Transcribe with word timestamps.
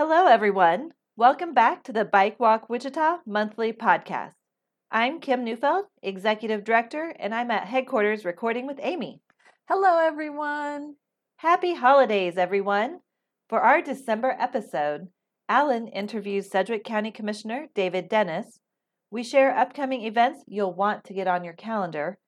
Hello, 0.00 0.28
everyone. 0.28 0.92
Welcome 1.16 1.54
back 1.54 1.82
to 1.82 1.92
the 1.92 2.04
Bike 2.04 2.38
Walk 2.38 2.70
Wichita 2.70 3.16
monthly 3.26 3.72
podcast. 3.72 4.34
I'm 4.92 5.18
Kim 5.18 5.42
Neufeld, 5.42 5.86
Executive 6.04 6.62
Director, 6.62 7.16
and 7.18 7.34
I'm 7.34 7.50
at 7.50 7.66
headquarters 7.66 8.24
recording 8.24 8.64
with 8.64 8.78
Amy. 8.80 9.22
Hello, 9.68 9.98
everyone. 9.98 10.94
Happy 11.38 11.74
holidays, 11.74 12.38
everyone. 12.38 13.00
For 13.48 13.60
our 13.60 13.82
December 13.82 14.36
episode, 14.38 15.08
Alan 15.48 15.88
interviews 15.88 16.48
Sedgwick 16.48 16.84
County 16.84 17.10
Commissioner 17.10 17.66
David 17.74 18.08
Dennis. 18.08 18.60
We 19.10 19.24
share 19.24 19.58
upcoming 19.58 20.02
events 20.02 20.44
you'll 20.46 20.74
want 20.74 21.02
to 21.06 21.12
get 21.12 21.26
on 21.26 21.42
your 21.42 21.54
calendar. 21.54 22.18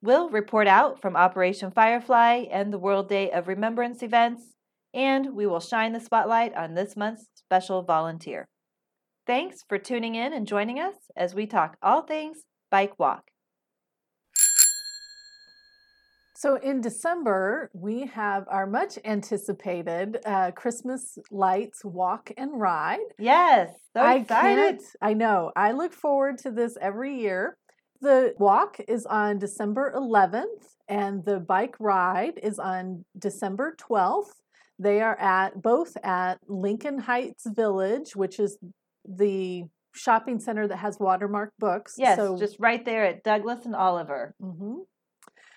We'll 0.00 0.30
report 0.30 0.68
out 0.68 1.02
from 1.02 1.16
Operation 1.16 1.72
Firefly 1.72 2.44
and 2.52 2.72
the 2.72 2.78
World 2.78 3.08
Day 3.08 3.32
of 3.32 3.48
Remembrance 3.48 4.04
events, 4.04 4.54
and 4.94 5.34
we 5.34 5.46
will 5.46 5.60
shine 5.60 5.92
the 5.92 6.00
spotlight 6.00 6.54
on 6.54 6.74
this 6.74 6.96
month's 6.96 7.26
special 7.34 7.82
volunteer. 7.82 8.48
Thanks 9.26 9.64
for 9.68 9.78
tuning 9.78 10.14
in 10.14 10.32
and 10.32 10.46
joining 10.46 10.78
us 10.78 10.94
as 11.16 11.34
we 11.34 11.46
talk 11.46 11.76
all 11.82 12.02
things 12.02 12.38
bike 12.70 12.98
walk. 12.98 13.24
So, 16.38 16.56
in 16.56 16.82
December, 16.82 17.70
we 17.72 18.06
have 18.08 18.44
our 18.50 18.66
much 18.66 18.98
anticipated 19.06 20.18
uh, 20.26 20.50
Christmas 20.50 21.16
lights 21.30 21.82
walk 21.82 22.30
and 22.36 22.60
ride. 22.60 22.98
Yes, 23.18 23.70
so 23.96 24.02
I 24.02 24.16
excited. 24.16 24.82
I 25.00 25.14
know. 25.14 25.50
I 25.56 25.72
look 25.72 25.94
forward 25.94 26.36
to 26.38 26.50
this 26.50 26.76
every 26.78 27.18
year. 27.18 27.56
The 28.02 28.34
walk 28.38 28.76
is 28.86 29.06
on 29.06 29.38
December 29.38 29.94
11th, 29.96 30.76
and 30.88 31.24
the 31.24 31.40
bike 31.40 31.76
ride 31.80 32.38
is 32.42 32.58
on 32.58 33.06
December 33.18 33.74
12th. 33.80 34.34
They 34.78 35.00
are 35.00 35.18
at 35.18 35.62
both 35.62 35.96
at 36.02 36.38
Lincoln 36.48 36.98
Heights 36.98 37.46
Village, 37.46 38.14
which 38.14 38.38
is 38.38 38.58
the 39.04 39.64
shopping 39.94 40.38
center 40.38 40.68
that 40.68 40.76
has 40.76 40.98
Watermark 41.00 41.52
Books. 41.58 41.94
Yes, 41.96 42.18
so, 42.18 42.38
just 42.38 42.56
right 42.58 42.84
there 42.84 43.04
at 43.04 43.22
Douglas 43.22 43.64
and 43.64 43.74
Oliver. 43.74 44.34
Mm-hmm. 44.42 44.80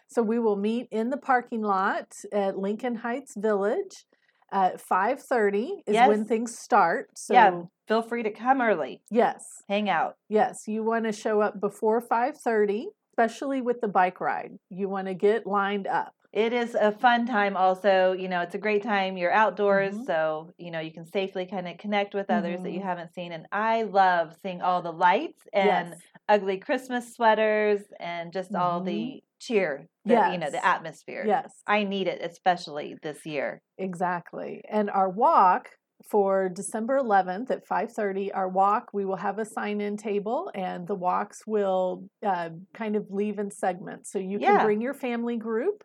So 0.07 0.23
we 0.23 0.39
will 0.39 0.55
meet 0.55 0.87
in 0.91 1.09
the 1.09 1.17
parking 1.17 1.61
lot 1.61 2.13
at 2.33 2.57
Lincoln 2.57 2.95
Heights 2.95 3.35
Village 3.37 4.05
at 4.51 4.81
5:30 4.81 5.83
is 5.85 5.95
when 5.95 6.25
things 6.25 6.57
start. 6.57 7.09
So 7.15 7.33
yeah, 7.33 7.61
feel 7.87 8.01
free 8.01 8.23
to 8.23 8.31
come 8.31 8.61
early, 8.61 9.01
yes. 9.11 9.43
hang 9.67 9.89
out. 9.89 10.15
Yes, 10.27 10.63
you 10.67 10.83
want 10.83 11.05
to 11.05 11.11
show 11.11 11.41
up 11.41 11.61
before 11.61 12.01
5:30, 12.01 12.85
especially 13.11 13.61
with 13.61 13.81
the 13.81 13.87
bike 13.87 14.19
ride. 14.19 14.57
You 14.69 14.89
want 14.89 15.07
to 15.07 15.13
get 15.13 15.45
lined 15.45 15.85
up. 15.85 16.13
It 16.33 16.53
is 16.53 16.75
a 16.75 16.91
fun 16.91 17.25
time 17.25 17.57
also. 17.57 18.11
You 18.13 18.29
know, 18.29 18.41
it's 18.41 18.53
a 18.53 18.59
great 18.59 18.83
time. 18.83 19.17
You're 19.17 19.31
outdoors, 19.31 19.95
Mhm. 19.95 20.05
so, 20.05 20.51
you 20.57 20.69
know, 20.69 20.79
you 20.79 20.91
can 20.93 21.05
safely 21.07 21.47
kind 21.47 21.67
of 21.67 21.77
connect 21.79 22.13
with 22.13 22.29
others 22.29 22.61
that 22.61 22.71
you 22.71 22.81
Mhm. 22.81 22.83
haven't 22.83 23.13
seen. 23.15 23.31
And 23.31 23.47
I 23.51 23.83
love 23.83 24.35
seeing 24.41 24.61
all 24.61 24.81
the 24.83 24.91
lights 24.93 25.47
and 25.53 25.95
yes. 25.95 26.01
ugly 26.27 26.57
Christmas 26.59 27.15
sweaters 27.15 27.81
and 27.99 28.31
just 28.31 28.53
all 28.53 28.81
Mhm. 28.81 28.83
the 28.83 29.23
cheer, 29.39 29.87
the, 30.05 30.21
you 30.23 30.37
know, 30.37 30.51
the 30.51 30.63
atmosphere. 30.63 31.25
Yes. 31.25 31.63
I 31.65 31.83
need 31.83 32.07
it, 32.07 32.21
especially 32.21 32.95
this 33.01 33.25
year. 33.25 33.61
Exactly. 33.77 34.61
And 34.69 34.89
our 34.89 35.09
walk 35.09 35.69
for 36.09 36.49
December 36.49 36.97
11th 36.97 37.51
at 37.51 37.65
5:30, 37.65 38.31
our 38.31 38.47
walk, 38.49 38.89
we 38.93 39.05
will 39.05 39.17
have 39.17 39.37
a 39.39 39.45
sign-in 39.45 39.97
table 39.97 40.51
and 40.55 40.87
the 40.87 40.95
walks 40.95 41.45
will 41.45 42.07
uh, 42.25 42.49
kind 42.73 42.95
of 42.95 43.09
leave 43.09 43.37
in 43.39 43.51
segments. 43.51 44.11
So 44.11 44.19
you 44.19 44.39
can 44.39 44.57
Yeah. 44.57 44.59
bring 44.59 44.81
your 44.81 44.93
family 44.93 45.37
group 45.37 45.83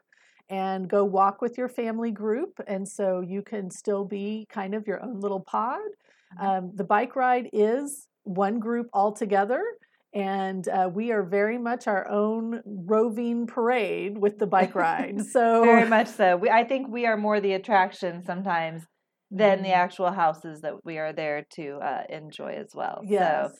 and 0.48 0.88
go 0.88 1.04
walk 1.04 1.40
with 1.40 1.56
your 1.58 1.68
family 1.68 2.10
group 2.10 2.60
and 2.66 2.86
so 2.88 3.20
you 3.20 3.42
can 3.42 3.70
still 3.70 4.04
be 4.04 4.46
kind 4.50 4.74
of 4.74 4.86
your 4.86 5.02
own 5.02 5.20
little 5.20 5.40
pod. 5.40 5.80
Mhm. 6.38 6.44
Um, 6.44 6.72
the 6.74 6.84
bike 6.84 7.16
ride 7.16 7.48
is 7.52 8.08
one 8.24 8.58
group 8.58 8.88
all 8.92 9.12
together. 9.12 9.62
and 10.16 10.68
uh, 10.68 10.88
we 10.94 11.10
are 11.10 11.24
very 11.24 11.58
much 11.58 11.88
our 11.88 12.08
own 12.08 12.62
roving 12.64 13.48
parade 13.48 14.16
with 14.16 14.38
the 14.38 14.46
bike 14.46 14.76
ride. 14.76 15.16
So 15.34 15.64
Very 15.64 15.88
much 15.88 16.06
so. 16.06 16.36
We, 16.36 16.48
I 16.50 16.62
think 16.62 16.86
we 16.88 17.04
are 17.06 17.16
more 17.16 17.40
the 17.40 17.54
attraction 17.54 18.22
sometimes 18.24 18.82
than 19.32 19.62
the 19.62 19.70
Mhm. 19.70 19.84
actual 19.86 20.12
houses 20.12 20.60
that 20.60 20.84
we 20.84 20.98
are 20.98 21.12
there 21.12 21.44
to 21.56 21.78
uh, 21.82 22.04
enjoy 22.08 22.52
as 22.64 22.70
well. 22.76 23.00
Yes. 23.02 23.50
So 23.50 23.58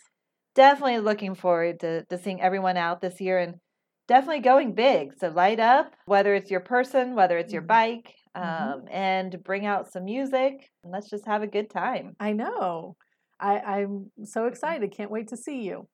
definitely 0.55 1.01
looking 1.01 1.34
forward 1.34 1.81
to, 1.81 2.05
to 2.05 2.19
seeing 2.19 2.41
everyone 2.41 2.77
out 2.77 3.01
this 3.01 3.21
year 3.21 3.39
and 3.39 3.55
definitely 4.06 4.41
going 4.41 4.75
big. 4.75 5.15
So 5.19 5.28
light 5.28 5.60
up, 5.60 5.94
whether 6.06 6.34
it's 6.34 6.50
your 6.50 6.60
person, 6.60 7.15
whether 7.15 7.38
it's 7.38 7.53
your 7.53 7.62
Mhm. 7.62 7.66
bike, 7.69 8.15
um, 8.34 8.42
Mhm. 8.42 8.88
and 8.91 9.42
bring 9.44 9.66
out 9.66 9.91
some 9.92 10.04
music 10.04 10.70
and 10.82 10.92
let's 10.92 11.09
just 11.09 11.26
have 11.26 11.42
a 11.42 11.47
good 11.47 11.70
time. 11.70 12.16
I 12.20 12.32
know. 12.32 12.97
I, 13.41 13.59
I'm 13.60 14.10
so 14.25 14.47
excited. 14.47 14.92
Can't 14.92 15.10
wait 15.10 15.28
to 15.28 15.37
see 15.37 15.62
you. 15.62 15.88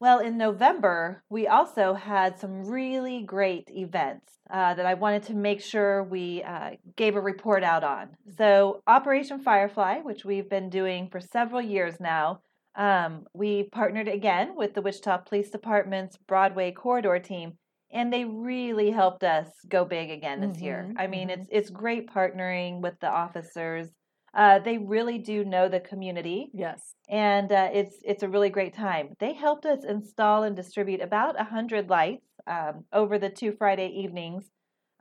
Well, 0.00 0.20
in 0.20 0.38
November, 0.38 1.22
we 1.28 1.46
also 1.46 1.92
had 1.92 2.38
some 2.38 2.64
really 2.64 3.20
great 3.22 3.68
events 3.70 4.38
uh, 4.50 4.72
that 4.74 4.86
I 4.86 4.94
wanted 4.94 5.24
to 5.24 5.34
make 5.34 5.60
sure 5.60 6.02
we 6.02 6.42
uh, 6.42 6.70
gave 6.96 7.16
a 7.16 7.20
report 7.20 7.62
out 7.62 7.84
on. 7.84 8.16
So, 8.38 8.82
Operation 8.86 9.40
Firefly, 9.40 9.98
which 10.00 10.24
we've 10.24 10.48
been 10.48 10.70
doing 10.70 11.10
for 11.10 11.20
several 11.20 11.60
years 11.60 12.00
now, 12.00 12.40
um, 12.76 13.26
we 13.34 13.64
partnered 13.64 14.08
again 14.08 14.54
with 14.56 14.74
the 14.74 14.82
Wichita 14.82 15.18
Police 15.18 15.50
Department's 15.50 16.16
Broadway 16.16 16.72
Corridor 16.72 17.18
team, 17.18 17.58
and 17.92 18.12
they 18.12 18.24
really 18.24 18.90
helped 18.90 19.24
us 19.24 19.48
go 19.68 19.84
big 19.84 20.10
again 20.10 20.40
this 20.40 20.60
year. 20.62 20.88
Mhm, 20.88 20.94
I 20.96 21.06
mean, 21.06 21.28
mhm. 21.28 21.32
it's 21.32 21.48
it's 21.50 21.70
great 21.70 22.08
partnering 22.08 22.80
with 22.80 22.98
the 23.00 23.08
officers. 23.10 23.88
Uh, 24.32 24.60
they 24.60 24.78
really 24.78 25.18
do 25.18 25.44
know 25.44 25.68
the 25.68 25.80
community 25.80 26.52
Yes. 26.52 26.94
and 27.08 27.50
uh, 27.50 27.70
it's 27.72 27.96
it's 28.04 28.22
a 28.22 28.28
really 28.28 28.50
great 28.50 28.74
time. 28.74 29.14
They 29.18 29.32
helped 29.34 29.66
us 29.66 29.84
install 29.84 30.44
and 30.44 30.54
distribute 30.54 31.00
about 31.00 31.40
a 31.40 31.44
hundred 31.44 31.88
lights 31.90 32.26
um, 32.46 32.84
over 32.92 33.18
the 33.18 33.30
two 33.30 33.52
Friday 33.52 33.88
evenings 33.88 34.50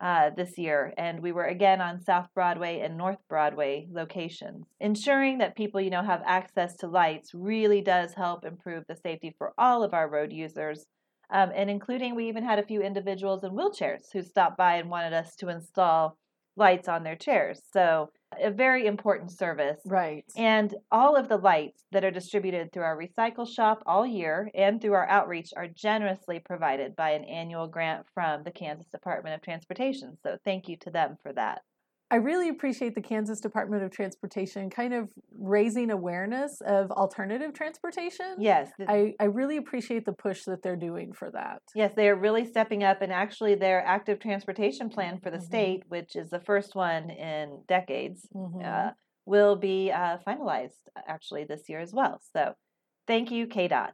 uh, 0.02 0.30
this 0.36 0.58
year, 0.58 0.94
and 0.98 1.22
we 1.22 1.32
were 1.32 1.46
again 1.46 1.82
on 1.82 2.02
South 2.02 2.28
Broadway 2.34 2.80
and 2.80 2.98
North 2.98 3.20
Broadway 3.28 3.88
locations. 3.92 4.66
Ensuring 4.80 5.40
that 5.40 5.58
people, 5.58 5.82
you 5.82 5.90
know, 5.90 6.04
have 6.04 6.22
access 6.26 6.76
to 6.78 6.88
lights 6.88 7.34
really 7.34 7.82
does 7.82 8.14
help 8.14 8.46
improve 8.46 8.86
the 8.88 8.96
safety 8.96 9.36
for 9.38 9.54
all 9.58 9.84
of 9.84 9.94
our 9.94 10.10
road 10.10 10.32
users. 10.32 10.86
Um, 11.32 11.52
and 11.54 11.70
including, 11.70 12.16
we 12.16 12.28
even 12.28 12.44
had 12.44 12.60
a 12.60 12.66
few 12.66 12.82
individuals 12.82 13.44
in 13.44 13.52
wheelchairs 13.52 14.12
who 14.14 14.24
stopped 14.24 14.58
by 14.58 14.76
and 14.76 14.90
wanted 14.90 15.14
us 15.14 15.36
to 15.38 15.50
install 15.50 16.18
lights 16.56 16.88
on 16.88 17.04
their 17.04 17.16
chairs. 17.16 17.62
So, 17.72 18.10
a 18.38 18.52
very 18.52 18.86
important 18.86 19.32
service. 19.32 19.80
Right. 19.86 20.26
And 20.36 20.74
all 20.92 21.16
of 21.16 21.30
the 21.30 21.38
lights 21.38 21.84
that 21.92 22.04
are 22.04 22.12
distributed 22.12 22.72
through 22.72 22.84
our 22.84 22.98
recycle 22.98 23.48
shop 23.48 23.84
all 23.86 24.06
year 24.06 24.50
and 24.54 24.82
through 24.82 24.94
our 24.94 25.08
outreach 25.10 25.52
are 25.56 25.68
generously 25.68 26.40
provided 26.40 26.96
by 26.96 27.12
an 27.12 27.24
annual 27.24 27.68
grant 27.68 28.06
from 28.14 28.44
the 28.44 28.52
Kansas 28.52 28.88
Department 28.88 29.36
of 29.36 29.42
Transportation. 29.42 30.18
So 30.22 30.38
thank 30.46 30.68
you 30.68 30.78
to 30.78 30.92
them 30.92 31.18
for 31.24 31.34
that. 31.34 31.62
I 32.12 32.16
really 32.16 32.50
appreciate 32.50 32.96
the 32.96 33.02
Kansas 33.02 33.40
Department 33.40 33.84
of 33.84 33.92
Transportation 33.92 34.70
kind 34.70 34.94
of 34.94 35.10
raising 35.32 35.92
awareness 35.92 36.60
of 36.62 36.90
alternative 36.92 37.54
transportation. 37.54 38.36
Yes, 38.40 38.72
I, 38.88 39.14
I 39.20 39.26
really 39.26 39.58
appreciate 39.58 40.06
the 40.06 40.14
push 40.14 40.46
that 40.46 40.64
they're 40.64 40.76
doing 40.76 41.14
for 41.14 41.30
that. 41.32 41.62
yes, 41.76 41.94
they 41.94 42.10
are 42.10 42.16
really 42.16 42.46
stepping 42.46 42.84
up, 42.84 43.02
and 43.02 43.12
actually, 43.14 43.56
their 43.56 43.84
active 43.86 44.20
transportation 44.20 44.90
plan 44.90 45.20
for 45.20 45.30
the 45.30 45.38
Mhm. 45.38 45.46
state, 45.46 45.84
which 45.88 46.16
is 46.16 46.30
the 46.30 46.40
first 46.40 46.76
one 46.76 47.10
in 47.12 47.64
decades, 47.68 48.28
Mhm. 48.34 48.64
uh, 48.64 48.92
will 49.26 49.56
be 49.56 49.92
uh, 49.92 50.18
finalized 50.26 50.88
uh, 50.96 51.02
actually 51.08 51.44
this 51.44 51.70
year 51.70 51.80
as 51.80 51.94
well. 51.94 52.20
So 52.34 52.56
thank 53.08 53.30
you, 53.32 53.48
KDOT. 53.48 53.94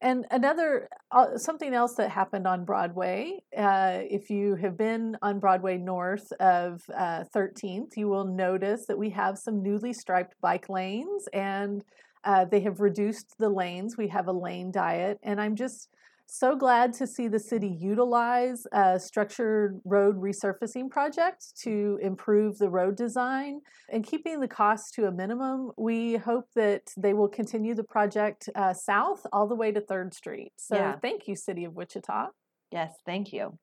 And 0.00 0.26
another 0.30 0.88
uh, 1.10 1.38
something 1.38 1.72
else 1.72 1.94
that 1.94 2.10
happened 2.10 2.46
on 2.46 2.64
Broadway. 2.64 3.40
Uh, 3.56 4.00
if 4.02 4.28
you 4.28 4.54
have 4.56 4.76
been 4.76 5.16
on 5.22 5.40
Broadway 5.40 5.78
north 5.78 6.30
of 6.38 6.82
uh, 6.94 7.24
13th, 7.34 7.96
you 7.96 8.08
will 8.08 8.26
notice 8.26 8.86
that 8.86 8.98
we 8.98 9.10
have 9.10 9.38
some 9.38 9.62
newly 9.62 9.94
striped 9.94 10.34
bike 10.42 10.68
lanes, 10.68 11.28
and 11.32 11.82
uh, 12.24 12.44
they 12.44 12.60
have 12.60 12.80
reduced 12.80 13.36
the 13.38 13.48
lanes. 13.48 13.96
We 13.96 14.08
have 14.08 14.28
a 14.28 14.32
lane 14.32 14.70
diet, 14.70 15.18
and 15.22 15.40
I'm 15.40 15.56
just 15.56 15.88
so 16.26 16.56
glad 16.56 16.92
to 16.94 17.06
see 17.06 17.28
the 17.28 17.38
city 17.38 17.68
utilize 17.68 18.66
a 18.72 18.98
structured 18.98 19.80
road 19.84 20.16
resurfacing 20.20 20.90
project 20.90 21.44
to 21.62 21.98
improve 22.02 22.58
the 22.58 22.68
road 22.68 22.96
design 22.96 23.60
and 23.90 24.04
keeping 24.04 24.40
the 24.40 24.48
cost 24.48 24.94
to 24.94 25.06
a 25.06 25.12
minimum. 25.12 25.70
We 25.78 26.16
hope 26.16 26.46
that 26.56 26.82
they 26.96 27.14
will 27.14 27.28
continue 27.28 27.74
the 27.74 27.84
project 27.84 28.48
uh, 28.54 28.74
south 28.74 29.24
all 29.32 29.46
the 29.46 29.54
way 29.54 29.72
to 29.72 29.80
3rd 29.80 30.12
Street. 30.14 30.52
So 30.56 30.76
Yeah. 30.76 30.96
thank 31.00 31.28
you, 31.28 31.36
City 31.36 31.64
of 31.64 31.74
Wichita. 31.74 32.28
Yes, 32.72 32.94
thank 33.06 33.32
you. 33.32 33.58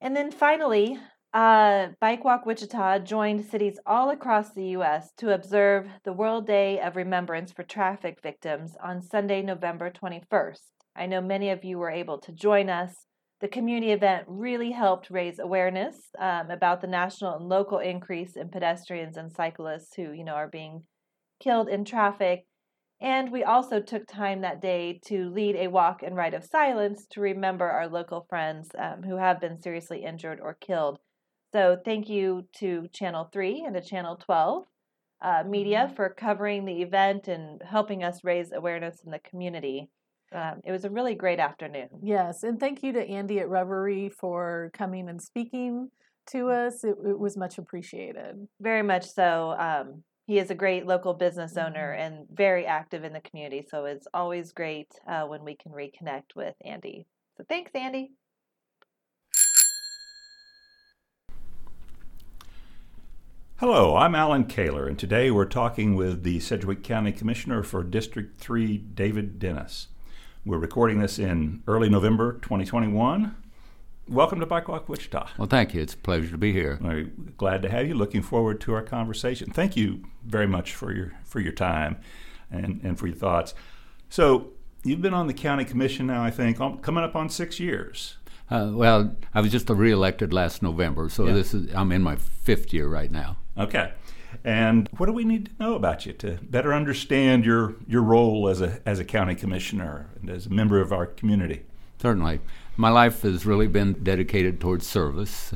And 0.00 0.16
then 0.16 0.32
finally, 0.32 0.98
uh, 1.32 1.88
Bike 2.00 2.24
Walk 2.24 2.44
Wichita 2.44 2.98
joined 2.98 3.46
cities 3.46 3.78
all 3.86 4.10
across 4.10 4.52
the 4.52 4.66
U.S. 4.70 5.12
to 5.18 5.32
observe 5.32 5.88
the 6.04 6.12
World 6.12 6.46
Day 6.46 6.80
of 6.80 6.96
Remembrance 6.96 7.52
for 7.52 7.62
Traffic 7.62 8.20
Victims 8.20 8.76
on 8.82 9.00
Sunday, 9.00 9.40
November 9.42 9.90
21st. 9.90 10.58
I 10.96 11.06
know 11.06 11.20
many 11.20 11.50
of 11.50 11.64
you 11.64 11.78
were 11.78 11.90
able 11.90 12.18
to 12.18 12.32
join 12.32 12.68
us. 12.68 13.06
The 13.40 13.48
community 13.48 13.92
event 13.92 14.24
really 14.28 14.70
helped 14.70 15.10
raise 15.10 15.38
awareness 15.38 15.96
um, 16.18 16.50
about 16.50 16.80
the 16.80 16.86
national 16.86 17.34
and 17.34 17.48
local 17.48 17.78
increase 17.78 18.36
in 18.36 18.50
pedestrians 18.50 19.16
and 19.16 19.32
cyclists 19.32 19.94
who, 19.96 20.12
you 20.12 20.24
know, 20.24 20.34
are 20.34 20.48
being 20.48 20.84
killed 21.42 21.68
in 21.68 21.84
traffic. 21.84 22.46
And 23.00 23.32
we 23.32 23.42
also 23.42 23.80
took 23.80 24.06
time 24.06 24.42
that 24.42 24.62
day 24.62 25.00
to 25.06 25.28
lead 25.30 25.56
a 25.56 25.66
walk 25.66 26.04
and 26.04 26.14
ride 26.14 26.34
of 26.34 26.44
silence 26.44 27.04
to 27.10 27.20
remember 27.20 27.68
our 27.68 27.88
local 27.88 28.26
friends 28.28 28.70
um, 28.78 29.02
who 29.02 29.16
have 29.16 29.40
been 29.40 29.60
seriously 29.60 30.04
injured 30.04 30.38
or 30.40 30.54
killed. 30.54 31.00
So, 31.52 31.76
thank 31.84 32.08
you 32.08 32.46
to 32.58 32.88
Channel 32.92 33.28
3 33.32 33.64
and 33.66 33.74
to 33.74 33.82
Channel 33.82 34.16
12 34.16 34.64
uh, 35.20 35.42
Media 35.46 35.86
mm-hmm. 35.86 35.96
for 35.96 36.10
covering 36.10 36.64
the 36.64 36.80
event 36.80 37.28
and 37.28 37.60
helping 37.62 38.04
us 38.04 38.22
raise 38.22 38.52
awareness 38.52 39.00
in 39.04 39.10
the 39.10 39.18
community. 39.18 39.90
Um, 40.32 40.60
it 40.64 40.72
was 40.72 40.84
a 40.84 40.90
really 40.90 41.14
great 41.14 41.38
afternoon. 41.38 41.88
Yes, 42.02 42.42
and 42.42 42.58
thank 42.58 42.82
you 42.82 42.92
to 42.92 43.06
Andy 43.06 43.38
at 43.40 43.48
Reverie 43.48 44.08
for 44.08 44.70
coming 44.72 45.08
and 45.08 45.20
speaking 45.20 45.90
to 46.28 46.44
mm. 46.44 46.66
us. 46.66 46.84
It, 46.84 46.96
it 47.06 47.18
was 47.18 47.36
much 47.36 47.58
appreciated. 47.58 48.48
Very 48.60 48.82
much 48.82 49.10
so. 49.10 49.54
Um, 49.58 50.04
he 50.26 50.38
is 50.38 50.50
a 50.50 50.54
great 50.54 50.86
local 50.86 51.14
business 51.14 51.56
owner 51.56 51.92
mm-hmm. 51.92 52.14
and 52.14 52.26
very 52.32 52.64
active 52.64 53.04
in 53.04 53.12
the 53.12 53.20
community. 53.20 53.66
So 53.68 53.84
it's 53.84 54.06
always 54.14 54.52
great 54.52 54.88
uh, 55.08 55.24
when 55.24 55.44
we 55.44 55.56
can 55.56 55.72
reconnect 55.72 56.36
with 56.36 56.54
Andy. 56.64 57.06
So 57.36 57.44
thanks, 57.48 57.72
Andy. 57.74 58.12
Hello, 63.56 63.94
I'm 63.94 64.16
Alan 64.16 64.46
Kaler, 64.46 64.88
and 64.88 64.98
today 64.98 65.30
we're 65.30 65.44
talking 65.44 65.94
with 65.94 66.24
the 66.24 66.40
Sedgwick 66.40 66.82
County 66.82 67.12
Commissioner 67.12 67.62
for 67.62 67.84
District 67.84 68.40
3, 68.40 68.76
David 68.76 69.38
Dennis. 69.38 69.86
We're 70.44 70.58
recording 70.58 70.98
this 70.98 71.20
in 71.20 71.62
early 71.68 71.88
November 71.88 72.32
2021. 72.32 73.36
Welcome 74.08 74.40
to 74.40 74.46
Bike 74.46 74.66
Walk 74.66 74.88
Wichita. 74.88 75.28
Well, 75.38 75.46
thank 75.46 75.72
you. 75.72 75.80
It's 75.80 75.94
a 75.94 75.98
pleasure 75.98 76.32
to 76.32 76.38
be 76.38 76.52
here. 76.52 76.80
We're 76.80 77.12
glad 77.36 77.62
to 77.62 77.68
have 77.68 77.86
you. 77.86 77.94
Looking 77.94 78.22
forward 78.22 78.60
to 78.62 78.74
our 78.74 78.82
conversation. 78.82 79.52
Thank 79.52 79.76
you 79.76 80.02
very 80.24 80.48
much 80.48 80.74
for 80.74 80.92
your 80.92 81.12
for 81.22 81.38
your 81.38 81.52
time 81.52 81.98
and, 82.50 82.80
and 82.82 82.98
for 82.98 83.06
your 83.06 83.14
thoughts. 83.14 83.54
So, 84.08 84.48
you've 84.82 85.00
been 85.00 85.14
on 85.14 85.28
the 85.28 85.32
county 85.32 85.64
commission 85.64 86.08
now, 86.08 86.24
I 86.24 86.32
think, 86.32 86.58
coming 86.58 87.04
up 87.04 87.14
on 87.14 87.28
six 87.28 87.60
years. 87.60 88.16
Uh, 88.50 88.72
well, 88.72 89.14
I 89.32 89.40
was 89.40 89.52
just 89.52 89.70
reelected 89.70 90.32
last 90.32 90.60
November, 90.60 91.08
so 91.08 91.24
yeah. 91.24 91.34
this 91.34 91.54
is 91.54 91.72
I'm 91.72 91.92
in 91.92 92.02
my 92.02 92.16
fifth 92.16 92.74
year 92.74 92.88
right 92.88 93.12
now. 93.12 93.36
Okay. 93.56 93.92
And 94.44 94.88
what 94.96 95.06
do 95.06 95.12
we 95.12 95.24
need 95.24 95.46
to 95.46 95.52
know 95.60 95.74
about 95.74 96.06
you 96.06 96.12
to 96.14 96.38
better 96.42 96.72
understand 96.72 97.44
your 97.44 97.76
your 97.86 98.02
role 98.02 98.48
as 98.48 98.60
a 98.60 98.80
as 98.86 98.98
a 98.98 99.04
county 99.04 99.34
commissioner 99.34 100.10
and 100.20 100.30
as 100.30 100.46
a 100.46 100.50
member 100.50 100.80
of 100.80 100.92
our 100.92 101.06
community? 101.06 101.62
Certainly. 102.00 102.40
My 102.76 102.88
life 102.88 103.22
has 103.22 103.44
really 103.44 103.68
been 103.68 103.92
dedicated 104.02 104.60
towards 104.60 104.86
service. 104.86 105.54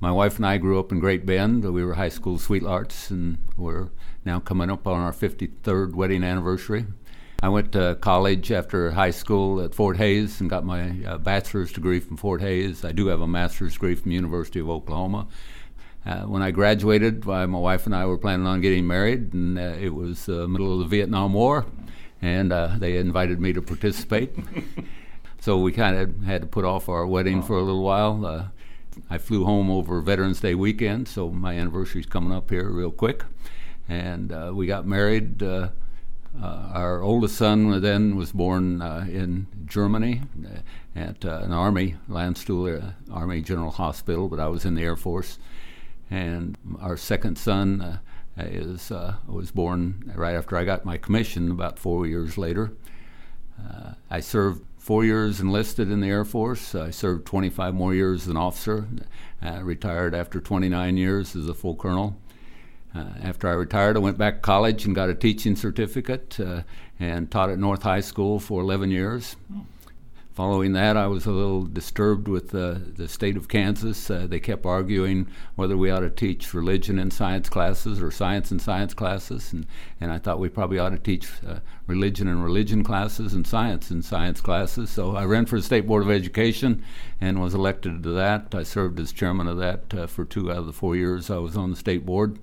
My 0.00 0.12
wife 0.12 0.36
and 0.36 0.46
I 0.46 0.56
grew 0.56 0.78
up 0.78 0.92
in 0.92 1.00
Great 1.00 1.26
Bend. 1.26 1.64
We 1.64 1.84
were 1.84 1.94
high 1.94 2.08
school 2.08 2.38
sweethearts, 2.38 3.10
and 3.10 3.38
we're 3.56 3.88
now 4.24 4.38
coming 4.38 4.70
up 4.70 4.86
on 4.86 5.00
our 5.00 5.12
53rd 5.12 5.94
wedding 5.94 6.22
anniversary. 6.22 6.86
I 7.40 7.48
went 7.48 7.72
to 7.72 7.96
college 8.00 8.50
after 8.50 8.92
high 8.92 9.10
school 9.10 9.60
at 9.60 9.74
Fort 9.74 9.96
Hays 9.96 10.40
and 10.40 10.48
got 10.48 10.64
my 10.64 11.04
uh, 11.04 11.18
bachelor's 11.18 11.72
degree 11.72 12.00
from 12.00 12.16
Fort 12.16 12.40
Hays. 12.40 12.84
I 12.84 12.92
do 12.92 13.08
have 13.08 13.20
a 13.20 13.28
master's 13.28 13.74
degree 13.74 13.94
from 13.94 14.10
University 14.10 14.60
of 14.60 14.70
Oklahoma. 14.70 15.28
Uh, 16.08 16.22
when 16.22 16.40
I 16.40 16.52
graduated, 16.52 17.26
my 17.26 17.44
wife 17.44 17.84
and 17.84 17.94
I 17.94 18.06
were 18.06 18.16
planning 18.16 18.46
on 18.46 18.62
getting 18.62 18.86
married, 18.86 19.34
and 19.34 19.58
uh, 19.58 19.74
it 19.78 19.94
was 19.94 20.24
the 20.24 20.48
middle 20.48 20.72
of 20.72 20.78
the 20.78 20.86
Vietnam 20.86 21.34
War, 21.34 21.66
and 22.22 22.50
uh, 22.50 22.76
they 22.78 22.96
invited 22.96 23.42
me 23.42 23.52
to 23.52 23.60
participate. 23.60 24.34
so 25.40 25.58
we 25.58 25.70
kind 25.70 25.98
of 25.98 26.22
had 26.22 26.40
to 26.40 26.46
put 26.46 26.64
off 26.64 26.88
our 26.88 27.06
wedding 27.06 27.42
for 27.42 27.58
a 27.58 27.62
little 27.62 27.82
while. 27.82 28.24
Uh, 28.24 28.44
I 29.10 29.18
flew 29.18 29.44
home 29.44 29.70
over 29.70 30.00
Veterans 30.00 30.40
Day 30.40 30.54
weekend, 30.54 31.08
so 31.08 31.28
my 31.28 31.58
anniversary's 31.58 32.06
coming 32.06 32.32
up 32.32 32.48
here 32.48 32.70
real 32.70 32.90
quick, 32.90 33.24
and 33.86 34.32
uh, 34.32 34.52
we 34.54 34.66
got 34.66 34.86
married. 34.86 35.42
Uh, 35.42 35.68
our 36.42 37.02
oldest 37.02 37.36
son 37.36 37.82
then 37.82 38.16
was 38.16 38.32
born 38.32 38.80
in 38.80 39.46
Germany 39.66 40.22
at 40.96 41.22
an 41.24 41.52
Army 41.52 41.96
Landstuhl 42.08 42.94
Army 43.10 43.42
General 43.42 43.72
Hospital, 43.72 44.28
but 44.28 44.40
I 44.40 44.46
was 44.46 44.64
in 44.64 44.74
the 44.74 44.82
Air 44.82 44.96
Force 44.96 45.38
and 46.10 46.56
our 46.80 46.96
second 46.96 47.38
son 47.38 47.80
uh, 47.80 47.98
is 48.38 48.90
uh, 48.90 49.16
was 49.26 49.50
born 49.50 50.12
right 50.14 50.34
after 50.34 50.56
I 50.56 50.64
got 50.64 50.84
my 50.84 50.96
commission, 50.96 51.50
about 51.50 51.78
four 51.78 52.06
years 52.06 52.38
later. 52.38 52.72
Uh, 53.58 53.92
I 54.10 54.20
served 54.20 54.64
four 54.76 55.04
years 55.04 55.40
enlisted 55.40 55.90
in 55.90 56.00
the 56.00 56.08
Air 56.08 56.24
Force. 56.24 56.74
I 56.74 56.90
served 56.90 57.26
25 57.26 57.74
more 57.74 57.94
years 57.94 58.22
as 58.22 58.28
an 58.28 58.36
officer. 58.36 58.86
Retired 59.42 60.14
after 60.14 60.40
29 60.40 60.96
years 60.96 61.36
as 61.36 61.48
a 61.48 61.54
full 61.54 61.76
colonel. 61.76 62.16
Uh, 62.94 63.04
after 63.22 63.48
I 63.48 63.52
retired, 63.52 63.96
I 63.96 64.00
went 64.00 64.18
back 64.18 64.36
to 64.36 64.40
college 64.40 64.84
and 64.84 64.94
got 64.94 65.10
a 65.10 65.14
teaching 65.14 65.56
certificate 65.56 66.38
uh, 66.40 66.62
and 66.98 67.30
taught 67.30 67.50
at 67.50 67.58
North 67.58 67.82
High 67.82 68.00
School 68.00 68.40
for 68.40 68.60
11 68.62 68.90
years. 68.90 69.36
Oh. 69.54 69.66
Following 70.38 70.72
that, 70.74 70.96
I 70.96 71.08
was 71.08 71.26
a 71.26 71.32
little 71.32 71.62
disturbed 71.62 72.28
with 72.28 72.54
uh, 72.54 72.76
the 72.94 73.08
state 73.08 73.36
of 73.36 73.48
Kansas. 73.48 74.08
Uh, 74.08 74.24
they 74.28 74.38
kept 74.38 74.64
arguing 74.66 75.26
whether 75.56 75.76
we 75.76 75.90
ought 75.90 75.98
to 75.98 76.10
teach 76.10 76.54
religion 76.54 76.96
in 76.96 77.10
science 77.10 77.48
classes 77.48 78.00
or 78.00 78.12
science 78.12 78.52
in 78.52 78.60
science 78.60 78.94
classes, 78.94 79.52
and, 79.52 79.66
and 80.00 80.12
I 80.12 80.18
thought 80.18 80.38
we 80.38 80.48
probably 80.48 80.78
ought 80.78 80.90
to 80.90 80.98
teach 80.98 81.28
uh, 81.44 81.58
religion 81.88 82.28
in 82.28 82.40
religion 82.40 82.84
classes 82.84 83.34
and 83.34 83.44
science 83.44 83.90
in 83.90 84.00
science 84.00 84.40
classes. 84.40 84.90
So 84.90 85.16
I 85.16 85.24
ran 85.24 85.44
for 85.44 85.56
the 85.56 85.64
State 85.64 85.88
Board 85.88 86.04
of 86.04 86.10
Education 86.12 86.84
and 87.20 87.40
was 87.40 87.52
elected 87.52 88.04
to 88.04 88.10
that. 88.10 88.54
I 88.54 88.62
served 88.62 89.00
as 89.00 89.10
chairman 89.12 89.48
of 89.48 89.58
that 89.58 89.92
uh, 89.92 90.06
for 90.06 90.24
two 90.24 90.52
out 90.52 90.58
of 90.58 90.66
the 90.66 90.72
four 90.72 90.94
years 90.94 91.30
I 91.30 91.38
was 91.38 91.56
on 91.56 91.70
the 91.70 91.76
state 91.76 92.06
board. 92.06 92.38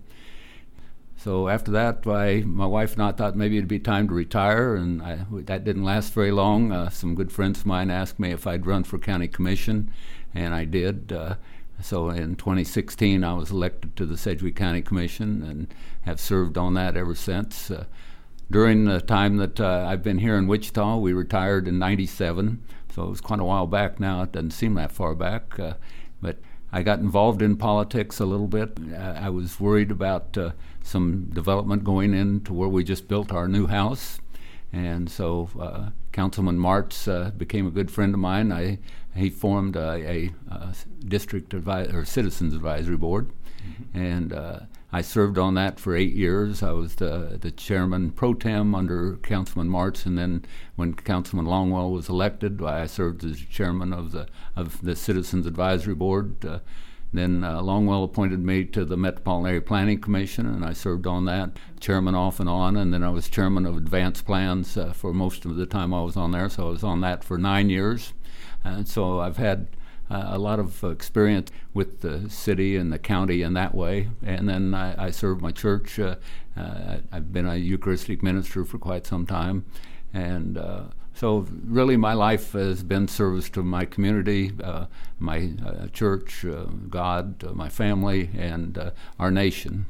So 1.18 1.48
after 1.48 1.72
that, 1.72 2.06
I, 2.06 2.44
my 2.46 2.66
wife 2.66 2.94
and 2.94 3.04
I 3.04 3.12
thought 3.12 3.36
maybe 3.36 3.58
it'd 3.58 3.68
be 3.68 3.80
time 3.80 4.08
to 4.10 4.14
retire, 4.14 4.76
and 4.76 5.02
I, 5.02 5.26
that 5.32 5.64
didn't 5.64 5.84
last 5.84 6.14
very 6.14 6.32
long. 6.32 6.72
Uh, 6.72 6.90
some 6.90 7.16
good 7.16 7.32
friends 7.32 7.60
of 7.60 7.66
mine 7.66 7.90
asked 7.90 8.20
me 8.20 8.32
if 8.32 8.46
I'd 8.46 8.66
run 8.66 8.84
for 8.84 9.00
county 9.00 9.28
commission, 9.28 9.92
and 10.34 10.54
I 10.54 10.66
did. 10.66 11.12
Uh, 11.12 11.36
so 11.82 12.10
in 12.10 12.36
2016, 12.36 13.24
I 13.24 13.34
was 13.34 13.52
elected 13.52 13.96
to 13.96 14.06
the 14.06 14.18
Sedgwick 14.18 14.56
County 14.56 14.82
Commission 14.82 15.44
and 15.44 15.74
have 16.04 16.20
served 16.20 16.58
on 16.58 16.74
that 16.76 16.96
ever 16.96 17.16
since. 17.16 17.70
Uh, 17.72 17.86
during 18.50 18.86
the 18.86 19.02
time 19.02 19.38
that 19.38 19.60
uh, 19.60 19.86
I've 19.88 20.04
been 20.04 20.20
here 20.20 20.38
in 20.38 20.48
Wichita, 20.48 20.98
we 20.98 21.14
retired 21.14 21.68
in 21.68 21.80
97, 21.80 22.64
so 22.94 23.04
it 23.04 23.10
was 23.10 23.22
quite 23.22 23.40
a 23.40 23.46
while 23.46 23.68
back 23.68 24.00
now. 24.00 24.22
It 24.22 24.32
doesn't 24.32 24.52
seem 24.52 24.76
that 24.76 24.92
far 24.92 25.16
back. 25.16 25.60
Uh, 25.60 25.74
but 26.22 26.38
I 26.72 26.84
got 26.84 27.00
involved 27.00 27.42
in 27.42 27.58
politics 27.58 28.20
a 28.20 28.26
little 28.26 28.48
bit. 28.48 28.78
I 28.96 29.30
was 29.30 29.60
worried 29.60 29.92
about 29.92 30.38
uh, 30.38 30.52
some 30.86 31.26
development 31.34 31.84
going 31.84 32.14
into 32.14 32.54
where 32.54 32.70
we 32.70 32.84
just 32.84 33.08
built 33.08 33.34
our 33.34 33.48
new 33.48 33.68
house. 33.68 34.20
And 34.72 35.10
so 35.10 35.50
uh, 35.60 35.90
Councilman 36.12 36.60
Martz 36.60 37.08
uh, 37.08 37.32
became 37.32 37.66
a 37.66 37.72
good 37.72 37.90
friend 37.90 38.14
of 38.14 38.20
mine. 38.20 38.52
I, 38.52 38.80
he 39.16 39.30
formed 39.30 39.76
a, 39.76 39.90
a, 39.90 40.32
a 40.52 40.76
district 41.06 41.50
advi- 41.52 41.94
or 41.94 42.06
citizens 42.06 42.54
advisory 42.54 42.98
board, 42.98 43.30
mm-hmm. 43.30 43.98
and 43.98 44.34
uh, 44.34 44.60
I 44.92 45.02
served 45.02 45.38
on 45.38 45.54
that 45.56 45.80
for 45.80 45.96
eight 45.96 46.14
years. 46.14 46.62
I 46.62 46.72
was 46.72 46.96
the, 46.96 47.38
the 47.40 47.52
chairman 47.52 48.12
pro 48.12 48.34
tem 48.34 48.76
under 48.76 49.16
Councilman 49.18 49.70
Martz, 49.70 50.06
and 50.06 50.18
then 50.18 50.44
when 50.76 50.94
Councilman 50.94 51.46
Longwell 51.46 51.92
was 51.92 52.10
elected, 52.10 52.62
I 52.62 52.86
served 52.86 53.24
as 53.24 53.40
chairman 53.40 53.94
of 53.94 54.12
the 54.12 54.28
of 54.56 54.82
the 54.82 54.96
citizens 54.96 55.46
advisory 55.46 55.96
board. 55.96 56.62
Then 57.16 57.44
uh, 57.44 57.62
Longwell 57.62 58.04
appointed 58.04 58.40
me 58.40 58.66
to 58.66 58.86
the 58.86 58.98
Metropolitan 58.98 59.50
Area 59.50 59.62
Planning 59.62 60.02
Commission, 60.02 60.46
and 60.46 60.66
I 60.66 60.74
served 60.74 61.08
on 61.08 61.26
that, 61.26 61.58
chairman 61.80 62.16
off 62.16 62.40
and 62.40 62.50
on. 62.50 62.76
And 62.76 62.94
then 62.94 63.04
I 63.04 63.10
was 63.10 63.30
chairman 63.30 63.66
of 63.66 63.78
Advanced 63.78 64.26
Plans 64.26 64.78
uh, 64.78 64.94
for 64.94 65.14
most 65.14 65.46
of 65.46 65.56
the 65.56 65.66
time 65.66 65.94
I 65.94 66.02
was 66.02 66.18
on 66.18 66.32
there. 66.32 66.50
So 66.50 66.68
I 66.68 66.70
was 66.70 66.84
on 66.84 67.02
that 67.02 67.24
for 67.24 67.38
nine 67.38 67.70
years. 67.70 68.14
And 68.64 68.88
so 68.88 69.20
I've 69.20 69.38
had 69.38 69.68
uh, 70.10 70.26
a 70.28 70.38
lot 70.38 70.60
of 70.60 70.84
experience 70.84 71.52
with 71.74 72.02
the 72.02 72.30
city 72.30 72.76
and 72.76 72.92
the 72.92 73.00
county 73.00 73.42
in 73.42 73.54
that 73.54 73.74
way. 73.74 74.10
And 74.24 74.48
then 74.48 74.74
I, 74.74 75.06
I 75.06 75.12
served 75.12 75.42
my 75.42 75.52
church. 75.52 76.00
Uh, 76.00 76.16
uh, 76.58 76.98
I've 77.12 77.32
been 77.32 77.48
a 77.48 77.56
Eucharistic 77.56 78.22
minister 78.22 78.66
for 78.66 78.78
quite 78.78 79.06
some 79.06 79.26
time. 79.26 79.66
And 80.14 80.58
uh, 80.58 80.84
so, 81.26 81.48
really, 81.66 81.98
my 81.98 82.14
life 82.14 82.52
has 82.52 82.84
been 82.84 83.08
service 83.08 83.50
to 83.50 83.64
my 83.64 83.84
community, 83.86 84.52
uh, 84.64 84.86
my 85.18 85.54
uh, 85.66 85.88
church, 85.88 86.46
uh, 86.46 86.66
God, 86.88 87.44
uh, 87.44 87.52
my 87.52 87.68
family, 87.68 88.30
and 88.38 88.78
uh, 88.78 88.92
our 89.18 89.32
nation. 89.32 89.88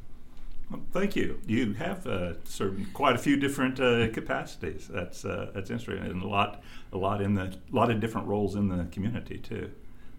Well, 0.71 0.79
thank 0.93 1.13
you. 1.17 1.41
You 1.45 1.73
have 1.73 2.07
uh, 2.07 2.35
served 2.45 2.93
quite 2.93 3.15
a 3.15 3.17
few 3.17 3.35
different 3.35 3.75
capacities. 4.13 4.87
That's 4.87 5.23
that's 5.23 5.69
interesting, 5.69 6.09
and 6.09 6.23
a 6.23 6.27
lot, 6.27 6.63
a 6.93 6.97
lot 6.97 7.21
in 7.21 7.33
the, 7.33 7.47
a 7.47 7.75
lot 7.75 7.91
of 7.91 7.99
different 7.99 8.27
roles 8.27 8.55
in 8.55 8.69
the 8.69 8.85
community 8.85 9.37
too. 9.37 9.71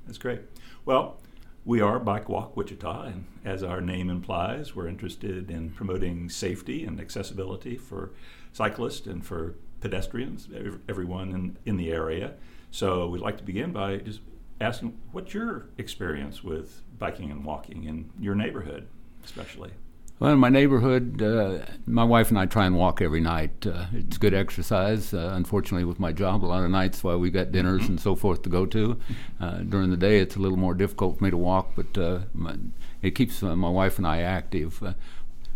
That's 0.04 0.18
great. 0.18 0.42
Well, 0.84 1.16
we 1.64 1.80
are 1.80 1.98
Bike 1.98 2.28
Walk 2.28 2.58
Wichita, 2.58 3.04
and 3.04 3.24
as 3.42 3.62
our 3.62 3.80
name 3.80 4.10
implies, 4.10 4.76
we're 4.76 4.86
interested 4.86 5.50
in 5.50 5.70
promoting 5.70 6.28
safety 6.28 6.84
and 6.84 7.00
accessibility 7.00 7.78
for 7.78 8.10
cyclists 8.52 9.06
and 9.06 9.24
for 9.24 9.54
pedestrians, 9.86 10.48
everyone 10.88 11.30
in, 11.30 11.56
in 11.64 11.76
the 11.76 11.92
area. 11.92 12.32
So 12.72 13.06
we'd 13.08 13.22
like 13.22 13.38
to 13.38 13.44
begin 13.44 13.70
by 13.70 13.98
just 13.98 14.18
asking 14.60 14.98
what's 15.12 15.32
your 15.32 15.66
experience 15.78 16.42
with 16.42 16.82
biking 16.98 17.30
and 17.30 17.44
walking 17.44 17.84
in 17.84 18.10
your 18.18 18.34
neighborhood, 18.34 18.88
especially. 19.24 19.70
Well, 20.18 20.32
in 20.32 20.40
my 20.40 20.48
neighborhood, 20.48 21.22
uh, 21.22 21.58
my 21.86 22.02
wife 22.02 22.30
and 22.30 22.38
I 22.38 22.46
try 22.46 22.66
and 22.66 22.74
walk 22.74 23.00
every 23.00 23.20
night. 23.20 23.64
Uh, 23.64 23.84
it's 23.92 24.18
good 24.18 24.34
exercise. 24.34 25.14
Uh, 25.14 25.30
unfortunately, 25.34 25.84
with 25.84 26.00
my 26.00 26.10
job, 26.10 26.44
a 26.44 26.46
lot 26.46 26.64
of 26.64 26.70
nights 26.70 27.04
while 27.04 27.18
we've 27.18 27.32
got 27.32 27.52
dinners 27.52 27.88
and 27.88 28.00
so 28.00 28.16
forth 28.16 28.42
to 28.42 28.48
go 28.48 28.66
to. 28.66 28.98
Uh, 29.40 29.58
during 29.58 29.90
the 29.90 29.96
day, 29.96 30.18
it's 30.18 30.34
a 30.34 30.40
little 30.40 30.58
more 30.58 30.74
difficult 30.74 31.18
for 31.18 31.24
me 31.24 31.30
to 31.30 31.36
walk, 31.36 31.74
but 31.76 31.96
uh, 31.96 32.20
my, 32.34 32.56
it 33.02 33.12
keeps 33.12 33.40
uh, 33.40 33.54
my 33.54 33.68
wife 33.68 33.98
and 33.98 34.06
I 34.06 34.22
active. 34.22 34.82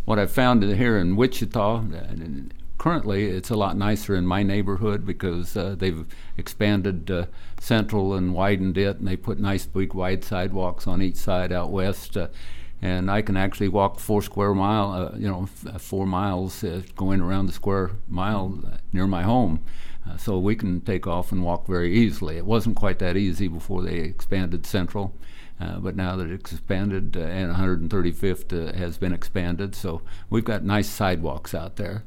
what 0.05 0.21
I've 0.21 0.31
found 0.31 0.63
here 0.63 0.99
in 0.99 1.17
Wichita, 1.17 1.83
currently 2.81 3.27
it's 3.27 3.51
a 3.51 3.57
lot 3.57 3.77
nicer 3.77 4.17
in 4.17 4.27
my 4.27 4.43
neighborhood 4.43 5.07
because 5.07 5.53
they've 5.53 6.05
expanded 6.37 7.29
Central 7.61 8.15
and 8.15 8.35
widened 8.35 8.77
it, 8.77 8.99
and 8.99 9.07
they 9.07 9.17
put 9.17 9.39
nice 9.39 9.67
big 9.67 9.95
wide 9.95 10.25
sidewalks 10.25 10.87
on 10.89 11.01
each 11.01 11.17
side 11.17 11.53
out 11.53 11.71
west 11.71 12.17
and 12.83 13.11
I 13.11 13.23
can 13.23 13.37
actually 13.37 13.69
walk 13.69 13.99
four 13.99 14.23
square 14.23 14.55
mile, 14.55 14.93
uh, 14.93 15.19
you 15.19 15.29
know, 15.29 15.43
f- 15.43 15.75
uh, 15.75 15.79
four 15.79 16.07
miles 16.07 16.65
uh, 16.65 16.83
going 16.97 17.21
around 17.21 17.47
the 17.47 17.53
square 17.53 17.91
mile 18.09 18.59
uh, 18.67 18.77
near 18.93 19.07
my 19.07 19.23
home. 19.23 19.63
Uh, 20.09 20.17
so 20.17 20.39
we 20.39 20.57
can 20.57 20.81
take 20.81 21.07
off 21.07 21.31
and 21.31 21.45
walk 21.45 21.67
very 21.67 21.95
easily. 21.95 22.39
It 22.39 22.47
wasn't 22.47 22.77
quite 22.77 22.99
that 23.01 23.17
easy 23.17 23.49
before 23.49 23.83
they 23.83 23.97
expanded 23.97 24.65
Central, 24.65 25.15
uh, 25.61 25.79
but 25.79 25.95
now 25.95 26.17
that 26.17 26.31
it's 26.31 26.53
expanded 26.53 27.17
and 27.17 27.55
135th 27.55 28.75
has 28.75 28.97
been 28.97 29.13
expanded, 29.13 29.75
so 29.75 30.01
we've 30.31 30.45
got 30.45 30.65
nice 30.65 30.89
sidewalks 30.89 31.55
out 31.55 31.77
there. 31.77 32.05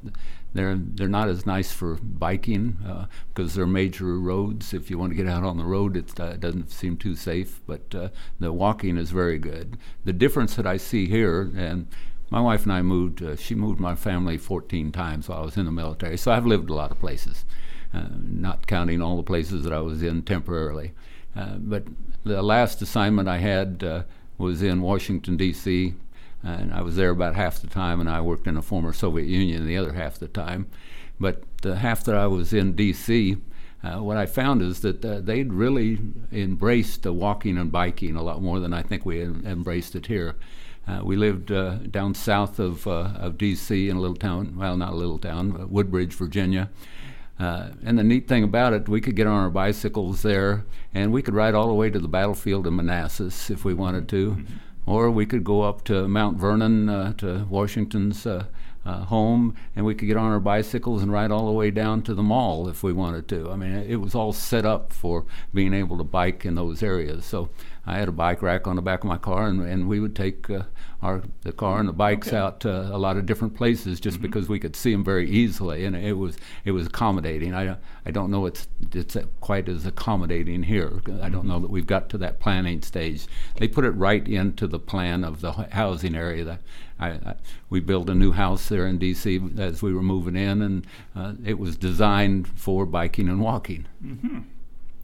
They're 0.54 0.78
they're 0.78 1.08
not 1.08 1.30
as 1.30 1.46
nice 1.46 1.72
for 1.72 1.96
biking 1.96 2.78
uh, 2.88 3.06
because 3.34 3.56
they're 3.56 3.66
major 3.66 4.20
roads. 4.20 4.74
If 4.74 4.90
you 4.90 4.98
want 4.98 5.12
to 5.12 5.16
get 5.16 5.28
out 5.28 5.44
on 5.44 5.58
the 5.58 5.66
road, 5.66 5.98
it 5.98 6.20
uh, 6.20 6.34
doesn't 6.34 6.70
seem 6.70 6.98
too 6.98 7.16
safe. 7.16 7.62
But 7.66 7.94
uh, 7.96 8.10
the 8.40 8.54
walking 8.54 8.98
is 8.98 9.12
very 9.12 9.40
good. 9.40 9.78
The 10.06 10.14
difference 10.14 10.56
that 10.56 10.68
I 10.68 10.78
see 10.78 11.08
here, 11.08 11.52
and 11.56 11.88
my 12.30 12.40
wife 12.40 12.64
and 12.64 12.74
I 12.74 12.82
moved. 12.82 13.24
Uh, 13.24 13.36
she 13.36 13.56
moved 13.56 13.80
my 13.80 13.96
family 13.96 14.38
14 14.38 14.92
times 14.92 15.28
while 15.28 15.40
I 15.40 15.46
was 15.46 15.58
in 15.58 15.66
the 15.66 15.72
military, 15.72 16.18
so 16.18 16.32
I've 16.32 16.46
lived 16.46 16.70
a 16.70 16.76
lot 16.76 16.92
of 16.92 17.00
places, 17.00 17.46
uh, 17.94 18.08
not 18.22 18.68
counting 18.68 19.02
all 19.02 19.18
the 19.18 19.24
places 19.24 19.64
that 19.64 19.74
I 19.74 19.82
was 19.82 20.04
in 20.04 20.22
temporarily. 20.22 20.94
Uh, 21.36 21.56
but 21.58 21.84
the 22.24 22.44
last 22.44 22.82
assignment 22.82 23.28
I 23.28 23.38
had 23.38 24.06
was 24.38 24.62
in 24.62 24.82
Washington 24.82 25.36
D.C 25.36 25.96
and 26.44 26.74
I 26.74 26.82
was 26.82 26.96
there 26.96 27.10
about 27.10 27.36
half 27.36 27.62
the 27.62 27.68
time, 27.68 28.00
and 28.00 28.10
I 28.10 28.22
worked 28.22 28.48
in 28.48 28.56
the 28.56 28.62
former 28.62 28.94
Soviet 28.94 29.28
Union 29.28 29.66
the 29.66 29.78
other 29.78 29.94
half 29.94 30.20
the 30.20 30.28
time. 30.28 30.68
But 31.20 31.44
the 31.62 31.78
half 31.78 32.04
that 32.06 32.16
I 32.16 32.28
was 32.28 32.54
in 32.54 32.74
D.C., 32.74 33.38
uh, 33.84 34.00
what 34.00 34.18
I 34.18 34.26
found 34.26 34.62
is 34.62 34.82
that 34.82 35.04
uh, 35.04 35.20
they'd 35.20 35.54
really 35.54 36.00
embraced 36.32 37.04
the 37.04 37.14
walking 37.14 37.58
and 37.58 37.72
biking 37.72 38.16
a 38.16 38.24
lot 38.24 38.42
more 38.42 38.60
than 38.60 38.74
I 38.74 38.82
think 38.82 39.06
we 39.06 39.22
embraced 39.22 39.96
it 39.96 40.08
here. 40.08 40.36
Uh, 40.88 41.02
we 41.04 41.16
lived 41.16 41.52
uh, 41.52 41.76
down 41.76 42.14
south 42.14 42.60
of, 42.60 42.88
uh, 42.88 43.12
of 43.16 43.38
D.C. 43.38 43.90
in 43.90 43.96
a 43.96 44.02
little 44.02 44.16
town, 44.16 44.56
well, 44.58 44.76
not 44.76 44.94
a 44.94 44.96
little 44.96 45.20
town, 45.20 45.70
Woodbridge, 45.70 46.14
Virginia. 46.14 46.70
Uh, 47.40 47.70
and 47.84 47.98
the 47.98 48.04
neat 48.04 48.28
thing 48.28 48.44
about 48.44 48.74
it, 48.74 48.88
we 48.88 49.02
could 49.02 49.16
get 49.16 49.28
on 49.28 49.44
our 49.44 49.50
bicycles 49.50 50.22
there, 50.22 50.66
and 50.94 51.12
we 51.12 51.22
could 51.22 51.34
ride 51.34 51.56
all 51.56 51.68
the 51.68 51.74
way 51.74 51.90
to 51.90 52.00
the 52.00 52.08
battlefield 52.08 52.68
in 52.68 52.76
Manassas 52.76 53.50
if 53.50 53.66
we 53.66 53.74
wanted 53.74 54.08
to. 54.10 54.32
Mm-hmm 54.32 54.56
or 54.86 55.10
we 55.10 55.26
could 55.26 55.44
go 55.44 55.62
up 55.62 55.84
to 55.86 56.08
Mount 56.08 56.38
Vernon 56.38 56.90
uh, 56.90 57.14
to 57.14 57.46
Washington's 57.50 58.26
uh, 58.26 58.46
uh, 58.86 59.06
home, 59.06 59.56
and 59.76 59.86
we 59.86 59.96
could 59.96 60.08
get 60.08 60.18
on 60.18 60.32
our 60.32 60.40
bicycles 60.40 61.02
and 61.02 61.12
ride 61.12 61.32
all 61.32 61.46
the 61.46 61.54
way 61.54 61.72
down 61.72 62.02
to 62.04 62.14
the 62.14 62.24
mall 62.24 62.68
if 62.68 62.84
we 62.84 62.92
wanted 62.92 63.28
to. 63.30 63.50
I 63.50 63.56
mean, 63.56 63.72
it 63.72 63.98
was 63.98 64.14
all 64.14 64.34
set 64.34 64.66
up 64.66 64.92
for 64.92 65.26
being 65.54 65.74
able 65.74 65.98
to 65.98 66.04
bike 66.04 66.46
in 66.46 66.56
those 66.56 66.84
areas. 66.84 67.26
So 67.26 67.50
I 67.86 67.98
had 67.98 68.08
a 68.08 68.14
bike 68.14 68.42
rack 68.42 68.66
on 68.66 68.78
the 68.78 68.82
back 68.82 69.02
of 69.02 69.10
my 69.10 69.18
car, 69.18 69.48
and, 69.48 69.62
and 69.62 69.90
we 69.90 70.00
would 70.00 70.16
take 70.16 70.50
uh, 70.50 70.64
our 71.02 71.22
the 71.42 71.52
car 71.52 71.80
and 71.80 71.90
the 71.90 71.94
bikes 71.94 72.30
okay. 72.30 72.38
out 72.38 72.62
to 72.62 72.72
a 72.72 72.98
lot 72.98 73.18
of 73.18 73.26
different 73.26 73.56
places 73.56 74.00
just 74.00 74.18
mm-hmm. 74.18 74.22
because 74.22 74.48
we 74.48 74.58
could 74.58 74.76
see 74.76 74.94
them 74.94 75.04
very 75.04 75.30
easily, 75.30 75.84
and 75.84 75.96
it 75.96 76.18
was 76.18 76.38
it 76.64 76.72
was 76.72 76.88
accommodating. 76.88 77.54
I 77.54 77.76
I 78.06 78.12
don't 78.12 78.32
know 78.32 78.46
it's 78.46 78.68
it's 78.94 79.18
quite 79.42 79.68
as 79.68 79.86
accommodating 79.86 80.64
here. 80.64 81.02
I 81.22 81.28
don't 81.28 81.46
know 81.46 81.60
that 81.60 81.70
we've 81.70 81.86
got 81.86 82.10
to 82.10 82.18
that 82.20 82.40
planning 82.40 82.82
stage. 82.82 83.28
They 83.58 83.68
put 83.68 83.84
it 83.84 83.92
right 83.92 84.26
into 84.26 84.66
the 84.66 84.80
plan 84.80 85.26
of 85.26 85.42
the 85.42 85.52
housing 85.52 86.16
area. 86.16 86.46
That 86.46 86.62
I, 87.00 87.10
I, 87.10 87.36
we 87.70 87.82
built 87.82 88.10
a 88.10 88.16
new 88.16 88.32
house 88.32 88.70
there 88.70 88.88
in 88.88 88.98
D.C. 88.98 89.42
as 89.58 89.82
we 89.82 89.94
were 89.94 90.04
moving 90.04 90.38
in, 90.38 90.62
and 90.62 90.88
uh, 91.16 91.34
it 91.46 91.60
was 91.60 91.76
designed 91.76 92.48
for 92.48 92.86
biking 92.86 93.28
and 93.28 93.42
walking. 93.42 93.88
Mm-hmm. 94.04 94.40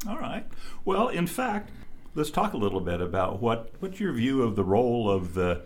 All 0.08 0.18
right. 0.18 0.46
Well, 0.86 1.10
in 1.10 1.28
fact, 1.28 1.72
let's 2.20 2.30
talk 2.30 2.52
a 2.52 2.58
little 2.58 2.82
bit 2.82 3.00
about 3.00 3.42
what 3.42 3.72
what's 3.80 4.00
your 4.00 4.12
view 4.12 4.44
of 4.44 4.58
the 4.58 4.64
role 4.64 5.10
of 5.10 5.34
the 5.34 5.62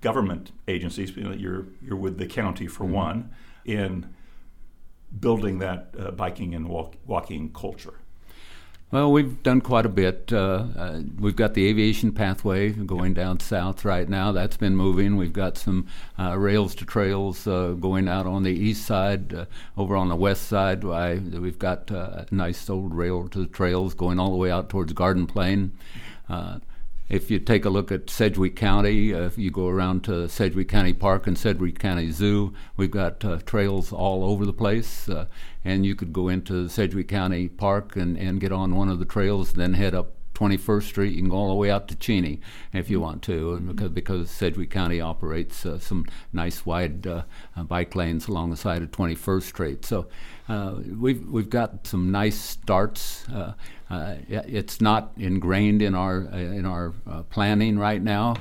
government 0.00 0.52
agencies. 0.68 1.14
You 1.16 1.24
know, 1.24 1.32
you're 1.32 1.66
you're 1.82 1.96
with 1.96 2.16
the 2.16 2.26
county 2.26 2.68
for 2.68 2.84
mm-hmm. 2.84 2.92
one 2.94 3.30
in 3.64 4.14
building 5.18 5.58
that 5.58 5.94
uh, 5.98 6.12
biking 6.12 6.54
and 6.54 6.68
walk, 6.68 6.94
walking 7.06 7.52
culture. 7.52 7.94
Well, 8.92 9.10
we've 9.10 9.42
done 9.42 9.62
quite 9.62 9.84
a 9.84 9.88
bit. 9.88 10.32
Uh, 10.32 10.66
uh, 10.76 11.00
we've 11.18 11.34
got 11.34 11.54
the 11.54 11.66
aviation 11.66 12.12
pathway 12.12 12.70
going 12.70 13.14
down 13.14 13.40
south 13.40 13.84
right 13.84 14.08
now. 14.08 14.30
That's 14.30 14.56
been 14.56 14.76
moving. 14.76 15.16
We've 15.16 15.32
got 15.32 15.58
some 15.58 15.88
uh, 16.16 16.38
rails 16.38 16.76
to 16.76 16.84
trails 16.84 17.48
uh, 17.48 17.70
going 17.70 18.06
out 18.06 18.26
on 18.26 18.44
the 18.44 18.52
east 18.52 18.86
side. 18.86 19.34
Uh, 19.34 19.46
over 19.76 19.96
on 19.96 20.08
the 20.08 20.14
west 20.14 20.46
side, 20.46 20.84
I, 20.84 21.16
we've 21.16 21.58
got 21.58 21.90
uh, 21.90 22.26
a 22.30 22.34
nice 22.34 22.70
old 22.70 22.94
rail 22.94 23.26
to 23.30 23.46
trails 23.46 23.92
going 23.92 24.20
all 24.20 24.30
the 24.30 24.36
way 24.36 24.52
out 24.52 24.70
towards 24.70 24.92
Garden 24.92 25.26
Plain. 25.26 25.72
If 27.08 27.30
you 27.30 27.38
take 27.38 27.64
a 27.64 27.70
look 27.70 27.92
at 27.92 28.10
Sedgwick 28.10 28.56
County, 28.56 29.14
uh, 29.14 29.20
if 29.20 29.38
you 29.38 29.52
go 29.52 29.68
around 29.68 30.02
to 30.04 30.28
Sedgwick 30.28 30.68
County 30.68 30.92
Park 30.92 31.28
and 31.28 31.38
Sedgwick 31.38 31.78
County 31.78 32.10
Zoo, 32.10 32.52
we've 32.76 32.90
got 32.90 33.24
uh, 33.24 33.38
trails 33.46 33.92
all 33.92 34.24
over 34.24 34.44
the 34.44 34.52
place. 34.52 35.08
And 35.66 35.84
you 35.84 35.96
could 35.96 36.12
go 36.12 36.28
into 36.28 36.68
Sedgwick 36.68 37.08
County 37.08 37.48
Park 37.48 37.96
and, 37.96 38.16
and 38.16 38.40
get 38.40 38.52
on 38.52 38.76
one 38.76 38.88
of 38.88 39.00
the 39.00 39.04
trails, 39.04 39.54
then 39.54 39.74
head 39.74 39.96
up 39.96 40.12
21st 40.36 40.82
Street. 40.82 41.14
You 41.14 41.22
can 41.22 41.30
go 41.30 41.36
all 41.36 41.48
the 41.48 41.54
way 41.54 41.70
out 41.70 41.88
to 41.88 41.96
Cheney 41.96 42.40
if 42.72 42.88
you 42.88 43.00
want 43.00 43.22
to, 43.22 43.54
and 43.54 43.74
because, 43.74 43.90
because 43.90 44.30
Sedgwick 44.30 44.70
County 44.70 45.00
operates 45.00 45.66
uh, 45.66 45.78
some 45.78 46.06
nice 46.32 46.64
wide 46.64 47.06
uh, 47.06 47.22
uh, 47.56 47.64
bike 47.64 47.96
lanes 47.96 48.28
along 48.28 48.50
the 48.50 48.56
side 48.56 48.82
of 48.82 48.90
21st 48.90 49.42
Street. 49.42 49.84
So 49.84 50.06
uh, 50.48 50.76
we've 50.96 51.26
we've 51.26 51.50
got 51.50 51.86
some 51.86 52.12
nice 52.12 52.38
starts. 52.38 53.28
Uh, 53.28 53.54
uh, 53.90 54.16
it's 54.28 54.80
not 54.80 55.12
ingrained 55.16 55.82
in 55.82 55.94
our 55.94 56.20
in 56.20 56.64
our 56.66 56.92
planning 57.30 57.78
right 57.78 58.02
now, 58.02 58.36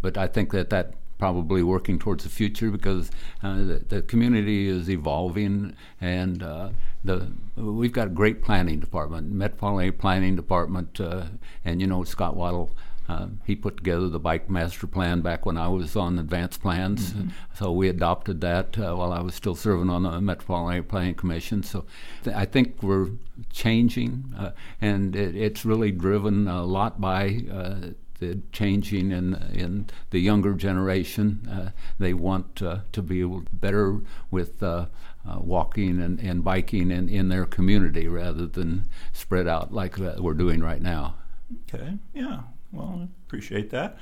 but 0.00 0.16
I 0.16 0.28
think 0.28 0.52
that 0.52 0.70
that 0.70 0.94
probably 1.18 1.62
working 1.62 1.98
towards 1.98 2.24
the 2.24 2.30
future 2.30 2.70
because 2.70 3.10
uh, 3.42 3.56
the, 3.56 3.84
the, 3.88 4.02
community 4.02 4.68
is 4.68 4.90
evolving 4.90 5.74
and 6.00 6.42
uh, 6.42 6.70
the 7.04 7.30
we've 7.56 7.92
got 7.92 8.08
a 8.08 8.10
great 8.10 8.42
planning 8.42 8.80
department, 8.80 9.30
Metropolitan 9.30 9.92
Planning 9.92 10.36
Department, 10.36 11.00
uh, 11.00 11.24
and 11.64 11.80
you 11.80 11.86
know 11.86 12.04
Scott 12.04 12.36
Wadle. 12.36 12.70
Uh, 13.06 13.26
he 13.44 13.54
put 13.54 13.76
together 13.76 14.08
the 14.08 14.18
bike 14.18 14.48
master 14.48 14.86
plan 14.86 15.20
back 15.20 15.44
when 15.44 15.58
I 15.58 15.68
was 15.68 15.94
on 15.94 16.18
advanced 16.18 16.62
plans, 16.62 17.12
mm-hmm. 17.12 17.28
so 17.54 17.70
we 17.70 17.90
adopted 17.90 18.40
that 18.40 18.78
uh, 18.78 18.94
while 18.94 19.12
I 19.12 19.20
was 19.20 19.34
still 19.34 19.54
serving 19.54 19.90
on 19.90 20.04
the 20.04 20.20
Metropolitan 20.22 20.84
Planning 20.84 21.14
Commission. 21.14 21.62
So 21.62 21.84
th- 22.22 22.34
I 22.34 22.46
think 22.46 22.82
we're 22.82 23.10
changing, 23.52 24.34
uh, 24.38 24.52
and 24.80 25.14
it, 25.14 25.36
it's 25.36 25.66
really 25.66 25.92
driven 25.92 26.48
a 26.48 26.64
lot 26.64 26.98
by 26.98 27.44
the 28.18 28.40
changing 28.52 29.10
in 29.10 29.34
in 29.52 29.86
the 30.10 30.20
younger 30.20 30.54
generation. 30.54 31.48
Uh, 31.50 31.70
they 31.98 32.14
want 32.14 32.62
uh, 32.62 32.78
to 32.92 33.02
be 33.02 33.24
better 33.52 34.00
with 34.30 34.62
uh, 34.62 34.86
uh, 35.28 35.38
walking 35.40 36.00
and, 36.00 36.20
and 36.20 36.44
biking 36.44 36.90
in, 36.90 37.08
in 37.08 37.28
their 37.28 37.44
community 37.44 38.06
rather 38.08 38.46
than 38.46 38.86
spread 39.12 39.48
out 39.48 39.72
like 39.72 39.96
we're 39.98 40.34
doing 40.34 40.60
right 40.60 40.82
now. 40.82 41.14
Okay, 41.72 41.98
yeah. 42.12 42.40
Well, 42.72 43.00
I 43.02 43.08
appreciate 43.26 43.70
that. 43.70 43.98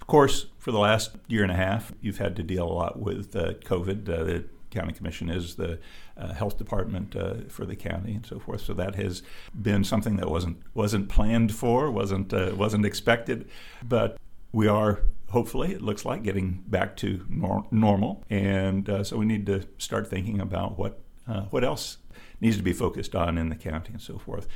Of 0.00 0.06
course, 0.06 0.46
for 0.58 0.70
the 0.70 0.78
last 0.78 1.12
year 1.28 1.42
and 1.42 1.52
a 1.52 1.56
half, 1.56 1.92
you've 2.00 2.18
had 2.18 2.36
to 2.36 2.42
deal 2.42 2.66
a 2.66 2.72
lot 2.72 2.98
with 2.98 3.34
uh, 3.34 3.54
COVID. 3.64 4.08
Uh, 4.08 4.42
county 4.74 4.92
commission 4.92 5.30
is 5.30 5.54
the 5.54 5.78
uh, 6.16 6.32
health 6.32 6.58
department 6.58 7.16
uh, 7.16 7.34
for 7.48 7.64
the 7.64 7.76
county 7.76 8.14
and 8.14 8.26
so 8.26 8.38
forth. 8.38 8.60
So 8.60 8.74
that 8.74 8.94
has 8.96 9.22
been 9.60 9.84
something 9.84 10.16
that 10.16 10.30
wasn't 10.30 10.58
wasn't 10.74 11.08
planned 11.08 11.54
for, 11.54 11.90
wasn't 11.90 12.32
uh, 12.32 12.52
wasn't 12.56 12.84
expected, 12.84 13.48
but 13.82 14.18
we 14.52 14.68
are 14.68 15.00
hopefully 15.30 15.72
it 15.72 15.82
looks 15.82 16.04
like 16.04 16.22
getting 16.22 16.62
back 16.66 16.96
to 16.96 17.24
nor- 17.28 17.66
normal, 17.70 18.22
and 18.30 18.88
uh, 18.88 19.02
so 19.02 19.16
we 19.16 19.26
need 19.26 19.46
to 19.46 19.66
start 19.78 20.08
thinking 20.08 20.40
about 20.40 20.78
what 20.78 21.00
uh, 21.26 21.42
what 21.50 21.64
else 21.64 21.98
needs 22.40 22.56
to 22.56 22.62
be 22.62 22.72
focused 22.72 23.14
on 23.14 23.38
in 23.38 23.48
the 23.48 23.56
county 23.56 23.92
and 23.92 24.02
so 24.02 24.18
forth. 24.18 24.46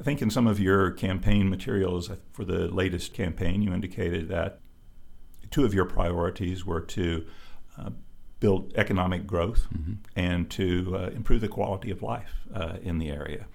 I 0.00 0.02
think 0.02 0.22
in 0.22 0.30
some 0.30 0.46
of 0.46 0.58
your 0.58 0.90
campaign 0.90 1.50
materials 1.50 2.10
for 2.32 2.44
the 2.44 2.68
latest 2.68 3.12
campaign, 3.12 3.62
you 3.62 3.72
indicated 3.72 4.28
that 4.28 4.60
two 5.50 5.64
of 5.64 5.74
your 5.74 5.84
priorities 5.84 6.64
were 6.64 6.80
to 6.80 7.26
uh, 7.78 7.90
build 8.42 8.72
economic 8.74 9.24
growth 9.24 9.68
mm-hmm. 9.72 9.92
and 10.16 10.50
to 10.50 10.96
uh, 10.96 10.98
improve 11.14 11.40
the 11.40 11.48
quality 11.48 11.92
of 11.92 12.02
life 12.02 12.34
uh, 12.52 12.74
in 12.82 12.98
the 12.98 13.08
area. 13.08 13.46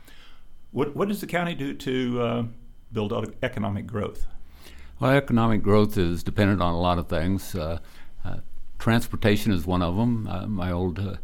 What, 0.72 0.96
what 0.96 1.10
does 1.10 1.20
the 1.20 1.28
county 1.28 1.56
do 1.56 1.74
to 1.74 2.22
uh, 2.22 2.44
build 2.94 3.12
economic 3.44 3.86
growth? 3.86 4.26
Well, 5.00 5.12
economic 5.12 5.62
growth 5.62 5.98
is 5.98 6.24
dependent 6.24 6.62
on 6.62 6.74
a 6.74 6.80
lot 6.80 6.98
of 6.98 7.10
things. 7.10 7.54
Uh, 7.54 7.80
uh, 8.24 8.38
transportation 8.80 9.52
is 9.52 9.68
one 9.68 9.82
of 9.82 9.98
them. 9.98 10.26
Uh, 10.26 10.48
my 10.48 10.72
old 10.72 11.00
uh, 11.00 11.16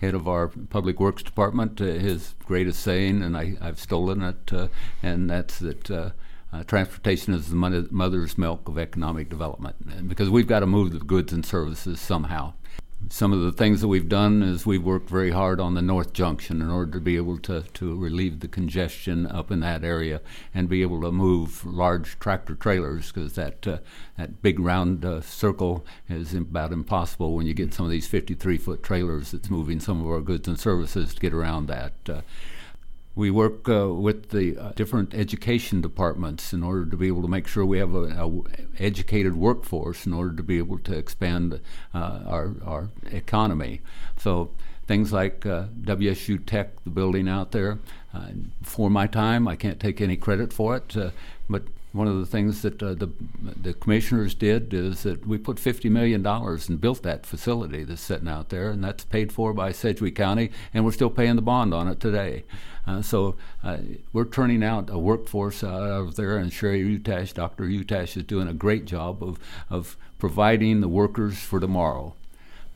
head 0.00 0.14
of 0.14 0.28
our 0.28 0.46
public 0.70 1.00
works 1.00 1.24
department, 1.24 1.80
uh, 1.80 1.86
his 1.86 2.36
greatest 2.44 2.80
saying, 2.80 3.24
and 3.24 3.36
I, 3.36 3.56
have 3.60 3.80
stolen 3.80 4.22
it, 4.22 4.52
uh, 4.52 4.68
and 5.02 5.28
that's 5.28 5.58
that. 5.58 6.12
transportation 6.66 7.34
is 7.34 7.50
the 7.50 7.88
mother's 7.90 8.38
milk 8.38 8.68
of 8.68 8.78
economic 8.78 9.28
development 9.28 10.08
because 10.08 10.30
we've 10.30 10.46
got 10.46 10.60
to 10.60 10.66
move 10.66 10.92
the 10.92 11.00
goods 11.00 11.32
and 11.32 11.44
services 11.44 12.00
somehow 12.00 12.54
some 13.10 13.32
of 13.32 13.40
the 13.40 13.52
things 13.52 13.80
that 13.80 13.88
we've 13.88 14.08
done 14.08 14.42
is 14.42 14.66
we've 14.66 14.82
worked 14.82 15.08
very 15.08 15.30
hard 15.30 15.60
on 15.60 15.74
the 15.74 15.82
North 15.82 16.12
Junction 16.12 16.60
in 16.60 16.70
order 16.70 16.92
to 16.92 17.00
be 17.00 17.16
able 17.16 17.38
to, 17.38 17.62
to 17.74 17.96
relieve 17.96 18.40
the 18.40 18.48
congestion 18.48 19.26
up 19.26 19.50
in 19.50 19.60
that 19.60 19.82
area 19.82 20.20
and 20.54 20.68
be 20.68 20.82
able 20.82 21.00
to 21.00 21.10
move 21.10 21.64
large 21.64 22.18
tractor 22.18 22.54
trailers 22.54 23.10
because 23.10 23.34
that 23.34 23.66
uh, 23.66 23.78
that 24.16 24.42
big 24.42 24.60
round 24.60 25.04
uh, 25.04 25.20
circle 25.20 25.86
is 26.08 26.34
about 26.34 26.72
impossible 26.72 27.34
when 27.34 27.46
you 27.46 27.54
get 27.54 27.72
some 27.72 27.86
of 27.86 27.90
these 27.90 28.06
53 28.06 28.58
foot 28.58 28.82
trailers 28.82 29.30
that's 29.30 29.50
moving 29.50 29.80
some 29.80 30.00
of 30.00 30.10
our 30.10 30.20
goods 30.20 30.46
and 30.46 30.60
services 30.60 31.14
to 31.14 31.20
get 31.20 31.32
around 31.32 31.66
that. 31.66 31.92
Uh, 32.08 32.20
we 33.18 33.32
work 33.32 33.68
uh, 33.68 33.92
with 33.92 34.28
the 34.28 34.56
uh, 34.56 34.70
different 34.76 35.12
education 35.12 35.80
departments 35.80 36.52
in 36.52 36.62
order 36.62 36.86
to 36.86 36.96
be 36.96 37.08
able 37.08 37.20
to 37.20 37.26
make 37.26 37.48
sure 37.48 37.66
we 37.66 37.78
have 37.78 37.92
an 37.92 38.44
educated 38.78 39.34
workforce 39.34 40.06
in 40.06 40.12
order 40.12 40.32
to 40.36 40.42
be 40.44 40.56
able 40.56 40.78
to 40.78 40.96
expand 40.96 41.60
uh, 41.92 42.20
our, 42.24 42.54
our 42.64 42.90
economy. 43.10 43.80
So 44.18 44.50
things 44.86 45.12
like 45.12 45.44
uh, 45.44 45.64
WSU 45.80 46.46
Tech, 46.46 46.84
the 46.84 46.90
building 46.90 47.28
out 47.28 47.50
there. 47.50 47.80
Uh, 48.14 48.28
before 48.62 48.88
my 48.88 49.08
time, 49.08 49.48
I 49.48 49.56
can't 49.56 49.80
take 49.80 50.00
any 50.00 50.16
credit 50.16 50.52
for 50.52 50.76
it, 50.76 50.96
uh, 50.96 51.10
but 51.50 51.64
one 51.92 52.06
of 52.06 52.18
the 52.18 52.26
things 52.26 52.62
that 52.62 52.82
uh, 52.82 52.94
the 52.94 53.08
the 53.40 53.72
commissioners 53.72 54.34
did 54.34 54.74
is 54.74 55.02
that 55.04 55.26
we 55.26 55.38
put 55.38 55.58
fifty 55.58 55.88
million 55.88 56.22
dollars 56.22 56.68
and 56.68 56.80
built 56.80 57.02
that 57.02 57.24
facility 57.24 57.82
that's 57.84 58.00
sitting 58.00 58.28
out 58.28 58.50
there, 58.50 58.70
and 58.70 58.84
that's 58.84 59.04
paid 59.04 59.32
for 59.32 59.52
by 59.52 59.72
Sedgwick 59.72 60.14
County, 60.14 60.50
and 60.74 60.84
we're 60.84 60.92
still 60.92 61.10
paying 61.10 61.36
the 61.36 61.42
bond 61.42 61.72
on 61.72 61.88
it 61.88 62.00
today. 62.00 62.44
Uh, 62.86 63.02
so 63.02 63.36
uh, 63.62 63.78
we're 64.12 64.24
turning 64.24 64.62
out 64.62 64.90
a 64.90 64.98
workforce 64.98 65.64
out 65.64 65.82
of 65.82 66.16
there, 66.16 66.36
and 66.36 66.50
Sheree 66.50 67.00
Utash, 67.00 67.34
Dr. 67.34 67.64
Utash, 67.64 68.16
is 68.16 68.24
doing 68.24 68.48
a 68.48 68.54
great 68.54 68.84
job 68.84 69.22
of 69.22 69.38
of 69.70 69.96
providing 70.18 70.80
the 70.80 70.88
workers 70.88 71.38
for 71.38 71.60
tomorrow. 71.60 72.14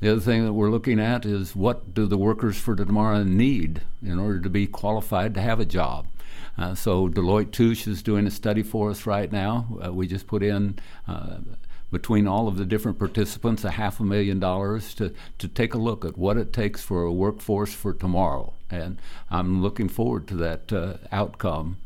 The 0.00 0.11
other 0.11 0.21
thing 0.21 0.45
that 0.45 0.52
we're 0.52 0.71
looking 0.71 0.99
at 0.99 1.25
is 1.25 1.54
what 1.54 1.95
do 1.95 2.07
the 2.07 2.19
workers 2.19 2.59
for 2.59 2.75
tomorrow 2.75 3.23
need 3.23 3.83
in 4.02 4.19
order 4.19 4.40
to 4.40 4.50
be 4.50 4.66
qualified 4.66 5.33
to 5.35 5.40
have 5.40 5.61
a 5.61 5.64
job. 5.64 6.09
Uh, 6.59 6.75
so 6.75 7.09
Deloitte 7.09 7.52
Touche 7.52 7.87
is 7.87 8.02
doing 8.02 8.26
a 8.26 8.30
study 8.30 8.62
for 8.62 8.90
us 8.90 9.06
right 9.06 9.30
now. 9.32 9.78
Uh, 9.85 9.92
we 9.92 10.06
just 10.06 10.26
put 10.26 10.42
in 10.42 10.78
uh, 11.09 11.38
between 11.90 12.26
all 12.26 12.49
of 12.49 12.56
the 12.56 12.64
different 12.64 12.99
participants 12.99 13.64
a 13.64 13.73
half 13.73 14.00
a 14.00 14.04
million 14.04 14.40
dollars 14.40 14.94
to, 14.94 15.12
to 15.38 15.49
take 15.49 15.75
a 15.75 15.78
look 15.78 16.04
at 16.04 16.16
what 16.16 16.37
it 16.37 16.52
takes 16.52 16.82
for 16.82 17.02
a 17.02 17.12
workforce 17.12 17.73
for 17.73 17.92
tomorrow. 17.92 18.54
And 18.71 18.99
I'm 19.30 19.62
looking 19.62 19.88
forward 19.88 20.26
to 20.28 20.35
that 20.37 20.73
uh, 20.73 20.94
outcome. 21.12 21.76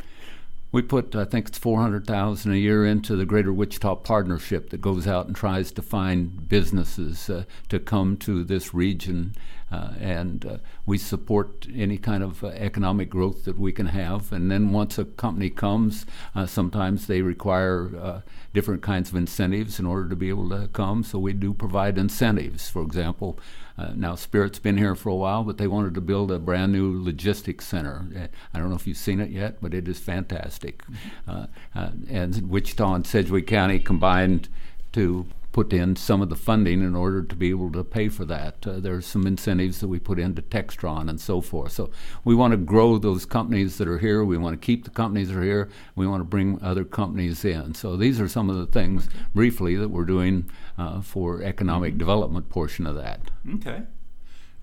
We 0.76 0.82
put, 0.82 1.16
I 1.16 1.24
think 1.24 1.48
it's 1.48 1.56
400,000 1.56 2.52
a 2.52 2.54
year 2.54 2.84
into 2.84 3.16
the 3.16 3.24
Greater 3.24 3.50
Wichita 3.50 3.94
Partnership 3.94 4.68
that 4.68 4.82
goes 4.82 5.06
out 5.06 5.26
and 5.26 5.34
tries 5.34 5.72
to 5.72 5.80
find 5.80 6.46
businesses 6.50 7.30
uh, 7.30 7.44
to 7.70 7.78
come 7.78 8.18
to 8.18 8.44
this 8.44 8.74
region 8.74 9.32
uh, 9.72 9.92
and 9.98 10.44
uh, 10.44 10.58
we 10.84 10.98
support 10.98 11.66
any 11.74 11.98
kind 11.98 12.22
of 12.22 12.44
uh, 12.44 12.48
economic 12.48 13.10
growth 13.10 13.44
that 13.44 13.58
we 13.58 13.72
can 13.72 13.86
have. 13.86 14.32
And 14.32 14.50
then 14.50 14.70
once 14.70 14.98
a 14.98 15.06
company 15.06 15.50
comes, 15.50 16.06
uh, 16.34 16.46
sometimes 16.46 17.06
they 17.06 17.22
require 17.22 17.90
uh, 17.96 18.20
different 18.52 18.82
kinds 18.82 19.08
of 19.08 19.16
incentives 19.16 19.80
in 19.80 19.86
order 19.86 20.08
to 20.08 20.16
be 20.16 20.28
able 20.28 20.50
to 20.50 20.68
come. 20.68 21.02
So 21.02 21.18
we 21.18 21.32
do 21.32 21.52
provide 21.52 21.98
incentives. 21.98 22.68
For 22.68 22.82
example, 22.82 23.40
uh, 23.78 23.92
now 23.94 24.14
Spirit's 24.14 24.58
been 24.58 24.78
here 24.78 24.94
for 24.94 25.10
a 25.10 25.14
while, 25.14 25.44
but 25.44 25.58
they 25.58 25.66
wanted 25.66 25.94
to 25.94 26.00
build 26.00 26.30
a 26.30 26.38
brand 26.38 26.72
new 26.72 27.02
logistics 27.02 27.66
center. 27.66 28.06
Uh, 28.16 28.26
I 28.54 28.58
don't 28.58 28.70
know 28.70 28.76
if 28.76 28.86
you've 28.86 28.96
seen 28.96 29.20
it 29.20 29.30
yet, 29.30 29.58
but 29.60 29.74
it 29.74 29.86
is 29.88 29.98
fantastic. 29.98 30.82
Uh, 31.28 31.46
uh, 31.74 31.90
and 32.08 32.48
Wichita 32.48 32.94
and 32.94 33.06
Sedgwick 33.06 33.46
County 33.46 33.78
combined 33.78 34.48
to 34.92 35.26
put 35.56 35.72
in 35.72 35.96
some 35.96 36.20
of 36.20 36.28
the 36.28 36.36
funding 36.36 36.82
in 36.82 36.94
order 36.94 37.22
to 37.22 37.34
be 37.34 37.48
able 37.48 37.72
to 37.72 37.82
pay 37.82 38.10
for 38.10 38.26
that. 38.26 38.66
Uh, 38.66 38.78
there's 38.78 39.06
some 39.06 39.26
incentives 39.26 39.80
that 39.80 39.88
we 39.88 39.98
put 39.98 40.18
into 40.18 40.42
Textron 40.42 41.08
and 41.08 41.18
so 41.18 41.40
forth. 41.40 41.72
So 41.72 41.90
we 42.26 42.34
want 42.34 42.50
to 42.50 42.58
grow 42.58 42.98
those 42.98 43.24
companies 43.24 43.78
that 43.78 43.88
are 43.88 43.96
here. 43.96 44.22
We 44.22 44.36
want 44.36 44.52
to 44.52 44.62
keep 44.62 44.84
the 44.84 44.90
companies 44.90 45.28
that 45.30 45.38
are 45.38 45.42
here. 45.42 45.70
We 45.94 46.06
want 46.06 46.20
to 46.20 46.26
bring 46.26 46.62
other 46.62 46.84
companies 46.84 47.42
in. 47.42 47.72
So 47.72 47.96
these 47.96 48.20
are 48.20 48.28
some 48.28 48.50
of 48.50 48.56
the 48.56 48.66
things 48.66 49.08
briefly 49.34 49.76
that 49.76 49.88
we're 49.88 50.04
doing 50.04 50.50
uh, 50.76 51.00
for 51.00 51.40
economic 51.42 51.92
mm-hmm. 51.92 52.00
development 52.00 52.50
portion 52.50 52.86
of 52.86 52.94
that. 52.96 53.30
Okay. 53.54 53.84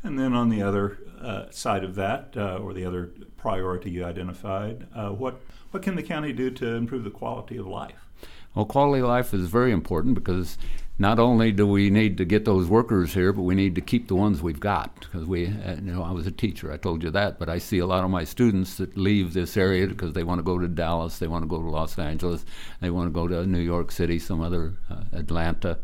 And 0.04 0.20
then 0.20 0.34
on 0.34 0.50
the 0.50 0.62
other 0.62 1.00
uh, 1.20 1.50
side 1.50 1.84
of 1.84 1.96
that, 1.96 2.36
uh, 2.38 2.58
or 2.58 2.72
the 2.72 2.86
other 2.86 3.14
priority 3.36 3.90
you 3.90 4.06
identified, 4.06 4.86
uh, 4.96 5.10
what 5.10 5.42
what 5.72 5.82
can 5.82 5.96
the 5.96 6.04
county 6.04 6.34
do 6.34 6.52
to 6.52 6.76
improve 6.76 7.04
the 7.04 7.10
quality 7.10 7.58
of 7.58 7.66
life? 7.66 8.12
Well, 8.54 8.66
quality 8.66 9.02
of 9.02 9.08
life 9.08 9.34
is 9.34 9.48
very 9.48 9.72
important 9.72 10.14
because 10.14 10.58
not 11.00 11.18
only 11.18 11.52
do 11.52 11.66
we 11.66 11.90
need 11.90 12.18
to 12.18 12.26
get 12.26 12.46
those 12.46 12.68
workers 12.68 13.14
here, 13.14 13.34
but 13.34 13.42
we 13.42 13.56
need 13.56 13.74
to 13.76 13.82
keep 13.82 14.08
the 14.08 14.16
ones 14.16 14.42
we've 14.42 14.60
got. 14.60 14.94
Because 15.00 15.26
we, 15.26 15.48
uh, 15.48 15.76
you 15.76 15.92
know, 15.92 16.04
I 16.04 16.12
was 16.12 16.28
a 16.28 16.32
teacher, 16.32 16.72
I 16.72 16.78
told 16.78 17.04
you 17.04 17.10
that, 17.12 17.40
but 17.40 17.50
I 17.50 17.58
see 17.58 17.80
a 17.80 17.86
lot 17.86 18.04
of 18.04 18.12
my 18.12 18.24
students 18.24 18.78
that 18.78 18.96
leave 18.96 19.34
this 19.34 19.58
area 19.58 19.88
because 19.88 20.14
they 20.14 20.24
want 20.24 20.40
to 20.40 20.44
go 20.44 20.60
to 20.60 20.68
Dallas, 20.68 21.18
they 21.18 21.28
want 21.28 21.44
to 21.44 21.48
go 21.48 21.62
to 21.62 21.70
Los 21.70 21.98
Angeles, 21.98 22.46
they 22.80 22.92
want 22.92 23.08
to 23.08 23.12
go 23.12 23.28
to 23.28 23.48
New 23.48 23.60
York 23.60 23.92
City, 23.92 24.20
some 24.20 24.42
other 24.42 24.76
uh, 24.90 25.04
Atlanta. 25.14 25.80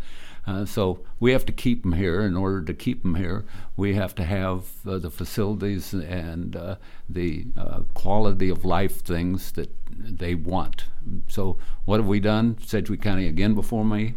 Uh, 0.45 0.65
so 0.65 1.00
we 1.19 1.32
have 1.32 1.45
to 1.45 1.52
keep 1.52 1.84
them 1.84 1.93
here. 1.93 2.22
In 2.22 2.36
order 2.36 2.63
to 2.63 2.74
keep 2.74 3.04
them 3.04 3.15
here, 3.15 3.45
we 3.78 3.93
have 3.95 4.15
to 4.15 4.24
have 4.24 4.65
uh, 4.88 4.98
the 4.98 5.12
facilities 5.12 5.93
and 5.93 6.56
uh, 6.56 6.76
the 7.08 7.45
uh, 7.58 7.82
quality 7.93 8.50
of 8.50 8.65
life 8.65 9.02
things 9.02 9.52
that 9.54 9.69
they 9.91 10.34
want. 10.34 10.86
So 11.28 11.58
what 11.86 12.00
have 12.00 12.08
we 12.08 12.19
done? 12.19 12.58
Sedgwick 12.65 13.02
County 13.02 13.28
again 13.28 13.54
before 13.54 13.86
me. 13.86 14.15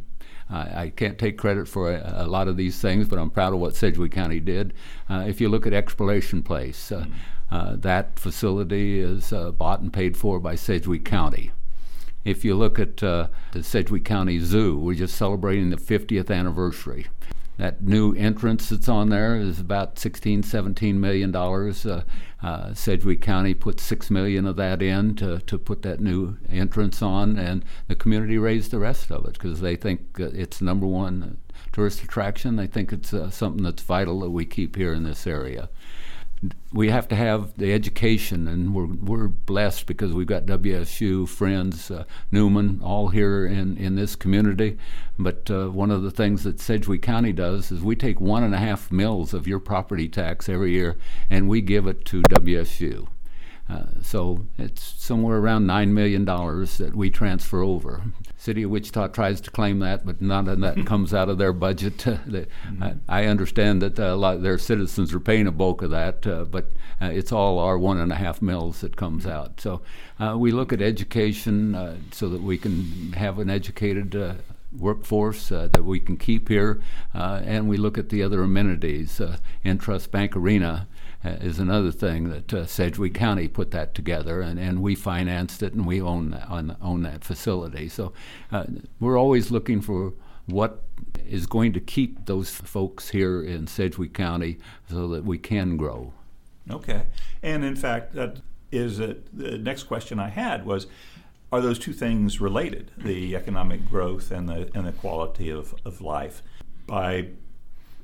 I 0.54 0.92
can't 0.94 1.18
take 1.18 1.38
credit 1.38 1.66
for 1.66 1.92
a, 1.92 2.24
a, 2.24 2.26
lot 2.26 2.46
of 2.46 2.56
these 2.56 2.80
things, 2.80 3.08
but 3.08 3.18
I'm 3.18 3.30
proud 3.30 3.54
of 3.54 3.60
what 3.60 3.74
Sedgwick 3.74 4.12
County 4.12 4.38
did. 4.38 4.74
Uh, 5.08 5.24
if 5.26 5.40
you 5.40 5.48
look 5.48 5.66
at 5.66 5.72
Exploration 5.72 6.42
Place, 6.42 6.92
uh, 6.92 7.06
that 7.50 8.18
facility 8.18 9.00
is 9.00 9.32
bought 9.56 9.80
and 9.80 9.92
paid 9.92 10.16
for 10.16 10.38
by 10.38 10.54
Sedgwick 10.54 11.04
County. 11.04 11.50
If 12.24 12.44
you 12.44 12.54
look 12.54 12.78
at 12.78 13.02
uh, 13.02 13.28
the 13.52 13.62
Sedgwick 13.62 14.04
County 14.04 14.38
Zoo, 14.38 14.78
we're 14.78 14.94
just 14.94 15.16
celebrating 15.16 15.70
the 15.70 15.76
50th 15.76 16.30
anniversary. 16.30 17.06
That 17.58 17.82
new 17.82 18.14
entrance 18.14 18.68
that's 18.68 18.88
on 18.88 19.10
there 19.10 19.36
is 19.36 19.60
about 19.60 19.98
16, 19.98 20.42
17 20.42 21.00
million 21.00 21.30
dollars. 21.32 21.84
Uh, 21.84 22.04
uh, 22.42 22.74
Sedgwick 22.74 23.20
County 23.20 23.54
put 23.54 23.78
six 23.78 24.10
million 24.10 24.46
of 24.46 24.56
that 24.56 24.82
in 24.82 25.14
to, 25.16 25.38
to 25.40 25.58
put 25.58 25.82
that 25.82 26.00
new 26.00 26.36
entrance 26.48 27.00
on, 27.00 27.38
and 27.38 27.64
the 27.88 27.94
community 27.94 28.38
raised 28.38 28.70
the 28.70 28.78
rest 28.78 29.10
of 29.10 29.24
it 29.26 29.34
because 29.34 29.60
they 29.60 29.76
think 29.76 30.00
it's 30.18 30.60
number 30.60 30.86
one 30.86 31.38
tourist 31.72 32.02
attraction. 32.02 32.56
They 32.56 32.66
think 32.66 32.92
it's 32.92 33.14
uh, 33.14 33.30
something 33.30 33.62
that's 33.62 33.82
vital 33.82 34.20
that 34.20 34.30
we 34.30 34.44
keep 34.44 34.76
here 34.76 34.92
in 34.92 35.04
this 35.04 35.26
area 35.26 35.68
we 36.72 36.90
have 36.90 37.06
to 37.08 37.14
have 37.14 37.56
the 37.56 37.72
education, 37.72 38.48
and 38.48 38.74
we're 38.74 38.86
we're 38.86 39.28
blessed 39.28 39.86
because 39.86 40.12
we've 40.12 40.26
got 40.26 40.46
WSU 40.46 41.28
friends, 41.28 41.90
uh, 41.90 42.04
Newman, 42.30 42.80
all 42.82 43.08
here 43.08 43.46
in 43.46 43.76
in 43.76 43.94
this 43.94 44.16
community. 44.16 44.78
But 45.18 45.50
uh, 45.50 45.68
one 45.68 45.90
of 45.90 46.02
the 46.02 46.10
things 46.10 46.42
that 46.44 46.60
Sedgwick 46.60 47.02
County 47.02 47.32
does 47.32 47.70
is 47.70 47.80
we 47.82 47.94
take 47.94 48.20
one 48.20 48.42
and 48.42 48.54
a 48.54 48.58
half 48.58 48.90
mills 48.90 49.32
of 49.32 49.46
your 49.46 49.60
property 49.60 50.08
tax 50.08 50.48
every 50.48 50.72
year, 50.72 50.96
and 51.30 51.48
we 51.48 51.60
give 51.60 51.86
it 51.86 52.04
to 52.06 52.22
WSU. 52.22 53.06
Uh, 53.68 53.84
so 54.02 54.46
it's 54.58 54.82
somewhere 54.82 55.38
around 55.38 55.66
nine 55.66 55.94
million 55.94 56.24
dollars 56.24 56.78
that 56.78 56.96
we 56.96 57.10
transfer 57.10 57.62
over. 57.62 58.02
City 58.42 58.64
of 58.64 58.70
Wichita 58.72 59.06
tries 59.06 59.40
to 59.40 59.52
claim 59.52 59.78
that, 59.78 60.04
but 60.04 60.20
none 60.20 60.48
of 60.48 60.58
that 60.62 60.84
comes 60.86 61.14
out 61.14 61.28
of 61.28 61.38
their 61.38 61.52
budget. 61.52 61.96
mm-hmm. 61.98 62.82
I, 62.82 62.94
I, 63.06 63.26
understand 63.26 63.80
that 63.82 64.00
uh, 64.00 64.14
a 64.14 64.16
lot 64.16 64.34
of 64.34 64.42
their 64.42 64.58
citizens 64.58 65.14
are 65.14 65.20
paying 65.20 65.46
a 65.46 65.52
bulk 65.52 65.80
of 65.80 65.90
that, 65.90 66.26
uh, 66.26 66.44
but 66.46 66.72
uh, 67.00 67.06
it's 67.06 67.30
all 67.30 67.60
our 67.60 67.78
one 67.78 67.98
and 67.98 68.10
a 68.10 68.16
half 68.16 68.42
mills 68.42 68.80
that 68.80 68.96
comes 68.96 69.26
mm-hmm. 69.26 69.32
out. 69.32 69.60
So 69.60 69.82
uh, 70.18 70.34
we 70.36 70.50
look 70.50 70.72
at 70.72 70.82
education 70.82 72.02
so 72.10 72.28
that 72.30 72.42
we 72.42 72.58
can 72.58 73.12
have 73.12 73.38
an 73.38 73.48
educated 73.48 74.16
workforce 74.76 75.52
uh, 75.52 75.68
that 75.72 75.84
we 75.84 76.00
can 76.00 76.16
keep 76.16 76.48
here, 76.48 76.80
uh, 77.14 77.40
and 77.44 77.68
we 77.68 77.76
look 77.76 77.98
at 77.98 78.08
the 78.08 78.22
other 78.22 78.42
amenities. 78.42 79.20
Uh, 79.20 79.36
Intrust 79.64 80.10
Bank 80.10 80.36
Arena 80.36 80.88
uh, 80.90 80.91
is 81.24 81.58
another 81.58 81.92
thing 81.92 82.30
that 82.30 82.52
uh, 82.52 82.66
Sedgwick 82.66 83.14
County 83.14 83.48
put 83.48 83.70
that 83.70 83.94
together, 83.94 84.40
and, 84.40 84.58
and 84.58 84.82
we 84.82 84.94
financed 84.94 85.62
it, 85.62 85.72
and 85.72 85.86
we 85.86 86.00
own 86.00 86.30
that, 86.30 86.50
own, 86.50 86.76
own 86.82 87.02
that 87.02 87.24
facility. 87.24 87.88
So 87.88 88.12
uh, 88.50 88.64
we're 88.98 89.18
always 89.18 89.50
looking 89.50 89.80
for 89.80 90.14
what 90.46 90.82
is 91.26 91.46
going 91.46 91.72
to 91.72 91.80
keep 91.80 92.26
those 92.26 92.50
folks 92.50 93.10
here 93.10 93.42
in 93.42 93.66
Sedgwick 93.66 94.12
County 94.12 94.58
so 94.90 95.08
that 95.08 95.24
we 95.24 95.38
can 95.38 95.76
grow. 95.76 96.12
Okay, 96.70 97.06
and 97.42 97.64
in 97.64 97.76
fact, 97.76 98.14
that 98.14 98.38
is 98.70 99.00
a, 99.00 99.16
the 99.32 99.58
next 99.58 99.84
question 99.84 100.18
I 100.18 100.28
had 100.28 100.64
was 100.64 100.86
are 101.52 101.60
those 101.60 101.78
two 101.78 101.92
things 101.92 102.40
related, 102.40 102.90
the 102.96 103.36
economic 103.36 103.86
growth 103.88 104.30
and 104.30 104.48
the, 104.48 104.70
and 104.74 104.86
the 104.86 104.92
quality 104.92 105.50
of, 105.50 105.74
of 105.84 106.00
life? 106.00 106.42
By 106.86 107.28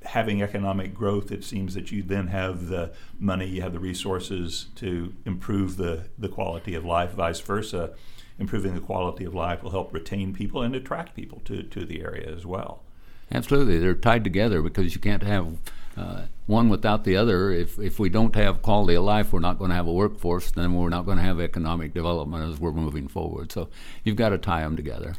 having 0.08 0.42
economic 0.42 0.94
growth, 0.94 1.30
it 1.30 1.44
seems 1.44 1.74
that 1.74 1.92
you 1.92 2.02
then 2.02 2.28
have 2.28 2.68
the 2.68 2.90
money, 3.18 3.46
you 3.46 3.60
have 3.60 3.74
the 3.74 3.78
resources 3.78 4.66
to 4.74 5.12
improve 5.26 5.76
the, 5.76 6.04
the 6.18 6.28
quality 6.28 6.74
of 6.74 6.82
life, 6.84 7.12
vice 7.12 7.40
versa. 7.40 7.90
Improving 8.38 8.74
the 8.74 8.80
quality 8.80 9.24
of 9.24 9.34
life 9.34 9.62
will 9.62 9.72
help 9.72 9.92
retain 9.92 10.32
people 10.32 10.62
and 10.62 10.74
attract 10.74 11.14
people 11.14 11.42
to, 11.44 11.62
to 11.62 11.84
the 11.84 12.00
area 12.00 12.32
as 12.34 12.46
well. 12.46 12.82
Absolutely, 13.30 13.78
they're 13.78 13.94
tied 13.94 14.24
together 14.24 14.62
because 14.62 14.94
you 14.94 15.00
can't 15.00 15.24
have 15.24 15.58
uh, 15.96 16.22
one 16.46 16.70
without 16.70 17.04
the 17.04 17.16
other. 17.16 17.50
If 17.50 17.78
if 17.78 17.98
we 17.98 18.08
don't 18.08 18.34
have 18.36 18.62
quality 18.62 18.94
of 18.94 19.04
life, 19.04 19.32
we're 19.32 19.40
not 19.40 19.58
going 19.58 19.70
to 19.70 19.74
have 19.74 19.88
a 19.88 19.92
workforce. 19.92 20.50
Then 20.52 20.72
we're 20.72 20.88
not 20.88 21.04
going 21.04 21.18
to 21.18 21.24
have 21.24 21.40
economic 21.40 21.92
development 21.92 22.50
as 22.50 22.58
we're 22.58 22.72
moving 22.72 23.08
forward. 23.08 23.52
So 23.52 23.68
you've 24.04 24.16
got 24.16 24.30
to 24.30 24.38
tie 24.38 24.62
them 24.62 24.76
together. 24.76 25.16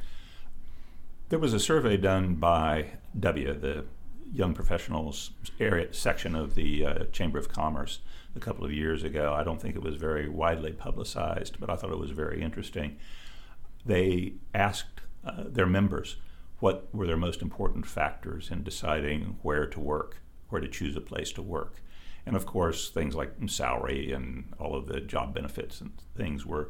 There 1.27 1.37
was 1.37 1.53
a 1.53 1.59
survey 1.59 1.97
done 1.97 2.35
by 2.35 2.91
W, 3.19 3.53
the 3.53 3.85
Young 4.31 4.53
Professionals 4.53 5.31
area 5.59 5.93
section 5.93 6.35
of 6.35 6.55
the 6.55 6.85
uh, 6.85 7.03
Chamber 7.05 7.39
of 7.39 7.49
Commerce, 7.49 7.99
a 8.35 8.39
couple 8.39 8.65
of 8.65 8.71
years 8.71 9.03
ago. 9.03 9.33
I 9.33 9.43
don't 9.43 9.61
think 9.61 9.75
it 9.75 9.81
was 9.81 9.95
very 9.95 10.29
widely 10.29 10.71
publicized, 10.71 11.59
but 11.59 11.69
I 11.69 11.75
thought 11.75 11.91
it 11.91 11.99
was 11.99 12.11
very 12.11 12.41
interesting. 12.41 12.97
They 13.85 14.33
asked 14.53 15.01
uh, 15.25 15.43
their 15.47 15.65
members 15.65 16.17
what 16.59 16.93
were 16.93 17.07
their 17.07 17.17
most 17.17 17.41
important 17.41 17.85
factors 17.85 18.51
in 18.51 18.63
deciding 18.63 19.37
where 19.41 19.65
to 19.65 19.79
work, 19.79 20.17
where 20.49 20.61
to 20.61 20.67
choose 20.67 20.95
a 20.95 21.01
place 21.01 21.31
to 21.33 21.41
work. 21.41 21.81
And 22.25 22.35
of 22.35 22.45
course, 22.45 22.89
things 22.89 23.15
like 23.15 23.33
salary 23.47 24.11
and 24.11 24.53
all 24.59 24.75
of 24.75 24.87
the 24.87 24.99
job 24.99 25.33
benefits 25.33 25.81
and 25.81 25.91
things 26.15 26.45
were 26.45 26.69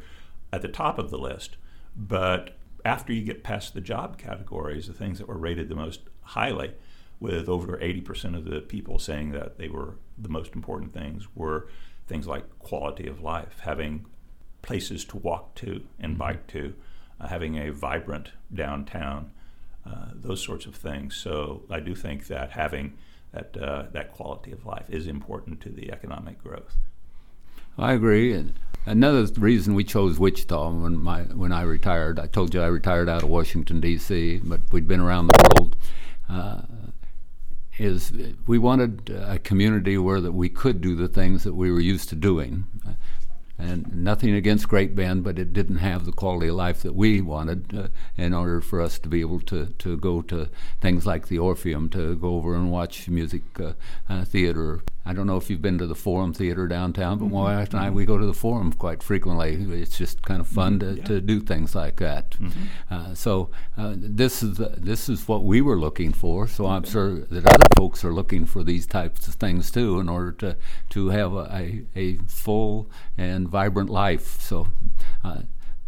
at 0.53 0.61
the 0.61 0.67
top 0.67 0.99
of 0.99 1.09
the 1.09 1.17
list. 1.17 1.57
But 1.95 2.57
after 2.85 3.11
you 3.11 3.23
get 3.23 3.43
past 3.43 3.73
the 3.73 3.81
job 3.81 4.17
categories, 4.17 4.87
the 4.87 4.93
things 4.93 5.17
that 5.17 5.27
were 5.27 5.37
rated 5.37 5.69
the 5.69 5.75
most 5.75 6.01
highly, 6.21 6.73
with 7.19 7.49
over 7.49 7.77
80% 7.77 8.35
of 8.37 8.45
the 8.45 8.61
people 8.61 8.97
saying 8.97 9.31
that 9.31 9.57
they 9.57 9.67
were 9.67 9.95
the 10.17 10.29
most 10.29 10.55
important 10.55 10.93
things, 10.93 11.27
were 11.35 11.67
things 12.07 12.27
like 12.27 12.59
quality 12.59 13.07
of 13.07 13.21
life, 13.21 13.59
having 13.61 14.05
places 14.61 15.05
to 15.05 15.17
walk 15.17 15.55
to 15.55 15.83
and 15.99 16.13
mm-hmm. 16.13 16.19
bike 16.19 16.47
to, 16.47 16.73
uh, 17.19 17.27
having 17.27 17.57
a 17.57 17.71
vibrant 17.71 18.31
downtown, 18.53 19.31
uh, 19.85 20.07
those 20.13 20.41
sorts 20.43 20.65
of 20.65 20.75
things. 20.75 21.15
So 21.15 21.63
I 21.69 21.79
do 21.79 21.95
think 21.95 22.27
that 22.27 22.51
having 22.51 22.97
that 23.31 23.55
uh, 23.57 23.83
that 23.91 24.11
quality 24.11 24.51
of 24.51 24.65
life 24.65 24.89
is 24.89 25.05
important 25.05 25.61
to 25.61 25.69
the 25.69 25.91
economic 25.91 26.41
growth. 26.43 26.77
I 27.77 27.93
agree. 27.93 28.33
And 28.33 28.53
another 28.85 29.25
reason 29.39 29.75
we 29.75 29.83
chose 29.83 30.19
Wichita 30.19 30.71
when 30.71 30.97
my 30.97 31.21
when 31.21 31.51
I 31.51 31.61
retired, 31.61 32.19
I 32.19 32.27
told 32.27 32.53
you 32.53 32.61
I 32.61 32.67
retired 32.67 33.07
out 33.07 33.23
of 33.23 33.29
Washington 33.29 33.79
D.C., 33.79 34.41
but 34.43 34.61
we'd 34.71 34.87
been 34.87 34.99
around 34.99 35.27
the 35.27 35.53
world. 35.55 35.75
Uh, 36.27 36.61
is 37.79 38.11
we 38.45 38.57
wanted 38.57 39.09
a 39.09 39.39
community 39.39 39.97
where 39.97 40.21
that 40.21 40.33
we 40.33 40.49
could 40.49 40.81
do 40.81 40.95
the 40.95 41.07
things 41.07 41.43
that 41.43 41.53
we 41.53 41.71
were 41.71 41.79
used 41.79 42.09
to 42.09 42.15
doing. 42.15 42.65
And 43.57 43.93
nothing 43.93 44.33
against 44.33 44.69
Great 44.69 44.95
Bend, 44.95 45.25
but 45.25 45.37
it 45.37 45.51
didn't 45.51 45.77
have 45.77 46.05
the 46.05 46.13
quality 46.13 46.47
of 46.47 46.55
life 46.55 46.81
that 46.81 46.95
we 46.95 47.19
wanted 47.19 47.77
uh, 47.77 47.87
in 48.15 48.33
order 48.33 48.61
for 48.61 48.81
us 48.81 48.97
to 48.99 49.09
be 49.09 49.19
able 49.19 49.41
to, 49.41 49.65
to 49.79 49.97
go 49.97 50.21
to 50.23 50.49
things 50.79 51.05
like 51.05 51.27
the 51.27 51.39
Orpheum, 51.39 51.89
to 51.89 52.15
go 52.15 52.35
over 52.35 52.55
and 52.55 52.71
watch 52.71 53.09
music 53.09 53.41
uh, 53.59 53.73
uh, 54.07 54.23
theater 54.23 54.81
I 55.09 55.13
don't 55.13 55.25
know 55.25 55.37
if 55.37 55.49
you've 55.49 55.61
been 55.61 55.79
to 55.79 55.87
the 55.87 55.95
Forum 55.95 56.33
Theater 56.33 56.67
downtown, 56.67 57.17
but 57.17 57.25
mm-hmm. 57.25 57.33
my 57.33 57.55
wife 57.55 57.73
and 57.73 57.79
I, 57.79 57.89
we 57.89 58.05
go 58.05 58.19
to 58.19 58.27
the 58.27 58.33
Forum 58.33 58.71
quite 58.73 59.01
frequently. 59.01 59.55
It's 59.81 59.97
just 59.97 60.21
kind 60.21 60.39
of 60.39 60.47
fun 60.47 60.77
mm-hmm. 60.77 60.93
to, 60.93 61.01
yeah. 61.01 61.07
to 61.07 61.21
do 61.21 61.39
things 61.39 61.73
like 61.73 61.95
that. 61.95 62.29
Mm-hmm. 62.31 62.63
Uh, 62.91 63.15
so 63.15 63.49
uh, 63.75 63.95
this 63.95 64.43
is 64.43 64.57
this 64.77 65.09
is 65.09 65.27
what 65.27 65.43
we 65.43 65.61
were 65.61 65.79
looking 65.79 66.13
for. 66.13 66.47
So 66.47 66.67
I'm 66.67 66.83
sure 66.83 67.21
that 67.21 67.43
other 67.43 67.65
folks 67.75 68.05
are 68.05 68.13
looking 68.13 68.45
for 68.45 68.63
these 68.63 68.85
types 68.85 69.27
of 69.27 69.33
things 69.33 69.71
too, 69.71 69.99
in 69.99 70.09
order 70.09 70.31
to 70.33 70.57
to 70.91 71.09
have 71.09 71.33
a, 71.33 71.49
a, 71.95 71.99
a 71.99 72.17
full 72.27 72.87
and 73.17 73.49
vibrant 73.49 73.89
life. 73.89 74.39
So. 74.39 74.67
Uh, 75.23 75.41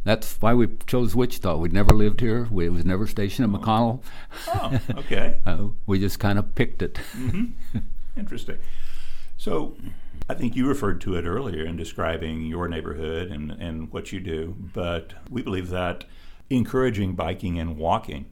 that's 0.04 0.42
why 0.42 0.56
we 0.56 0.68
chose 0.88 1.16
Wichita. 1.16 1.58
We'd 1.58 1.74
never 1.74 1.94
lived 1.94 2.22
here. 2.22 2.48
We 2.50 2.68
was 2.70 2.84
never 2.84 3.06
stationed 3.06 3.54
at 3.54 3.62
McConnell. 3.62 4.02
Oh, 4.48 4.80
okay. 4.98 5.38
uh, 5.46 5.68
we 5.86 6.00
just 6.00 6.18
kind 6.18 6.40
of 6.40 6.56
picked 6.56 6.82
it. 6.82 6.96
Mm-hmm. 7.16 7.78
Interesting. 8.18 8.58
So 9.42 9.76
I 10.30 10.36
think 10.36 10.56
you 10.56 10.68
referred 10.68 11.02
to 11.02 11.16
it 11.16 11.26
earlier 11.26 11.66
in 11.66 11.76
describing 11.76 12.46
your 12.46 12.68
neighborhood 12.68 13.32
and, 13.32 13.50
and 13.50 13.92
what 13.92 14.12
you 14.12 14.20
do, 14.20 14.56
but 14.72 15.16
we 15.32 15.42
believe 15.42 15.70
that 15.70 16.04
encouraging 16.52 17.16
biking 17.16 17.58
and 17.58 17.76
walking 17.76 18.28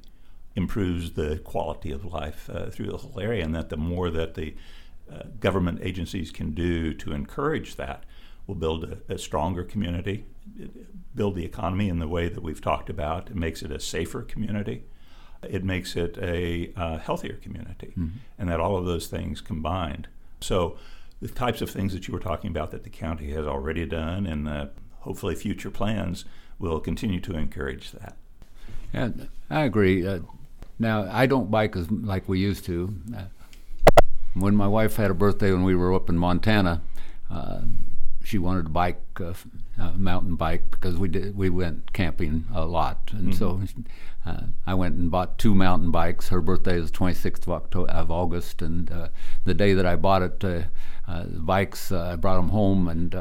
improves 0.56 1.14
the 1.14 1.40
quality 1.40 1.92
of 1.92 2.06
life 2.06 2.48
uh, 2.54 2.70
through 2.70 2.92
the 2.92 2.98
whole 2.98 3.20
area, 3.20 3.44
and 3.44 3.56
that 3.56 3.70
the 3.70 3.76
more 3.76 4.12
that 4.12 4.36
the 4.36 4.54
uh, 5.12 5.24
government 5.40 5.80
agencies 5.82 6.30
can 6.30 6.52
do 6.52 6.94
to 6.94 7.12
encourage 7.12 7.76
that 7.78 8.04
will 8.46 8.54
build 8.54 8.84
a, 8.84 9.14
a, 9.16 9.18
stronger 9.18 9.64
community, 9.64 10.26
build 11.16 11.34
the 11.34 11.44
economy 11.44 11.90
in 11.90 11.98
the 11.98 12.08
way 12.08 12.30
that 12.30 12.44
we've 12.44 12.62
talked 12.62 12.88
about. 12.88 13.32
It 13.32 13.36
makes 13.36 13.64
it 13.64 13.72
a 13.72 13.80
safer 13.80 14.22
community. 14.22 14.84
It 15.42 15.64
makes 15.64 15.96
it 15.96 16.20
a 16.22 16.72
uh, 16.76 17.00
healthier 17.00 17.38
community, 17.38 17.94
mm-hmm. 17.98 18.18
and 18.38 18.48
that 18.48 18.60
all 18.60 18.78
of 18.78 18.86
those 18.86 19.08
things 19.08 19.42
combined. 19.42 20.08
So 20.40 20.78
the 21.22 21.28
types 21.28 21.62
of 21.62 21.70
things 21.70 21.94
that 21.94 22.08
you 22.08 22.14
were 22.14 22.20
talking 22.20 22.50
about 22.50 22.72
that 22.72 22.84
the 22.84 22.90
county 22.90 23.32
has 23.32 23.46
already 23.46 23.86
done 23.86 24.26
and 24.26 24.48
uh, 24.48 24.68
hopefully 25.00 25.36
future 25.36 25.70
plans 25.70 26.26
will 26.60 26.80
continue 26.80 27.20
to 27.22 27.36
encourage 27.36 27.92
that. 27.92 28.18
Yeah, 28.94 29.10
I 29.50 29.62
agree. 29.62 30.06
Uh, 30.06 30.20
now, 30.78 31.10
I 31.12 31.26
don't 31.26 31.52
bike 31.52 31.76
as 31.76 31.90
like 31.92 32.28
we 32.28 32.40
used 32.40 32.66
to. 32.66 32.94
Uh, 33.16 33.24
when 34.34 34.56
my 34.56 34.68
wife 34.68 34.96
had 34.96 35.12
a 35.12 35.14
birthday 35.14 35.52
when 35.52 35.64
we 35.64 35.76
were 35.76 35.94
up 35.94 36.10
in 36.10 36.18
Montana, 36.18 36.82
uh, 37.30 37.62
she 38.24 38.38
wanted 38.38 38.64
to 38.64 38.70
bike, 38.70 39.02
uh, 39.20 39.34
uh, 39.80 39.92
mountain 39.92 40.36
bike, 40.36 40.72
because 40.72 40.96
we 40.96 41.08
did 41.08 41.36
we 41.36 41.50
went 41.50 41.92
camping 41.94 42.46
a 42.54 42.66
lot, 42.66 43.10
and 43.12 43.34
mm-hmm. 43.34 43.38
so 43.38 43.62
uh, 44.30 44.42
I 44.66 44.74
went 44.74 44.96
and 44.96 45.10
bought 45.10 45.38
two 45.38 45.56
mountain 45.56 45.92
bikes. 45.92 46.30
Her 46.30 46.42
birthday 46.42 46.78
is 46.78 46.92
26th 46.92 47.44
of, 47.44 47.50
October, 47.50 47.92
of 47.92 48.12
August, 48.12 48.62
and 48.62 48.92
uh, 48.92 49.08
the 49.46 49.54
day 49.54 49.74
that 49.74 49.86
I 49.86 49.96
bought 49.96 50.22
it, 50.22 50.44
uh, 50.44 50.62
uh, 51.08 51.24
the 51.24 51.40
bikes 51.40 51.92
I 51.92 52.16
brought 52.16 52.38
them 52.38 52.50
home, 52.50 52.88
and 52.88 53.12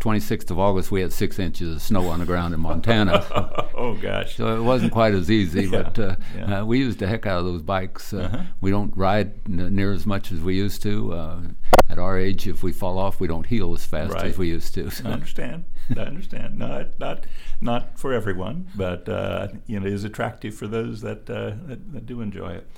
26th 0.00 0.50
of 0.50 0.58
August, 0.58 0.90
we 0.90 1.00
had 1.00 1.12
six 1.12 1.38
inches 1.38 1.76
of 1.76 1.80
snow 1.80 2.08
on 2.08 2.18
the 2.18 2.26
ground 2.26 2.52
in 2.52 2.60
Montana. 2.60 3.24
oh 3.76 3.96
gosh! 4.02 4.36
So 4.36 4.56
it 4.56 4.62
wasn't 4.62 4.92
quite 4.92 5.14
as 5.14 5.30
easy, 5.30 5.64
yeah, 5.70 5.82
but 5.82 5.98
uh, 5.98 6.16
yeah. 6.36 6.60
uh, 6.60 6.64
we 6.64 6.78
used 6.78 6.98
the 6.98 7.06
heck 7.06 7.24
out 7.24 7.38
of 7.38 7.44
those 7.44 7.62
bikes. 7.62 8.12
Uh, 8.12 8.22
uh-huh. 8.22 8.42
We 8.60 8.72
don't 8.72 8.96
ride 8.96 9.34
n- 9.46 9.74
near 9.76 9.92
as 9.92 10.04
much 10.04 10.32
as 10.32 10.40
we 10.40 10.56
used 10.56 10.82
to. 10.82 11.54
At 11.92 11.98
our 11.98 12.18
age, 12.18 12.46
if 12.46 12.62
we 12.62 12.72
fall 12.72 12.98
off, 12.98 13.20
we 13.20 13.28
don't 13.28 13.46
heal 13.46 13.72
as 13.74 13.84
fast 13.84 14.14
right. 14.14 14.24
as 14.24 14.38
we 14.38 14.48
used 14.48 14.74
to. 14.74 14.90
So. 14.90 15.08
I 15.08 15.12
understand. 15.12 15.64
I 15.96 16.00
understand. 16.00 16.58
Not 16.58 16.98
not 16.98 17.26
not 17.60 17.98
for 17.98 18.12
everyone, 18.12 18.68
but 18.74 19.08
uh, 19.08 19.48
you 19.66 19.78
know, 19.78 19.86
it 19.86 19.92
is 19.92 20.04
attractive 20.04 20.54
for 20.54 20.66
those 20.66 21.02
that, 21.02 21.28
uh, 21.28 21.52
that, 21.66 21.92
that 21.92 22.06
do 22.06 22.20
enjoy 22.20 22.52
it. 22.52 22.70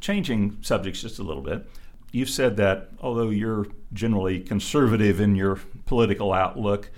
Changing 0.00 0.58
subjects 0.62 1.00
just 1.00 1.18
a 1.18 1.22
little 1.22 1.42
bit 1.42 1.66
you've 2.14 2.30
said 2.30 2.56
that 2.56 2.90
although 3.00 3.28
you're 3.28 3.66
generally 3.92 4.38
conservative 4.38 5.20
in 5.20 5.34
your 5.34 5.58
political 5.84 6.32
outlook, 6.32 6.88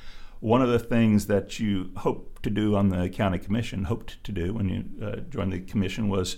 one 0.41 0.61
of 0.61 0.69
the 0.69 0.79
things 0.79 1.27
that 1.27 1.59
you 1.59 1.91
hope 1.97 2.39
to 2.43 2.51
do 2.51 2.77
on 2.77 2.91
the 2.91 3.09
county 3.09 3.39
commission, 3.39 3.85
hoped 3.85 4.23
to 4.23 4.31
do 4.31 4.53
when 4.53 4.69
you 4.69 4.85
uh, 5.05 5.17
joined 5.31 5.55
the 5.55 5.61
commission, 5.61 6.09
was 6.11 6.37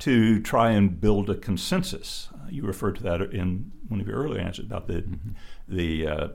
to 0.00 0.40
try 0.42 0.70
and 0.72 1.00
build 1.00 1.30
a 1.30 1.34
consensus. 1.34 2.28
You 2.50 2.64
referred 2.64 2.96
to 2.96 3.02
that 3.04 3.20
in 3.20 3.72
one 3.88 4.00
of 4.00 4.06
your 4.06 4.16
earlier 4.16 4.40
answers 4.40 4.66
about 4.66 4.86
the 4.86 5.02
mm-hmm. 5.02 5.30
the 5.68 6.06
uh, 6.06 6.28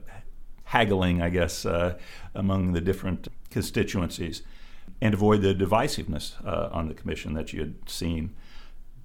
haggling, 0.64 1.22
I 1.22 1.28
guess, 1.28 1.66
uh, 1.66 1.98
among 2.34 2.72
the 2.72 2.80
different 2.80 3.28
constituencies, 3.50 4.42
and 5.00 5.14
avoid 5.14 5.42
the 5.42 5.54
divisiveness 5.54 6.34
uh, 6.46 6.68
on 6.72 6.88
the 6.88 6.94
commission 6.94 7.34
that 7.34 7.52
you 7.52 7.60
had 7.60 7.88
seen 7.88 8.34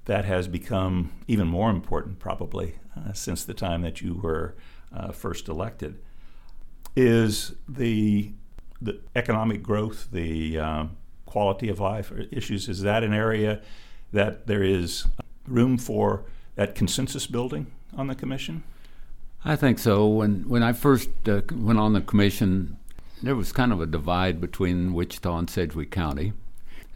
that 0.05 0.25
has 0.25 0.47
become 0.47 1.11
even 1.27 1.47
more 1.47 1.69
important 1.69 2.17
probably 2.17 2.79
uh, 2.97 3.13
since 3.13 3.43
the 3.43 3.53
time 3.53 3.83
that 3.83 4.01
you 4.01 4.15
were 4.15 4.55
uh, 4.91 5.11
first 5.11 5.47
elected 5.47 5.99
is 6.95 7.53
the 7.67 8.31
the 8.81 9.01
economic 9.15 9.61
growth, 9.61 10.07
the 10.11 10.57
um, 10.57 10.97
quality 11.25 11.69
of 11.69 11.79
life 11.79 12.11
issues. 12.31 12.69
Is 12.69 12.81
that 12.81 13.03
an 13.03 13.13
area 13.13 13.61
that 14.11 14.47
there 14.47 14.63
is 14.63 15.05
room 15.45 15.77
for 15.77 16.25
that 16.59 16.75
consensus 16.75 17.25
building 17.25 17.67
on 17.95 18.07
the 18.07 18.15
commission? 18.15 18.63
I 19.45 19.55
think 19.55 19.79
so. 19.79 20.05
When 20.05 20.43
when 20.49 20.61
I 20.61 20.73
first 20.73 21.09
uh, 21.25 21.41
went 21.53 21.79
on 21.79 21.93
the 21.93 22.01
commission, 22.01 22.77
there 23.23 23.35
was 23.35 23.53
kind 23.53 23.71
of 23.71 23.79
a 23.79 23.85
divide 23.85 24.41
between 24.41 24.93
Wichita 24.93 25.37
and 25.37 25.49
Sedgwick 25.49 25.89
County. 25.89 26.33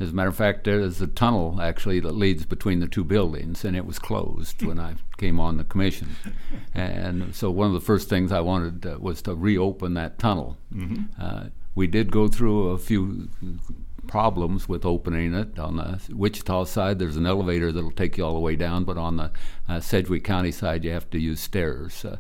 As 0.02 0.10
a 0.10 0.14
matter 0.14 0.28
of 0.28 0.36
fact, 0.36 0.66
there's 0.66 1.00
a 1.00 1.08
tunnel 1.08 1.62
actually 1.62 2.02
that 2.02 2.12
leads 2.12 2.46
between 2.46 2.82
the 2.82 2.88
two 2.88 3.06
buildings, 3.06 3.64
and 3.64 3.78
it 3.78 3.86
was 3.86 4.00
closed 4.00 4.62
when 4.64 4.80
I 4.82 4.96
came 5.18 5.40
on 5.40 5.56
the 5.56 5.64
commission. 5.64 6.18
And 6.74 7.34
so 7.34 7.50
one 7.50 7.68
of 7.68 7.74
the 7.74 7.80
first 7.80 8.10
things 8.10 8.34
I 8.34 8.42
wanted 8.42 8.86
uh, 8.86 8.98
was 9.00 9.22
to 9.22 9.34
reopen 9.34 9.94
that 9.94 10.20
tunnel. 10.20 10.58
Mm-hmm. 10.76 11.04
Uh, 11.18 11.44
we 11.74 11.88
did 11.88 12.12
go 12.12 12.28
through 12.28 12.70
a 12.70 12.78
few 12.78 13.30
problems 14.08 14.68
with 14.68 14.86
opening 14.86 15.34
it. 15.34 15.58
On 15.60 15.78
the 15.78 16.02
Wichita 16.10 16.66
side, 16.66 17.00
there's 17.00 17.18
an 17.18 17.26
elevator 17.26 17.72
that'll 17.72 17.92
take 17.92 18.18
you 18.18 18.26
all 18.26 18.34
the 18.34 18.40
way 18.40 18.56
down, 18.56 18.84
but 18.84 18.98
on 18.98 19.18
the 19.18 19.32
uh, 19.68 19.80
Sedgwick 19.80 20.24
County 20.24 20.52
side, 20.52 20.84
you 20.84 20.92
have 20.92 21.10
to 21.12 21.20
use 21.20 21.40
stairs. 21.40 22.06
Uh, 22.06 22.18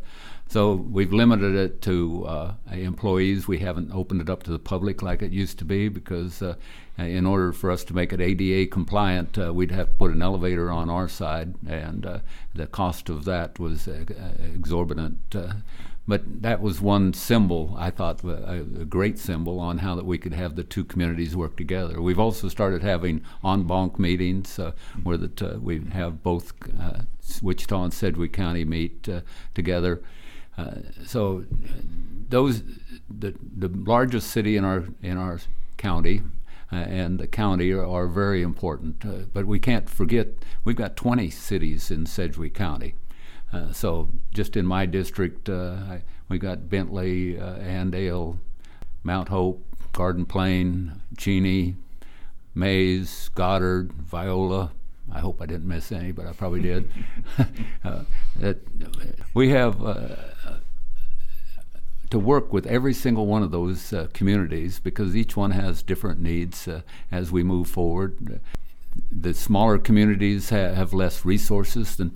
so 0.47 0.73
we've 0.73 1.11
limited 1.11 1.55
it 1.55 1.81
to 1.83 2.25
uh, 2.25 2.53
employees. 2.71 3.47
We 3.47 3.59
haven't 3.59 3.91
opened 3.91 4.21
it 4.21 4.29
up 4.29 4.43
to 4.43 4.51
the 4.51 4.59
public 4.59 5.01
like 5.01 5.21
it 5.21 5.31
used 5.31 5.57
to 5.59 5.65
be 5.65 5.89
because, 5.89 6.41
uh, 6.41 6.55
in 6.97 7.25
order 7.25 7.51
for 7.51 7.71
us 7.71 7.83
to 7.85 7.95
make 7.95 8.13
it 8.13 8.21
ADA 8.21 8.69
compliant, 8.69 9.37
uh, 9.37 9.51
we'd 9.51 9.71
have 9.71 9.87
to 9.87 9.93
put 9.93 10.11
an 10.11 10.21
elevator 10.21 10.71
on 10.71 10.91
our 10.91 11.07
side, 11.07 11.55
and 11.67 12.05
uh, 12.05 12.19
the 12.53 12.67
cost 12.67 13.09
of 13.09 13.25
that 13.25 13.57
was 13.57 13.87
exorbitant. 13.87 15.35
But 16.05 16.41
that 16.41 16.61
was 16.61 16.81
one 16.81 17.13
symbol, 17.13 17.75
I 17.77 17.89
thought, 17.89 18.23
a, 18.25 18.59
a, 18.81 18.85
great 18.85 19.17
symbol 19.17 19.59
on 19.59 19.77
how 19.77 19.95
that 19.95 20.05
we 20.05 20.17
could 20.17 20.33
have 20.33 20.55
the 20.55 20.63
two 20.63 20.83
communities 20.83 21.33
work 21.33 21.55
together. 21.55 22.01
We've 22.01 22.19
also 22.19 22.49
started 22.49 22.81
having 22.81 23.21
en 23.43 23.63
banc 23.63 23.97
meetings 23.97 24.59
uh, 24.59 24.73
where 25.03 25.15
that 25.15 25.41
uh, 25.41 25.59
we 25.61 25.81
have 25.93 26.21
both 26.21 26.51
uh, 26.77 27.03
Wichita 27.41 27.83
and 27.85 27.93
Sedgwick 27.93 28.33
County 28.33 28.65
meet 28.65 29.07
uh, 29.07 29.21
together. 29.53 30.03
Uh, 30.57 30.75
so 31.05 31.45
those 32.29 32.63
the 33.09 33.33
the 33.57 33.69
largest 33.69 34.29
city 34.29 34.57
in 34.57 34.65
our 34.65 34.83
in 35.01 35.17
our 35.17 35.39
county 35.77 36.21
uh, 36.71 36.75
and 36.75 37.19
the 37.19 37.27
county 37.27 37.71
are, 37.71 37.85
are 37.85 38.07
very 38.07 38.41
important. 38.41 39.33
But 39.33 39.45
we 39.45 39.59
can't 39.59 39.89
forget 39.89 40.27
we've 40.65 40.75
got 40.75 40.97
20 40.97 41.29
cities 41.29 41.89
in 41.89 42.05
Sedgwick 42.05 42.53
County. 42.53 42.95
Uh, 43.53 43.71
so 43.71 44.09
just 44.33 44.57
in 44.57 44.65
my 44.65 44.85
district, 44.85 45.47
uh, 45.47 45.75
I, 45.87 46.01
we 46.27 46.39
got 46.39 46.69
Bentley, 46.69 47.39
uh, 47.39 47.57
Andale, 47.59 48.37
Mount 49.03 49.29
Hope, 49.29 49.63
Garden 49.93 50.25
Plain, 50.25 51.01
Cheney, 51.17 51.75
Maize, 52.55 53.29
Goddard, 53.35 53.93
Viola. 53.93 54.71
I 55.11 55.19
hope 55.19 55.41
I 55.41 55.45
didn't 55.45 55.67
miss 55.67 55.91
any, 55.91 56.11
but 56.11 56.25
I 56.25 56.33
probably 56.33 56.61
did. 56.61 56.89
uh, 57.83 58.03
that 58.37 58.57
we 59.35 59.49
have 59.49 59.83
uh, 59.83 60.15
to 62.09 62.17
work 62.17 62.51
with 62.51 62.65
every 62.65 62.93
single 62.93 63.27
one 63.27 63.43
of 63.43 63.51
those 63.51 63.93
uh, 63.93 64.07
communities 64.13 64.79
because 64.79 65.15
each 65.15 65.37
one 65.37 65.51
has 65.51 65.83
different 65.83 66.19
needs 66.19 66.67
as 67.11 67.31
we 67.31 67.43
move 67.43 67.67
forward 67.67 68.39
the 69.11 69.33
smaller 69.33 69.77
communities 69.77 70.49
ha- 70.49 70.73
have 70.73 70.93
less 70.93 71.25
resources 71.25 71.95
than 71.95 72.09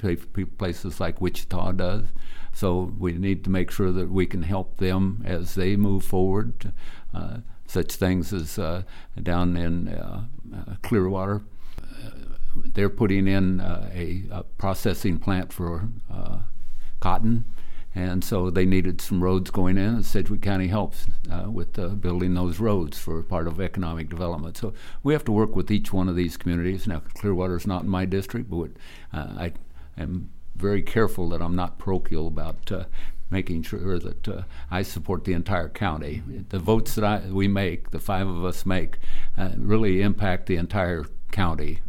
places 0.57 0.99
like 0.99 1.21
Wichita 1.21 1.71
does. 1.73 2.05
So 2.53 2.91
we 2.97 3.13
need 3.13 3.43
to 3.43 3.49
make 3.49 3.69
sure 3.69 3.91
that 3.91 4.09
we 4.09 4.25
can 4.25 4.43
help 4.43 4.77
them 4.77 5.23
as 5.25 5.55
they 5.55 5.75
move 5.75 6.03
forward. 6.03 6.73
Uh, 7.13 7.37
such 7.67 7.93
things 7.93 8.33
as 8.33 8.57
uh, 8.57 8.83
down 9.21 9.57
in 9.57 9.89
uh, 9.89 10.23
uh 10.55 10.75
Clearwater, 10.81 11.43
uh, 11.81 12.09
they're 12.73 12.89
putting 12.89 13.27
in 13.27 13.59
uh, 13.59 13.89
a, 13.93 14.23
a, 14.31 14.43
processing 14.43 15.19
plant 15.19 15.51
for 15.51 15.89
cotton 16.99 17.45
and 17.97 18.23
so 18.23 18.51
they 18.51 18.65
needed 18.65 19.01
some 19.01 19.23
roads 19.23 19.49
going 19.49 19.75
in, 19.75 19.95
and 19.95 20.05
Sedgwick 20.05 20.43
County 20.43 20.67
helps 20.67 21.07
uh, 21.31 21.49
with 21.49 21.79
uh, 21.79 21.87
building 21.87 22.35
those 22.35 22.59
roads 22.59 22.99
for 22.99 23.23
part 23.23 23.47
of 23.47 23.59
economic 23.59 24.07
development. 24.07 24.55
So 24.55 24.73
we 25.01 25.13
have 25.13 25.25
to 25.25 25.31
work 25.31 25.55
with 25.55 25.71
each 25.71 25.91
one 25.91 26.07
of 26.07 26.15
these 26.15 26.37
communities. 26.37 26.85
Now, 26.85 27.01
Clearwater 27.15 27.57
is 27.57 27.65
not 27.65 27.81
in 27.81 27.89
my 27.89 28.05
district, 28.05 28.51
but 28.51 28.69
uh, 29.11 29.33
I 29.39 29.53
am 29.97 30.29
very 30.55 30.83
careful 30.83 31.27
that 31.29 31.41
I'm 31.41 31.55
not 31.55 31.79
parochial 31.79 32.27
about 32.27 32.71
uh, 32.71 32.83
making 33.31 33.63
sure 33.63 33.97
that 33.97 34.27
uh, 34.27 34.41
I 34.69 34.83
support 34.83 35.23
the 35.23 35.33
entire 35.33 35.69
county. 35.69 36.21
The 36.49 36.59
votes 36.59 36.93
that 36.95 37.03
I, 37.03 37.27
we 37.31 37.47
make, 37.47 37.89
the 37.89 37.99
five 37.99 38.27
of 38.27 38.45
us 38.45 38.63
make, 38.63 38.99
uh, 39.35 39.49
really 39.57 40.03
impact 40.03 40.45
the 40.45 40.57
entire 40.57 41.05
county. 41.31 41.79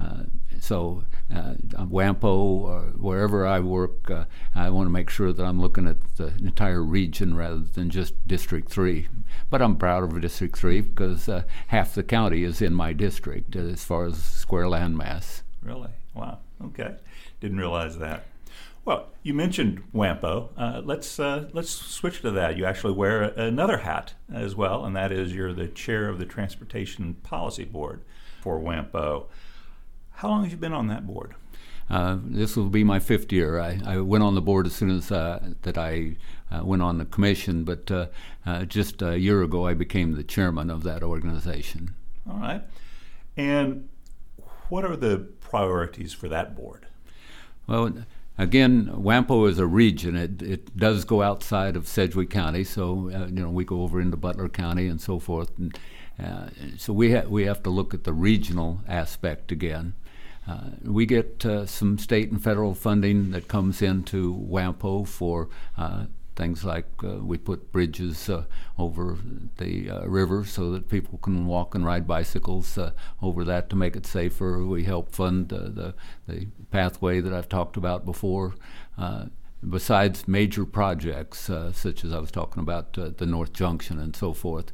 Uh, 0.00 0.24
so 0.60 1.02
uh, 1.34 1.54
Wampo 1.84 2.24
or 2.24 2.80
wherever 2.96 3.46
I 3.46 3.60
work, 3.60 4.10
uh, 4.10 4.24
I 4.54 4.70
want 4.70 4.86
to 4.86 4.92
make 4.92 5.10
sure 5.10 5.32
that 5.32 5.44
I'm 5.44 5.60
looking 5.60 5.86
at 5.86 6.16
the 6.16 6.28
entire 6.38 6.82
region 6.82 7.36
rather 7.36 7.60
than 7.60 7.90
just 7.90 8.26
District 8.26 8.68
3. 8.68 9.08
But 9.50 9.62
I'm 9.62 9.76
proud 9.76 10.04
of 10.04 10.20
District 10.20 10.56
3 10.56 10.80
because 10.82 11.28
uh, 11.28 11.42
half 11.68 11.94
the 11.94 12.02
county 12.02 12.44
is 12.44 12.62
in 12.62 12.74
my 12.74 12.92
district 12.92 13.56
as 13.56 13.84
far 13.84 14.06
as 14.06 14.22
square 14.22 14.68
land 14.68 14.96
mass. 14.96 15.42
Really? 15.62 15.90
Wow. 16.14 16.38
Okay. 16.64 16.94
Didn't 17.40 17.58
realize 17.58 17.98
that. 17.98 18.24
Well, 18.84 19.08
you 19.24 19.34
mentioned 19.34 19.82
WAMPO. 19.92 20.50
Uh, 20.56 20.80
let's 20.84 21.18
uh, 21.18 21.48
let's 21.52 21.70
switch 21.70 22.22
to 22.22 22.30
that. 22.30 22.56
You 22.56 22.66
actually 22.66 22.92
wear 22.92 23.22
another 23.22 23.78
hat 23.78 24.14
as 24.32 24.54
well, 24.54 24.84
and 24.84 24.94
that 24.94 25.10
is 25.10 25.34
you're 25.34 25.52
the 25.52 25.66
chair 25.66 26.08
of 26.08 26.20
the 26.20 26.24
Transportation 26.24 27.14
Policy 27.14 27.64
Board 27.64 28.02
for 28.40 28.60
WAMPO. 28.60 29.26
How 30.16 30.28
long 30.28 30.44
have 30.44 30.50
you 30.50 30.56
been 30.56 30.72
on 30.72 30.88
that 30.88 31.06
board? 31.06 31.34
Uh, 31.90 32.16
this 32.24 32.56
will 32.56 32.70
be 32.70 32.82
my 32.82 32.98
fifth 32.98 33.30
year. 33.30 33.60
I, 33.60 33.78
I 33.84 33.98
went 33.98 34.24
on 34.24 34.34
the 34.34 34.40
board 34.40 34.66
as 34.66 34.74
soon 34.74 34.90
as 34.90 35.12
uh, 35.12 35.50
that 35.62 35.76
I 35.76 36.16
uh, 36.50 36.64
went 36.64 36.82
on 36.82 36.96
the 36.98 37.04
commission, 37.04 37.64
but 37.64 37.90
uh, 37.90 38.06
uh, 38.46 38.64
just 38.64 39.02
a 39.02 39.18
year 39.18 39.42
ago 39.42 39.66
I 39.66 39.74
became 39.74 40.14
the 40.14 40.24
chairman 40.24 40.70
of 40.70 40.82
that 40.84 41.02
organization. 41.02 41.94
All 42.28 42.38
right. 42.38 42.62
And 43.36 43.88
what 44.70 44.84
are 44.86 44.96
the 44.96 45.18
priorities 45.40 46.14
for 46.14 46.28
that 46.28 46.56
board? 46.56 46.86
Well, 47.66 47.92
again, 48.38 48.86
Wampo 48.86 49.48
is 49.48 49.58
a 49.58 49.66
region. 49.66 50.16
It, 50.16 50.40
it 50.40 50.76
does 50.78 51.04
go 51.04 51.20
outside 51.20 51.76
of 51.76 51.86
Sedgwick 51.86 52.30
County, 52.30 52.64
so 52.64 53.10
uh, 53.14 53.26
you 53.26 53.42
know 53.42 53.50
we 53.50 53.64
go 53.64 53.82
over 53.82 54.00
into 54.00 54.16
Butler 54.16 54.48
County 54.48 54.88
and 54.88 55.00
so 55.00 55.18
forth. 55.18 55.50
And, 55.58 55.78
so 56.78 56.94
we 56.94 57.12
ha- 57.12 57.28
we 57.28 57.44
have 57.44 57.62
to 57.62 57.68
look 57.68 57.92
at 57.92 58.04
the 58.04 58.12
regional 58.14 58.80
aspect 58.88 59.52
again. 59.52 59.92
Uh, 60.48 60.70
we 60.82 61.06
get 61.06 61.44
uh, 61.44 61.66
some 61.66 61.98
state 61.98 62.30
and 62.30 62.42
federal 62.42 62.74
funding 62.74 63.32
that 63.32 63.48
comes 63.48 63.82
into 63.82 64.34
WAMPO 64.48 65.06
for 65.08 65.48
uh, 65.76 66.04
things 66.36 66.64
like 66.64 66.86
uh, 67.02 67.16
we 67.16 67.38
put 67.38 67.72
bridges 67.72 68.28
uh, 68.28 68.44
over 68.78 69.18
the 69.56 69.90
uh, 69.90 70.06
river 70.06 70.44
so 70.44 70.70
that 70.70 70.88
people 70.88 71.18
can 71.18 71.46
walk 71.46 71.74
and 71.74 71.84
ride 71.84 72.06
bicycles 72.06 72.78
over 73.22 73.42
that 73.42 73.68
to 73.70 73.76
make 73.76 73.96
it 73.96 74.06
safer. 74.06 74.64
We 74.64 74.84
help 74.84 75.12
fund 75.12 75.48
the, 75.48 75.94
the 76.26 76.46
pathway 76.70 77.20
that 77.20 77.32
I've 77.32 77.48
talked 77.48 77.76
about 77.76 78.04
before 78.04 78.54
besides 79.68 80.28
major 80.28 80.64
projects 80.66 81.50
such 81.72 82.04
as 82.04 82.12
I 82.12 82.18
was 82.18 82.30
talking 82.30 82.62
about 82.62 82.92
the 82.92 83.26
North 83.26 83.52
Junction 83.52 83.98
and 83.98 84.14
so 84.14 84.32
forth. 84.32 84.72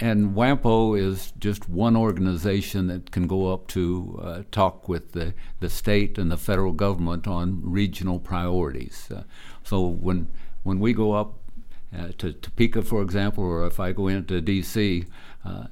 And 0.00 0.36
WAMPO 0.36 0.96
is 0.98 1.32
just 1.40 1.68
one 1.68 1.96
organization 1.96 2.86
that 2.86 3.10
can 3.10 3.26
go 3.26 3.52
up 3.52 3.66
to 3.68 4.20
uh, 4.22 4.42
talk 4.52 4.88
with 4.88 5.12
the, 5.12 5.34
the 5.58 5.68
state 5.68 6.18
and 6.18 6.30
the 6.30 6.36
federal 6.36 6.72
government 6.72 7.26
on 7.26 7.60
regional 7.64 8.20
priorities. 8.20 9.08
Uh, 9.10 9.24
so 9.64 9.84
when, 9.84 10.28
when 10.62 10.78
we 10.78 10.92
go 10.92 11.12
up 11.12 11.34
uh, 11.96 12.08
to 12.18 12.32
Topeka, 12.32 12.82
for 12.82 13.02
example, 13.02 13.42
or 13.42 13.66
if 13.66 13.80
I 13.80 13.90
go 13.92 14.06
into 14.06 14.40
D.C., 14.40 15.04
uh, 15.44 15.64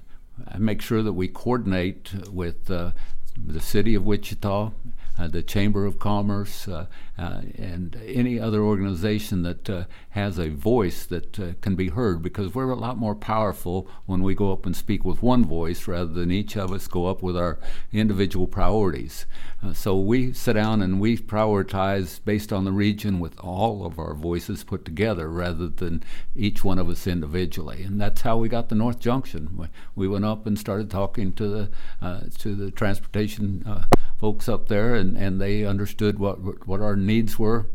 I 0.49 0.59
make 0.59 0.83
sure 0.83 1.03
that 1.03 1.12
we 1.12 1.29
coordinate 1.29 2.12
with 2.29 2.69
uh, 2.69 2.93
the 3.37 3.61
city 3.61 3.95
of 3.95 4.05
Wichita 4.05 4.73
the 5.18 5.42
Chamber 5.42 5.87
of 5.87 5.98
Commerce, 5.98 6.68
uh, 6.68 6.87
uh, 7.18 7.40
and 7.57 7.96
any 8.07 8.38
other 8.38 8.62
organization 8.62 9.42
that 9.42 9.87
has 10.11 10.38
a 10.38 10.50
voice 10.50 11.07
that 11.07 11.61
can 11.61 11.74
be 11.74 11.88
heard 11.88 12.22
because 12.22 12.55
we're 12.55 12.70
a 12.70 12.76
lot 12.76 12.98
more 12.98 13.14
powerful 13.14 13.88
when 14.05 14.22
we 14.22 14.35
go 14.35 14.52
up 14.52 14.66
and 14.66 14.76
speak 14.76 15.05
with 15.05 15.22
one 15.22 15.44
voice 15.44 15.88
rather 15.88 16.12
than 16.12 16.31
each 16.31 16.57
of 16.57 16.72
us 16.72 16.87
go 16.87 17.07
up 17.07 17.22
with 17.22 17.37
our 17.37 17.59
individual 17.92 18.46
priorities. 18.46 19.24
so 19.72 19.98
we 19.98 20.33
sit 20.33 20.52
down 20.52 20.83
and 20.83 21.00
we 21.00 21.16
prioritize 21.16 22.20
based 22.24 22.52
on 22.52 22.64
the 22.64 22.72
region 22.72 23.18
with 23.18 23.38
all 23.40 23.87
of 23.87 23.98
our 23.98 24.14
voices 24.14 24.64
put 24.64 24.85
together 24.85 25.29
rather 25.29 25.68
than 25.68 26.02
each 26.35 26.62
one 26.62 26.79
of 26.79 26.88
us 26.88 27.07
individually. 27.07 27.83
And 27.83 28.00
that's 28.00 28.22
how 28.22 28.37
we 28.37 28.48
got 28.48 28.68
the 28.68 28.74
North 28.74 29.00
Junction. 29.00 29.68
We 29.94 30.09
went 30.09 30.24
up 30.24 30.46
and 30.46 30.59
started 30.59 30.90
talking 30.90 31.33
to 31.35 31.48
the 31.48 31.70
uh, 32.02 32.20
to 32.38 32.55
the 32.55 32.70
transportation 32.70 33.64
uh, 33.66 33.85
folks 34.18 34.48
up 34.48 34.68
there, 34.68 34.94
and, 34.94 35.16
and 35.16 35.40
they 35.40 35.64
understood 35.64 36.18
what 36.18 36.66
what 36.66 36.81
our 36.81 36.96
needs 36.96 37.38
were, 37.38 37.66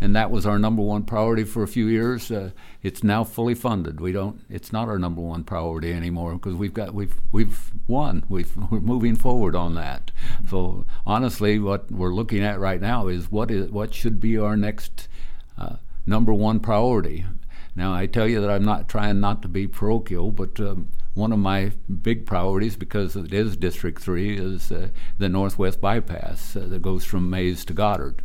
and 0.00 0.14
that 0.14 0.30
was 0.30 0.46
our 0.46 0.58
number 0.58 0.82
one 0.82 1.02
priority 1.02 1.44
for 1.44 1.62
a 1.62 1.68
few 1.68 1.86
years. 1.86 2.30
Uh, 2.30 2.50
it's 2.82 3.02
now 3.02 3.24
fully 3.24 3.54
funded. 3.54 4.00
We 4.00 4.12
don't. 4.12 4.40
It's 4.48 4.72
not 4.72 4.88
our 4.88 4.98
number 4.98 5.20
one 5.20 5.44
priority 5.44 5.92
anymore 5.92 6.34
because 6.34 6.54
we've 6.54 6.74
got 6.74 6.94
we've 6.94 7.16
we've 7.32 7.72
won. 7.86 8.24
We've, 8.28 8.56
we're 8.70 8.80
moving 8.80 9.16
forward 9.16 9.56
on 9.56 9.74
that. 9.74 10.10
So 10.48 10.84
honestly, 11.04 11.58
what 11.58 11.90
we're 11.90 12.14
looking 12.14 12.44
at 12.44 12.60
right 12.60 12.80
now 12.80 13.08
is 13.08 13.30
what 13.30 13.50
is 13.50 13.70
what 13.70 13.92
should 13.92 14.20
be 14.20 14.38
our 14.38 14.56
next 14.56 15.08
uh, 15.58 15.76
number 16.06 16.32
one 16.32 16.60
priority. 16.60 17.24
Now 17.74 17.94
I 17.94 18.06
tell 18.06 18.26
you 18.26 18.40
that 18.40 18.50
I'm 18.50 18.64
not 18.64 18.88
trying 18.88 19.20
not 19.20 19.42
to 19.42 19.48
be 19.48 19.66
parochial, 19.66 20.30
but 20.30 20.58
um, 20.60 20.90
one 21.18 21.32
of 21.32 21.38
my 21.38 21.72
big 22.02 22.24
priorities, 22.24 22.76
because 22.76 23.16
it 23.16 23.32
is 23.32 23.56
District 23.56 24.00
3, 24.00 24.38
is 24.38 24.70
uh, 24.70 24.88
the 25.18 25.28
Northwest 25.28 25.80
Bypass 25.80 26.56
uh, 26.56 26.66
that 26.68 26.80
goes 26.80 27.04
from 27.04 27.28
Maize 27.28 27.64
to 27.66 27.72
Goddard. 27.72 28.22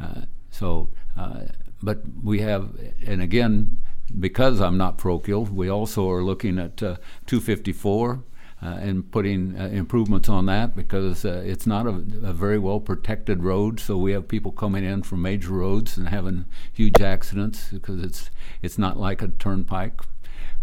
Uh, 0.00 0.22
so, 0.50 0.88
uh, 1.16 1.42
but 1.82 2.00
we 2.22 2.40
have, 2.40 2.70
and 3.04 3.20
again, 3.20 3.78
because 4.18 4.60
I'm 4.60 4.78
not 4.78 4.98
parochial, 4.98 5.44
we 5.44 5.68
also 5.68 6.10
are 6.10 6.24
looking 6.24 6.58
at 6.58 6.82
uh, 6.82 6.96
254 7.26 8.24
uh, 8.62 8.66
and 8.80 9.10
putting 9.10 9.58
uh, 9.58 9.66
improvements 9.66 10.28
on 10.28 10.46
that 10.46 10.76
because 10.76 11.24
uh, 11.24 11.42
it's 11.44 11.66
not 11.66 11.86
a, 11.86 11.90
a, 11.90 12.32
very 12.32 12.58
well 12.58 12.78
protected 12.78 13.42
road. 13.42 13.80
So 13.80 13.98
we 13.98 14.12
have 14.12 14.28
people 14.28 14.52
coming 14.52 14.84
in 14.84 15.02
from 15.02 15.20
major 15.20 15.52
roads 15.52 15.96
and 15.96 16.08
having 16.08 16.44
huge 16.72 17.00
accidents 17.00 17.70
because 17.72 18.02
it's 18.02 18.30
it's 18.62 18.78
not 18.78 18.98
like 18.98 19.20
a 19.20 19.28
turnpike. 19.28 20.00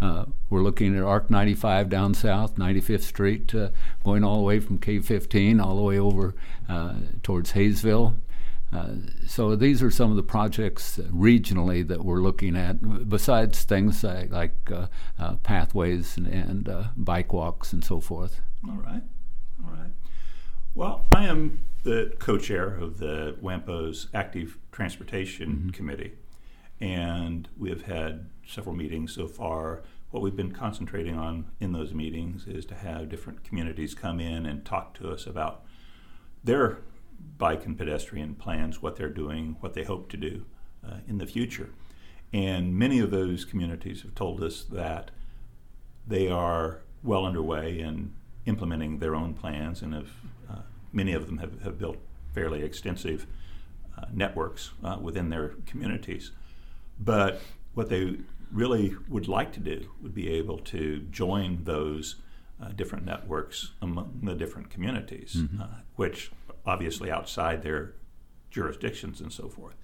Uh, 0.02 0.26
we're 0.50 0.62
looking 0.62 0.98
at 0.98 1.04
ARC 1.04 1.30
95 1.30 1.90
down 1.90 2.14
south, 2.14 2.56
95th 2.56 3.02
Street, 3.02 3.54
uh, 3.54 3.70
going 4.04 4.24
all 4.24 4.38
the 4.38 4.44
way 4.44 4.60
from 4.60 4.80
K15 4.80 5.64
all 5.64 5.76
the 5.76 5.82
way 5.82 6.00
over 6.00 6.36
uh, 6.68 6.96
towards 7.22 7.52
Haysville. 7.52 8.16
Uh, 8.72 8.90
so 9.26 9.56
these 9.56 9.82
are 9.82 9.90
some 9.90 10.12
of 10.12 10.16
the 10.16 10.24
projects 10.24 11.00
regionally 11.12 11.88
that 11.88 12.06
we're 12.06 12.22
looking 12.22 12.56
at, 12.56 13.10
besides 13.10 13.64
things 13.64 14.04
like, 14.04 14.32
like 14.32 14.72
uh, 14.72 14.88
uh, 15.18 15.36
pathways 15.38 16.18
and, 16.18 16.28
and 16.28 16.70
uh, 16.70 16.84
bike 16.96 17.34
walks 17.34 17.74
and 17.74 17.84
so 17.84 18.00
forth. 18.00 18.42
All 18.68 18.76
right, 18.76 19.02
all 19.66 19.72
right. 19.72 19.92
Well, 20.76 21.06
I 21.16 21.26
am 21.26 21.62
the 21.84 22.14
co-chair 22.20 22.76
of 22.76 23.00
the 23.00 23.36
WAMPO's 23.42 24.08
Active 24.14 24.58
Transportation 24.72 25.50
mm-hmm. 25.50 25.70
Committee, 25.70 26.14
and 26.82 27.48
we 27.58 27.70
have 27.70 27.84
had 27.84 28.30
several 28.48 28.76
meetings 28.76 29.14
so 29.14 29.28
far. 29.28 29.82
What 30.12 30.24
we've 30.24 30.36
been 30.36 30.52
concentrating 30.52 31.18
on 31.18 31.46
in 31.60 31.72
those 31.72 31.94
meetings 31.94 32.48
is 32.48 32.66
to 32.68 32.76
have 32.76 33.10
different 33.10 33.44
communities 33.44 33.94
come 33.94 34.20
in 34.20 34.46
and 34.46 34.66
talk 34.66 34.94
to 34.96 35.10
us 35.10 35.28
about 35.28 35.64
their 36.44 36.80
bike 37.38 37.66
and 37.66 37.78
pedestrian 37.78 38.36
plans, 38.36 38.82
what 38.82 38.96
they're 38.96 39.10
doing, 39.10 39.58
what 39.60 39.74
they 39.74 39.84
hope 39.84 40.10
to 40.10 40.18
do 40.18 40.46
uh, 40.88 40.98
in 41.08 41.18
the 41.18 41.28
future. 41.28 41.70
And 42.32 42.76
many 42.76 43.00
of 43.00 43.12
those 43.12 43.46
communities 43.46 44.02
have 44.04 44.16
told 44.16 44.44
us 44.44 44.64
that 44.64 45.12
they 46.08 46.30
are 46.30 46.82
well 47.04 47.26
underway 47.26 47.80
in 47.80 48.14
implementing 48.46 49.00
their 49.00 49.16
own 49.16 49.34
plans, 49.34 49.82
and 49.82 49.94
have, 49.94 50.10
uh, 50.50 50.62
many 50.92 51.14
of 51.14 51.28
them 51.28 51.38
have, 51.38 51.62
have 51.62 51.78
built 51.78 51.98
fairly 52.34 52.64
extensive 52.64 53.28
uh, 53.98 54.06
networks 54.14 54.72
uh, 54.84 54.98
within 55.02 55.30
their 55.30 55.50
communities. 55.66 56.32
But 57.00 57.42
what 57.74 57.90
they 57.90 58.18
really 58.52 58.96
would 59.08 59.28
like 59.28 59.54
to 59.54 59.60
do 59.60 59.90
would 60.02 60.14
be 60.14 60.30
able 60.30 60.58
to 60.58 61.00
join 61.12 61.64
those 61.64 62.16
uh, 62.62 62.70
different 62.70 63.06
networks 63.06 63.72
among 63.82 64.20
the 64.24 64.36
different 64.36 64.70
communities, 64.70 65.36
mm-hmm. 65.38 65.62
Uh, 65.62 65.68
which 65.96 66.32
obviously 66.66 67.10
outside 67.10 67.62
their 67.64 67.94
jurisdictions 68.52 69.22
and 69.22 69.32
so 69.32 69.48
forth. 69.48 69.76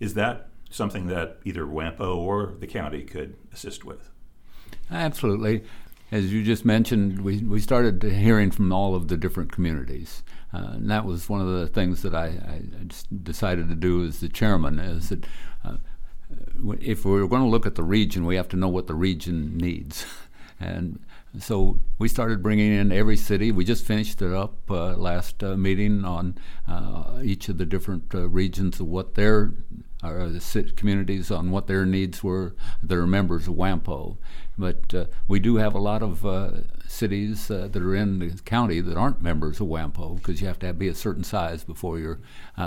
Is 0.00 0.14
that 0.14 0.48
something 0.70 1.06
that 1.06 1.38
either 1.44 1.64
WAMPO 1.64 2.16
or 2.16 2.54
the 2.58 2.66
county 2.66 3.02
could 3.02 3.36
assist 3.52 3.84
with? 3.84 4.10
Absolutely. 4.90 5.64
As 6.10 6.32
you 6.32 6.42
just 6.42 6.64
mentioned, 6.64 7.20
we, 7.20 7.38
we 7.38 7.60
started 7.60 8.02
hearing 8.02 8.50
from 8.50 8.72
all 8.72 8.94
of 8.94 9.08
the 9.08 9.16
different 9.16 9.52
communities. 9.52 10.22
Uh, 10.52 10.72
and 10.74 10.90
that 10.90 11.04
was 11.04 11.28
one 11.28 11.40
of 11.40 11.48
the 11.48 11.66
things 11.66 12.02
that 12.02 12.14
I, 12.14 12.26
I 12.26 12.62
decided 13.22 13.68
to 13.68 13.74
do 13.74 14.04
as 14.04 14.20
the 14.20 14.28
chairman 14.28 14.78
is 14.78 15.10
that 15.10 15.26
uh, 15.64 15.76
if 16.80 17.04
we're 17.04 17.26
going 17.26 17.42
to 17.42 17.48
look 17.48 17.66
at 17.66 17.74
the 17.74 17.82
region, 17.82 18.24
we 18.24 18.36
have 18.36 18.48
to 18.48 18.56
know 18.56 18.68
what 18.68 18.86
the 18.86 18.94
region 18.94 19.56
needs. 19.56 20.06
and 20.60 21.00
so 21.38 21.78
we 21.98 22.08
started 22.08 22.42
bringing 22.42 22.72
in 22.72 22.90
every 22.90 23.16
city. 23.16 23.52
We 23.52 23.64
just 23.64 23.84
finished 23.84 24.22
it 24.22 24.32
up 24.32 24.70
uh, 24.70 24.96
last 24.96 25.44
uh, 25.44 25.56
meeting 25.56 26.04
on 26.04 26.36
uh, 26.66 27.20
each 27.22 27.48
of 27.48 27.58
the 27.58 27.66
different 27.66 28.14
uh, 28.14 28.28
regions 28.28 28.80
of 28.80 28.86
what 28.86 29.14
their 29.14 29.52
or 30.02 30.28
the 30.28 30.72
communities 30.76 31.28
on 31.32 31.50
what 31.50 31.66
their 31.66 31.84
needs 31.84 32.22
were 32.22 32.54
that 32.84 32.96
are 32.96 33.06
members 33.06 33.48
of 33.48 33.54
WAMPO. 33.54 34.16
But 34.56 34.94
uh, 34.94 35.06
we 35.26 35.40
do 35.40 35.56
have 35.56 35.74
a 35.74 35.80
lot 35.80 36.04
of 36.04 36.24
uh, 36.24 36.50
cities 36.86 37.48
that 37.48 37.76
are 37.76 37.94
in 37.96 38.20
the 38.20 38.30
county 38.44 38.80
that 38.80 38.96
aren't 38.96 39.20
members 39.20 39.60
of 39.60 39.66
WAMPO 39.66 40.16
because 40.16 40.40
you 40.40 40.46
have 40.46 40.60
to 40.60 40.66
have, 40.66 40.78
be 40.78 40.86
a 40.86 40.94
certain 40.94 41.24
size 41.24 41.64
before 41.64 41.98
you're 41.98 42.20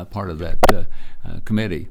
part 0.09 0.29
of 0.29 0.39
that 0.39 0.87
committee 1.45 1.87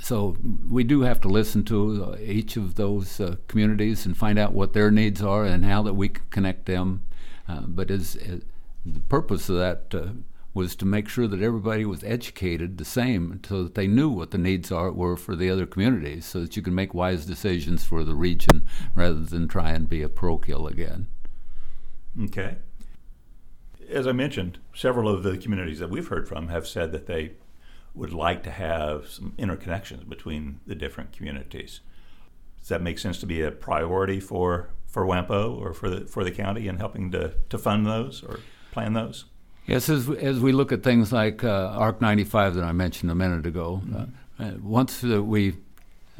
so 0.00 0.36
we 0.70 0.84
do 0.84 1.00
have 1.02 1.20
to 1.22 1.28
listen 1.28 1.64
to 1.64 2.04
uh, 2.04 2.16
each 2.20 2.56
of 2.56 2.74
those 2.74 3.20
uh, 3.20 3.36
communities 3.48 4.06
and 4.06 4.16
find 4.16 4.38
out 4.38 4.52
what 4.52 4.72
their 4.72 4.90
needs 4.90 5.22
are 5.22 5.44
and 5.44 5.64
how 5.64 5.82
that 5.82 5.94
we 5.94 6.08
can 6.08 6.24
connect 6.30 6.66
them. 6.66 7.02
Uh, 7.48 7.62
but 7.66 7.90
as, 7.90 8.16
as, 8.16 8.42
the 8.84 9.00
purpose 9.00 9.48
of 9.48 9.56
that 9.56 9.92
was 10.56 10.74
to 10.74 10.86
make 10.86 11.06
sure 11.06 11.26
that 11.26 11.42
everybody 11.42 11.84
was 11.84 12.02
educated 12.02 12.78
the 12.78 12.84
same, 12.84 13.40
so 13.46 13.64
that 13.64 13.74
they 13.74 13.86
knew 13.86 14.08
what 14.08 14.30
the 14.30 14.38
needs 14.38 14.72
are 14.72 14.90
were 14.90 15.16
for 15.16 15.36
the 15.36 15.50
other 15.50 15.66
communities, 15.66 16.24
so 16.24 16.40
that 16.40 16.56
you 16.56 16.62
can 16.62 16.74
make 16.74 16.94
wise 16.94 17.26
decisions 17.26 17.84
for 17.84 18.02
the 18.02 18.14
region 18.14 18.66
rather 18.94 19.20
than 19.20 19.46
try 19.46 19.70
and 19.70 19.88
be 19.88 20.02
a 20.02 20.08
parochial 20.08 20.66
again. 20.66 21.08
Okay. 22.22 22.56
As 23.90 24.06
I 24.06 24.12
mentioned, 24.12 24.58
several 24.74 25.08
of 25.08 25.22
the 25.22 25.36
communities 25.36 25.78
that 25.78 25.90
we've 25.90 26.08
heard 26.08 26.26
from 26.26 26.48
have 26.48 26.66
said 26.66 26.90
that 26.92 27.06
they 27.06 27.32
would 27.96 28.12
like 28.12 28.42
to 28.42 28.50
have 28.50 29.08
some 29.08 29.32
interconnections 29.38 30.08
between 30.08 30.60
the 30.66 30.74
different 30.74 31.12
communities. 31.12 31.80
Does 32.60 32.68
that 32.68 32.82
make 32.82 32.98
sense 32.98 33.18
to 33.20 33.26
be 33.26 33.42
a 33.42 33.50
priority 33.50 34.20
for, 34.20 34.70
for 34.86 35.06
WAMPO 35.06 35.58
or 35.58 35.72
for 35.72 35.88
the, 35.88 36.06
for 36.06 36.22
the 36.22 36.30
county 36.30 36.68
in 36.68 36.76
helping 36.76 37.10
to, 37.12 37.34
to 37.48 37.58
fund 37.58 37.86
those 37.86 38.22
or 38.22 38.40
plan 38.72 38.92
those? 38.92 39.24
Yes, 39.66 39.88
as, 39.88 40.08
as 40.08 40.38
we 40.38 40.52
look 40.52 40.72
at 40.72 40.82
things 40.82 41.12
like 41.12 41.42
uh, 41.42 41.74
ARC 41.76 42.00
95 42.00 42.54
that 42.54 42.64
I 42.64 42.72
mentioned 42.72 43.10
a 43.10 43.14
minute 43.14 43.46
ago, 43.46 43.82
mm-hmm. 43.84 43.96
uh, 44.42 44.46
uh 44.46 44.52
once 44.60 45.02
we 45.02 45.56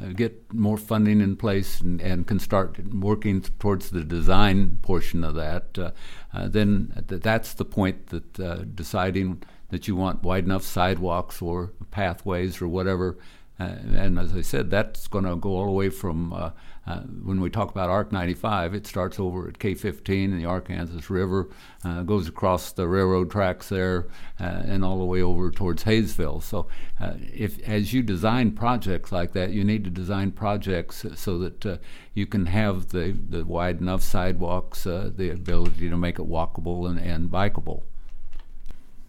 uh, 0.03 0.09
get 0.09 0.53
more 0.53 0.77
funding 0.77 1.21
in 1.21 1.37
place 1.37 1.81
and, 1.81 2.01
and, 2.03 2.27
can 2.27 2.39
start 2.39 2.79
working 2.93 3.41
towards 3.41 3.91
the 3.91 4.05
design 4.05 4.79
portion 4.83 5.25
of 5.25 5.35
that, 5.35 5.79
uh, 5.79 5.91
uh, 6.35 6.49
then 6.49 6.93
that's 7.07 7.55
the 7.55 7.65
point 7.65 8.09
that 8.09 8.75
deciding 8.77 9.43
that 9.71 9.89
you 9.89 9.97
want 9.97 10.23
wide 10.23 10.45
enough 10.45 10.63
sidewalks 10.63 11.43
or 11.43 11.73
pathways 11.91 12.61
or 12.61 12.69
whatever. 12.69 13.19
Uh, 13.59 13.75
and 13.95 14.19
as 14.19 14.35
I 14.35 14.43
said, 14.43 14.71
that's 14.71 15.09
going 15.09 15.25
to 15.25 15.37
go 15.37 15.51
all 15.51 15.67
the 15.67 15.73
way 15.73 15.89
from 15.89 16.33
uh, 16.33 16.51
uh, 16.87 17.01
when 17.01 17.41
we 17.41 17.51
talk 17.51 17.71
about 17.71 17.91
ARC 17.91 18.13
95, 18.13 18.75
it 18.75 18.87
starts 18.87 19.19
over 19.19 19.49
at 19.49 19.59
K15 19.59 20.25
in 20.25 20.39
the 20.39 20.45
Arkansas 20.45 21.13
River, 21.13 21.49
uh, 21.85 22.03
goes 22.03 22.29
across 22.29 22.71
the 22.71 22.87
railroad 22.87 23.31
tracks 23.31 23.69
there, 23.71 24.07
uh, 24.39 24.63
and 24.65 24.85
all 24.85 24.99
the 24.99 25.05
way 25.05 25.21
over 25.21 25.51
towards 25.51 25.83
Haysville. 25.83 26.41
So, 26.43 26.69
uh, 27.01 27.15
if 27.19 27.59
as 27.67 27.93
you 27.93 28.03
design 28.03 28.53
projects 28.53 29.11
like 29.11 29.33
that, 29.33 29.51
you 29.51 29.65
need 29.65 29.83
to 29.85 29.91
design 29.91 30.31
projects 30.31 31.05
so 31.17 31.39
that 31.39 31.81
you 32.15 32.27
can 32.27 32.47
have 32.47 32.91
the, 32.91 33.19
the 33.29 33.45
wide 33.45 33.81
enough 33.81 34.03
sidewalks, 34.03 34.85
the 34.85 35.31
ability 35.33 35.91
to 35.91 35.97
make 35.97 36.21
it 36.21 36.29
walkable 36.29 36.89
and, 36.89 37.01
and 37.01 37.31
bikeable. 37.31 37.83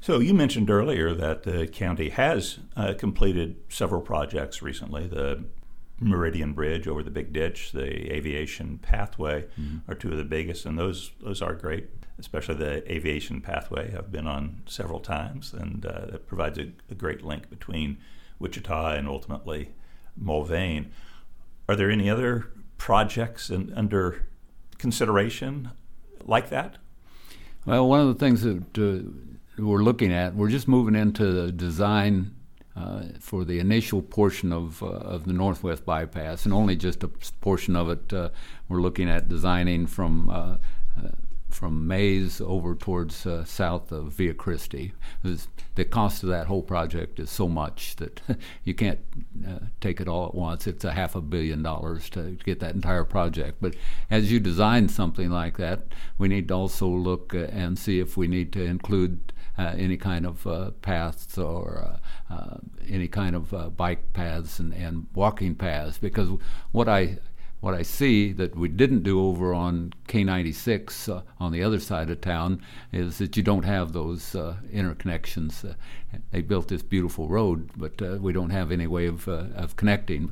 So 0.07 0.19
you 0.19 0.33
mentioned 0.33 0.69
earlier 0.69 1.13
that 1.13 1.43
the 1.43 1.67
county 1.67 2.07
has 2.11 2.59
uh, 2.77 2.93
completed 2.97 3.57
several 3.67 3.99
projects 3.99 4.61
recently. 4.61 5.05
The 5.05 5.43
Meridian 5.99 6.53
Bridge 6.53 6.87
over 6.87 7.03
the 7.03 7.11
Big 7.11 7.33
Ditch, 7.33 7.73
the 7.73 8.09
Aviation 8.13 8.77
Pathway 8.77 9.47
mm-hmm. 9.59 9.79
are 9.91 9.95
two 9.95 10.09
of 10.13 10.17
the 10.17 10.23
biggest, 10.23 10.65
and 10.65 10.79
those 10.79 11.11
those 11.19 11.41
are 11.41 11.53
great. 11.53 11.89
Especially 12.17 12.55
the 12.55 12.89
Aviation 12.89 13.41
Pathway, 13.41 13.93
I've 13.97 14.09
been 14.09 14.27
on 14.27 14.61
several 14.65 15.01
times, 15.01 15.51
and 15.51 15.85
uh, 15.85 16.13
it 16.13 16.25
provides 16.25 16.57
a, 16.57 16.71
a, 16.89 16.95
great 16.95 17.21
link 17.21 17.49
between 17.49 17.97
Wichita 18.39 18.93
and 18.93 19.09
ultimately 19.09 19.73
Mulvane. 20.17 20.85
Are 21.67 21.75
there 21.75 21.91
any 21.91 22.09
other 22.09 22.47
projects 22.77 23.49
in, 23.49 23.73
under 23.73 24.25
consideration 24.77 25.71
like 26.23 26.49
that? 26.49 26.77
Well, 27.65 27.89
one 27.89 27.99
of 27.99 28.07
the 28.07 28.15
things 28.15 28.43
that 28.43 28.77
uh, 28.77 29.09
we're 29.57 29.83
looking 29.83 30.13
at. 30.13 30.35
We're 30.35 30.49
just 30.49 30.67
moving 30.67 30.95
into 30.95 31.31
the 31.31 31.51
design 31.51 32.35
uh, 32.75 33.03
for 33.19 33.43
the 33.43 33.59
initial 33.59 34.01
portion 34.01 34.53
of, 34.53 34.83
uh, 34.83 34.87
of 34.87 35.25
the 35.25 35.33
Northwest 35.33 35.85
Bypass, 35.85 36.45
and 36.45 36.53
only 36.53 36.75
just 36.75 37.03
a 37.03 37.07
portion 37.07 37.75
of 37.75 37.89
it. 37.89 38.13
Uh, 38.13 38.29
we're 38.69 38.81
looking 38.81 39.09
at 39.09 39.27
designing 39.27 39.87
from 39.87 40.29
uh, 40.29 40.57
uh, 40.97 41.09
from 41.49 41.87
Maize 41.87 42.41
over 42.41 42.75
towards 42.75 43.25
uh, 43.25 43.45
south 43.45 43.91
of 43.93 44.11
Via 44.11 44.33
Christi. 44.33 44.93
The 45.23 45.85
cost 45.85 46.21
of 46.21 46.29
that 46.29 46.47
whole 46.47 46.61
project 46.61 47.19
is 47.19 47.29
so 47.29 47.47
much 47.47 47.95
that 47.95 48.21
you 48.65 48.73
can't 48.75 48.99
take 49.79 50.01
it 50.01 50.09
all 50.09 50.27
at 50.27 50.35
once. 50.35 50.67
It's 50.67 50.83
a 50.83 50.91
half 50.91 51.15
a 51.15 51.21
billion 51.21 51.63
dollars 51.63 52.09
to 52.11 52.37
get 52.43 52.59
that 52.59 52.75
entire 52.75 53.05
project. 53.05 53.57
But 53.61 53.75
as 54.11 54.29
you 54.29 54.41
design 54.41 54.89
something 54.89 55.29
like 55.29 55.55
that, 55.57 55.87
we 56.17 56.27
need 56.27 56.49
to 56.49 56.53
also 56.53 56.87
look 56.89 57.33
and 57.33 57.79
see 57.79 57.99
if 57.99 58.17
we 58.17 58.27
need 58.27 58.51
to 58.51 58.63
include 58.63 59.31
any 59.57 59.97
kind 59.97 60.25
of 60.25 60.45
uh, 60.45 60.71
paths 60.81 61.37
or 61.37 61.99
uh, 62.29 62.57
any 62.87 63.07
kind 63.07 63.35
of 63.35 63.75
bike 63.75 64.13
paths 64.13 64.59
and, 64.59 64.73
and 64.73 65.07
walking 65.13 65.55
paths. 65.55 65.97
Because 65.97 66.29
what 66.71 66.87
I 66.87 67.17
what 67.59 67.73
I 67.73 67.81
see 67.81 68.33
that 68.33 68.55
we 68.55 68.67
didn't 68.67 69.03
do 69.03 69.19
over 69.19 69.53
on 69.53 69.93
K96 70.07 71.09
uh, 71.09 71.21
on 71.39 71.51
the 71.51 71.63
other 71.63 71.79
side 71.79 72.09
of 72.09 72.21
town 72.21 72.61
is 72.91 73.17
that 73.17 73.35
you 73.35 73.43
don't 73.43 73.65
have 73.65 73.93
those 73.93 74.35
uh, 74.35 74.57
interconnections. 74.71 75.67
Uh, 75.67 75.73
they 76.31 76.41
built 76.41 76.67
this 76.67 76.83
beautiful 76.83 77.27
road, 77.27 77.69
but 77.75 77.99
uh, 78.01 78.17
we 78.21 78.31
don't 78.31 78.51
have 78.51 78.71
any 78.71 78.85
way 78.85 79.07
of, 79.07 79.27
uh, 79.27 79.45
of 79.55 79.75
connecting. 79.75 80.31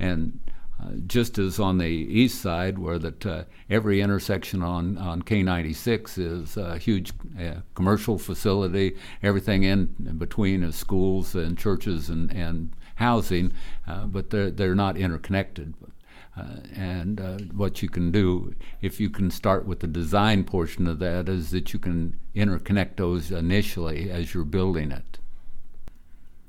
And 0.00 0.40
uh, 0.82 0.90
just 1.06 1.38
as 1.38 1.58
on 1.58 1.78
the 1.78 1.86
east 1.86 2.40
side, 2.40 2.78
where 2.78 2.98
that 2.98 3.24
uh, 3.24 3.44
every 3.70 4.00
intersection 4.00 4.62
on, 4.62 4.98
on 4.98 5.22
K96 5.22 6.18
is 6.18 6.56
a 6.56 6.76
huge 6.76 7.12
uh, 7.40 7.60
commercial 7.74 8.18
facility, 8.18 8.96
everything 9.22 9.62
in 9.62 9.86
between 10.18 10.62
is 10.62 10.76
schools 10.76 11.34
and 11.34 11.56
churches 11.56 12.10
and, 12.10 12.30
and 12.32 12.74
housing, 12.96 13.52
uh, 13.86 14.06
but 14.06 14.30
they're, 14.30 14.50
they're 14.50 14.74
not 14.74 14.96
interconnected. 14.96 15.74
Uh, 16.36 16.60
and 16.74 17.50
what 17.54 17.80
you 17.80 17.88
can 17.88 18.10
do, 18.10 18.54
if 18.82 19.00
you 19.00 19.08
can 19.08 19.30
start 19.30 19.64
with 19.66 19.80
the 19.80 19.86
design 19.86 20.44
portion 20.44 20.86
of 20.86 20.98
that, 20.98 21.30
is 21.30 21.50
that 21.50 21.72
you 21.72 21.78
can 21.78 22.18
interconnect 22.34 22.96
those 22.96 23.30
initially 23.30 24.10
as 24.10 24.34
you're 24.34 24.44
building 24.44 24.92
it. 24.92 25.18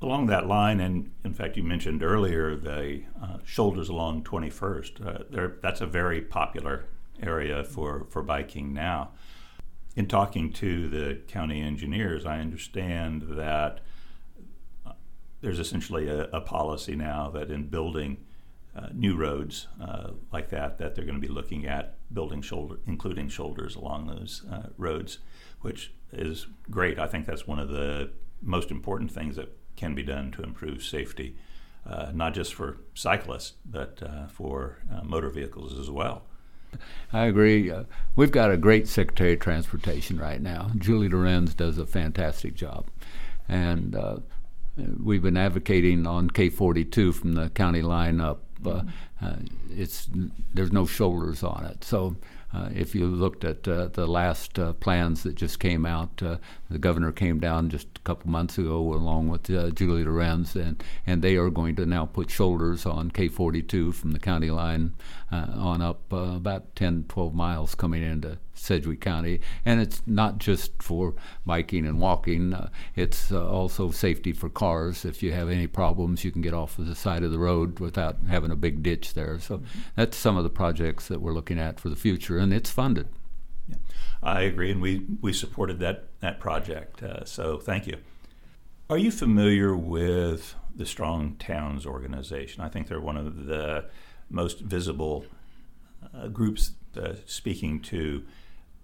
Along 0.00 0.26
that 0.26 0.46
line, 0.46 0.78
and 0.78 1.10
in 1.24 1.34
fact, 1.34 1.56
you 1.56 1.64
mentioned 1.64 2.04
earlier 2.04 2.54
the 2.54 3.02
uh, 3.20 3.38
shoulders 3.44 3.88
along 3.88 4.22
21st. 4.22 5.04
Uh, 5.04 5.48
that's 5.60 5.80
a 5.80 5.86
very 5.86 6.20
popular 6.20 6.84
area 7.20 7.64
for, 7.64 8.06
for 8.08 8.22
biking 8.22 8.72
now. 8.72 9.10
In 9.96 10.06
talking 10.06 10.52
to 10.52 10.88
the 10.88 11.20
county 11.26 11.60
engineers, 11.60 12.24
I 12.24 12.38
understand 12.38 13.22
that 13.30 13.80
uh, 14.86 14.92
there's 15.40 15.58
essentially 15.58 16.08
a, 16.08 16.24
a, 16.26 16.40
policy 16.40 16.94
now 16.94 17.28
that 17.30 17.50
in 17.50 17.66
building 17.66 18.18
uh, 18.76 18.90
new 18.92 19.16
roads 19.16 19.66
uh, 19.82 20.12
like 20.32 20.50
that, 20.50 20.78
that 20.78 20.94
they're 20.94 21.04
going 21.04 21.20
to 21.20 21.26
be 21.26 21.32
looking 21.32 21.66
at 21.66 21.96
building 22.14 22.40
shoulder, 22.40 22.76
including 22.86 23.28
shoulders 23.28 23.74
along 23.74 24.06
those 24.06 24.44
uh, 24.48 24.68
roads, 24.76 25.18
which 25.62 25.92
is 26.12 26.46
great. 26.70 27.00
I 27.00 27.08
think 27.08 27.26
that's 27.26 27.48
one 27.48 27.58
of 27.58 27.68
the 27.68 28.12
most 28.40 28.70
important 28.70 29.10
things 29.10 29.34
that 29.34 29.48
can 29.78 29.94
be 29.94 30.02
done 30.02 30.32
to 30.32 30.42
improve 30.42 30.82
safety, 30.82 31.36
uh, 31.86 32.10
not 32.12 32.34
just 32.34 32.52
for 32.52 32.78
cyclists, 32.94 33.52
but 33.64 34.02
uh, 34.02 34.26
for 34.26 34.78
uh, 34.92 35.02
motor 35.04 35.30
vehicles 35.30 35.78
as 35.78 35.88
well. 35.88 36.24
I 37.12 37.26
agree. 37.26 37.70
Uh, 37.70 37.84
we've 38.16 38.32
got 38.32 38.50
a 38.50 38.56
great 38.56 38.88
Secretary 38.88 39.34
of 39.34 39.40
Transportation 39.40 40.18
right 40.18 40.42
now. 40.42 40.70
Julie 40.76 41.08
Lorenz 41.08 41.54
does 41.54 41.78
a 41.78 41.86
fantastic 41.86 42.54
job. 42.54 42.88
And 43.48 43.94
uh, 43.94 44.18
we've 45.02 45.22
been 45.22 45.36
advocating 45.36 46.06
on 46.06 46.28
K42 46.28 47.14
from 47.14 47.34
the 47.34 47.48
county 47.50 47.80
line 47.80 48.20
up. 48.20 48.42
Uh, 48.66 48.82
mm-hmm. 49.22 49.46
it's 49.70 50.10
there's 50.52 50.72
no 50.72 50.84
shoulders 50.84 51.44
on 51.44 51.64
it, 51.64 51.84
so 51.84 52.16
uh, 52.52 52.70
if 52.74 52.94
you 52.94 53.06
looked 53.06 53.44
at 53.44 53.68
uh, 53.68 53.88
the 53.88 54.06
last 54.06 54.58
uh, 54.58 54.72
plans 54.74 55.22
that 55.22 55.34
just 55.34 55.60
came 55.60 55.84
out, 55.84 56.16
the 56.16 56.78
governor 56.78 57.12
came 57.12 57.38
down 57.38 57.68
just 57.68 57.88
a 57.96 58.00
couple 58.00 58.30
months 58.30 58.56
ago 58.56 58.78
along 58.94 59.28
with 59.28 59.44
Julie 59.74 60.04
Lorenz, 60.04 60.56
and, 60.56 60.82
and 61.06 61.22
they 61.22 61.36
are 61.36 61.50
going 61.50 61.76
to 61.76 61.84
now 61.84 62.06
put 62.06 62.30
shoulders 62.30 62.86
on 62.86 63.10
K42 63.10 63.94
from 63.94 64.12
the 64.12 64.18
county 64.18 64.50
line 64.50 64.94
on 65.30 65.82
up 65.82 66.10
about 66.10 66.74
10, 66.74 67.04
12 67.08 67.34
miles 67.34 67.74
coming 67.74 68.02
into 68.02 68.38
Sedgwick 68.58 69.00
County. 69.00 69.40
And 69.64 69.80
it's 69.80 70.02
not 70.06 70.38
just 70.38 70.82
for 70.82 71.14
biking 71.46 71.86
and 71.86 72.00
walking, 72.00 72.52
uh, 72.52 72.70
it's 72.96 73.32
uh, 73.32 73.48
also 73.48 73.90
safety 73.90 74.32
for 74.32 74.48
cars. 74.48 75.04
If 75.04 75.22
you 75.22 75.32
have 75.32 75.48
any 75.48 75.66
problems, 75.66 76.24
you 76.24 76.30
can 76.30 76.42
get 76.42 76.54
off 76.54 76.78
of 76.78 76.86
the 76.86 76.94
side 76.94 77.22
of 77.22 77.30
the 77.30 77.38
road 77.38 77.80
without 77.80 78.16
having 78.28 78.50
a 78.50 78.56
big 78.56 78.82
ditch 78.82 79.14
there. 79.14 79.38
So 79.40 79.58
mm-hmm. 79.58 79.78
that's 79.96 80.16
some 80.16 80.36
of 80.36 80.44
the 80.44 80.50
projects 80.50 81.08
that 81.08 81.20
we're 81.20 81.32
looking 81.32 81.58
at 81.58 81.80
for 81.80 81.88
the 81.88 81.96
future, 81.96 82.38
and 82.38 82.52
it's 82.52 82.70
funded. 82.70 83.08
Yeah. 83.68 83.76
I 84.22 84.42
agree, 84.42 84.70
and 84.70 84.80
we, 84.80 85.06
we 85.20 85.32
supported 85.32 85.78
that, 85.80 86.08
that 86.20 86.40
project. 86.40 87.02
Uh, 87.02 87.24
so 87.24 87.58
thank 87.58 87.86
you. 87.86 87.98
Are 88.90 88.98
you 88.98 89.10
familiar 89.10 89.76
with 89.76 90.54
the 90.74 90.86
Strong 90.86 91.36
Towns 91.36 91.84
organization? 91.84 92.62
I 92.62 92.68
think 92.68 92.88
they're 92.88 93.00
one 93.00 93.18
of 93.18 93.46
the 93.46 93.84
most 94.30 94.60
visible 94.60 95.26
uh, 96.14 96.28
groups 96.28 96.72
uh, 96.96 97.14
speaking 97.26 97.80
to 97.80 98.24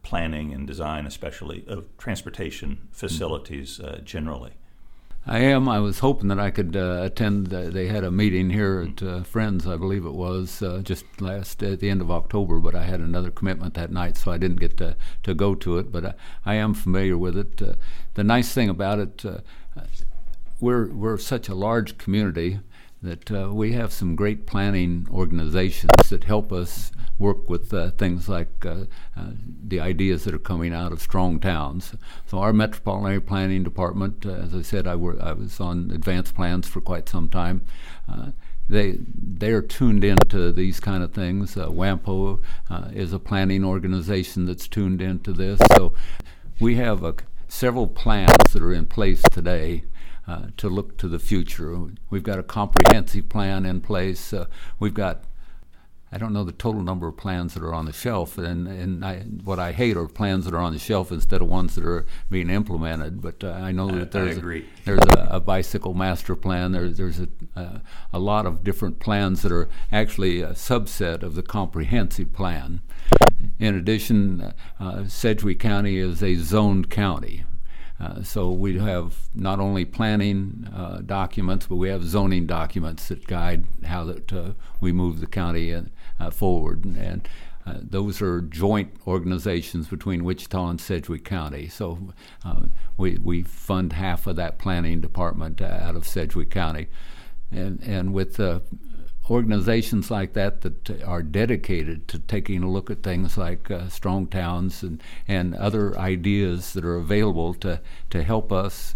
planning 0.05 0.53
and 0.53 0.67
design, 0.67 1.07
especially 1.07 1.65
of 1.67 1.85
transportation 1.99 2.89
facilities 2.93 3.81
uh, 3.81 4.01
generally? 4.05 4.53
I 5.27 5.39
am. 5.39 5.71
I 5.71 5.81
was 5.81 6.01
hoping 6.01 6.29
that 6.29 6.39
I 6.39 6.51
could 6.51 6.77
uh, 6.77 7.01
attend. 7.03 7.53
Uh, 7.53 7.71
they 7.71 7.87
had 7.87 8.05
a 8.05 8.11
meeting 8.11 8.51
here 8.51 8.87
at 8.91 9.03
uh, 9.03 9.23
Friends, 9.23 9.67
I 9.67 9.77
believe 9.77 10.05
it 10.05 10.13
was, 10.13 10.63
uh, 10.63 10.83
just 10.85 11.07
last 11.19 11.63
at 11.63 11.81
the 11.81 11.89
end 11.89 12.03
of 12.03 12.11
October. 12.11 12.59
But 12.59 12.75
I 12.75 12.85
had 12.85 13.01
another 13.01 13.31
commitment 13.31 13.73
that 13.75 13.91
night, 13.91 14.19
so 14.19 14.31
I 14.31 14.37
didn't 14.37 14.61
get 14.61 14.77
to, 14.77 14.97
to 15.23 15.35
go 15.35 15.55
to 15.55 15.79
it. 15.79 15.91
But 15.91 16.05
I, 16.05 16.15
I 16.45 16.55
am 16.57 16.75
familiar 16.75 17.17
with 17.17 17.39
it. 17.39 17.63
Uh, 17.63 17.75
the 18.13 18.25
nice 18.25 18.53
thing 18.53 18.69
about 18.69 18.99
it, 18.99 19.25
uh, 19.25 19.39
we're 20.61 20.93
we're 20.93 21.17
such 21.17 21.49
a 21.49 21.55
large 21.55 21.97
community 21.97 22.61
that 23.05 23.31
uh, 23.31 23.51
we 23.53 23.73
have 23.73 23.93
some 23.93 24.17
great 24.17 24.47
planning 24.47 25.07
organizations 25.11 26.09
that 26.09 26.25
help 26.25 26.51
us 26.51 26.91
work 27.19 27.49
with 27.51 27.73
uh, 27.73 27.91
things 27.93 28.29
like 28.29 28.67
uh, 28.67 28.85
uh 29.17 29.31
the 29.67 29.79
ideas 29.79 30.25
that 30.25 30.35
are 30.35 30.39
coming 30.39 30.75
out 30.75 30.91
of 30.91 31.01
strong 31.01 31.39
towns. 31.39 31.95
So 32.27 32.39
our 32.39 32.53
metropolitan 32.53 33.07
area 33.07 33.21
planning 33.21 33.63
department, 33.63 34.25
uh, 34.27 34.31
as 34.31 34.55
I 34.55 34.63
said, 34.63 34.87
I, 34.87 34.93
I, 34.93 35.33
was 35.33 35.61
on 35.61 35.91
advanced 35.93 36.35
plans 36.35 36.67
for 36.67 36.81
quite 36.81 37.09
some 37.09 37.29
time. 37.29 37.63
Uh, 38.11 38.31
they 38.69 38.99
they 39.17 39.51
are 39.51 39.63
tuned 39.63 40.03
into 40.03 40.51
these 40.51 40.81
kind 40.81 41.05
of 41.05 41.13
things. 41.13 41.55
WAMPO 41.55 42.41
is 42.95 43.13
a 43.13 43.19
planning 43.19 43.65
organization 43.65 44.47
that's 44.47 44.67
tuned 44.67 45.03
into 45.03 45.33
this. 45.35 45.61
So 45.77 45.93
we 46.59 46.77
have 46.77 47.05
several 47.49 47.87
plans 47.87 48.53
that 48.53 48.63
are 48.63 48.73
in 48.73 48.87
place 48.87 49.23
today 49.31 49.85
uh, 50.27 50.47
to 50.57 50.69
look 50.69 50.97
to 50.99 51.09
the 51.09 51.19
future. 51.19 51.79
We've 52.11 52.23
got 52.23 52.39
a 52.39 52.43
comprehensive 52.43 53.29
plan 53.29 53.67
in 53.67 53.81
place. 53.81 54.33
Uh, 54.33 54.47
we've 54.79 54.95
got 54.95 55.25
I 56.15 56.17
don't 56.17 56.33
know 56.33 56.45
the 56.45 56.53
total 56.53 56.81
number 56.81 57.09
of 57.09 57.17
plans 57.17 57.55
that 57.55 57.63
are 57.65 57.75
on 57.75 57.87
the 57.87 57.93
shelf, 57.93 58.39
and, 58.39 58.69
and 58.69 59.05
I, 59.05 59.23
what 59.43 59.59
I 59.59 59.73
hate 59.73 59.97
are 59.97 60.07
plans 60.07 60.45
that 60.45 60.55
are 60.55 60.61
on 60.61 60.73
the 60.73 60.79
shelf 60.79 61.11
instead 61.11 61.43
of 61.43 61.49
ones 61.49 61.75
that 61.75 61.85
are 61.85 62.07
being 62.31 62.51
implemented. 62.51 63.21
But 63.21 63.43
uh, 63.43 63.51
I 63.51 63.73
know 63.73 63.89
that 63.89 64.13
there's, 64.13 64.39
a, 64.39 64.63
there's 64.85 65.01
a, 65.01 65.27
a, 65.29 65.41
bicycle 65.41 65.93
master 65.93 66.37
plan. 66.37 66.71
There, 66.71 66.89
there's 66.89 67.19
a, 67.19 67.29
a, 67.57 67.83
a, 68.13 68.21
lot 68.21 68.47
of 68.47 68.63
different 68.63 69.01
plans 69.01 69.43
that 69.43 69.51
are 69.51 69.69
actually 69.91 70.41
a 70.41 70.51
subset 70.51 71.25
of 71.25 71.35
the 71.35 71.43
comprehensive 71.43 72.33
plan. 72.33 72.81
In 73.59 73.75
addition, 73.75 74.55
uh, 74.79 75.09
Sedgwick 75.09 75.59
County 75.59 75.99
is 75.99 76.23
a 76.23 76.37
zoned 76.37 76.91
county. 76.91 77.45
Uh, 78.01 78.23
so 78.23 78.51
we 78.51 78.79
have 78.79 79.29
not 79.35 79.61
only 79.61 79.85
planning 79.85 80.69
uh, 80.75 80.99
documents, 80.99 81.67
but 81.67 81.77
we 81.77 81.89
have 81.89 82.03
zoning 82.03 82.47
documents 82.47 83.09
that 83.09 83.27
guide 83.27 83.65
how 83.85 84.05
that 84.05 84.33
uh, 84.33 84.51
we 84.81 84.93
move 84.93 85.21
the 85.21 85.27
county 85.27 85.73
uh, 85.73 85.83
uh, 86.19 86.31
forward. 86.31 86.85
And, 86.85 86.99
and 86.99 87.29
those 87.91 88.21
are 88.21 88.41
joint 88.41 88.95
organizations 89.07 89.89
between 89.89 90.25
Wichita 90.25 90.69
and 90.69 90.81
Sedgwick 90.81 91.25
County. 91.25 91.69
So 91.69 92.13
we, 92.97 93.17
we 93.19 93.43
fund 93.43 93.95
half 93.95 94.27
of 94.27 94.37
that 94.37 94.59
planning 94.59 95.01
department 95.01 95.63
out 95.63 95.97
of 95.97 96.07
Sedgwick 96.07 96.51
County. 96.51 96.89
And, 97.51 97.81
and 97.83 98.13
with 98.13 98.37
organizations 99.31 100.11
like 100.11 100.35
that 100.35 100.61
that 100.61 101.03
are 101.03 101.23
dedicated 101.23 102.07
to 102.09 102.19
taking 102.19 102.63
a 102.63 102.71
look 102.71 102.91
at 102.91 103.03
things 103.03 103.39
like 103.39 103.71
uh, 103.71 103.89
strong 103.89 104.27
towns 104.27 104.83
and, 104.83 105.03
and 105.27 105.55
other 105.55 105.99
ideas 105.99 106.75
that 106.75 106.85
are 106.85 106.97
available 106.97 107.55
to, 107.55 107.81
to 108.11 108.23
help 108.23 108.53
us 108.53 108.95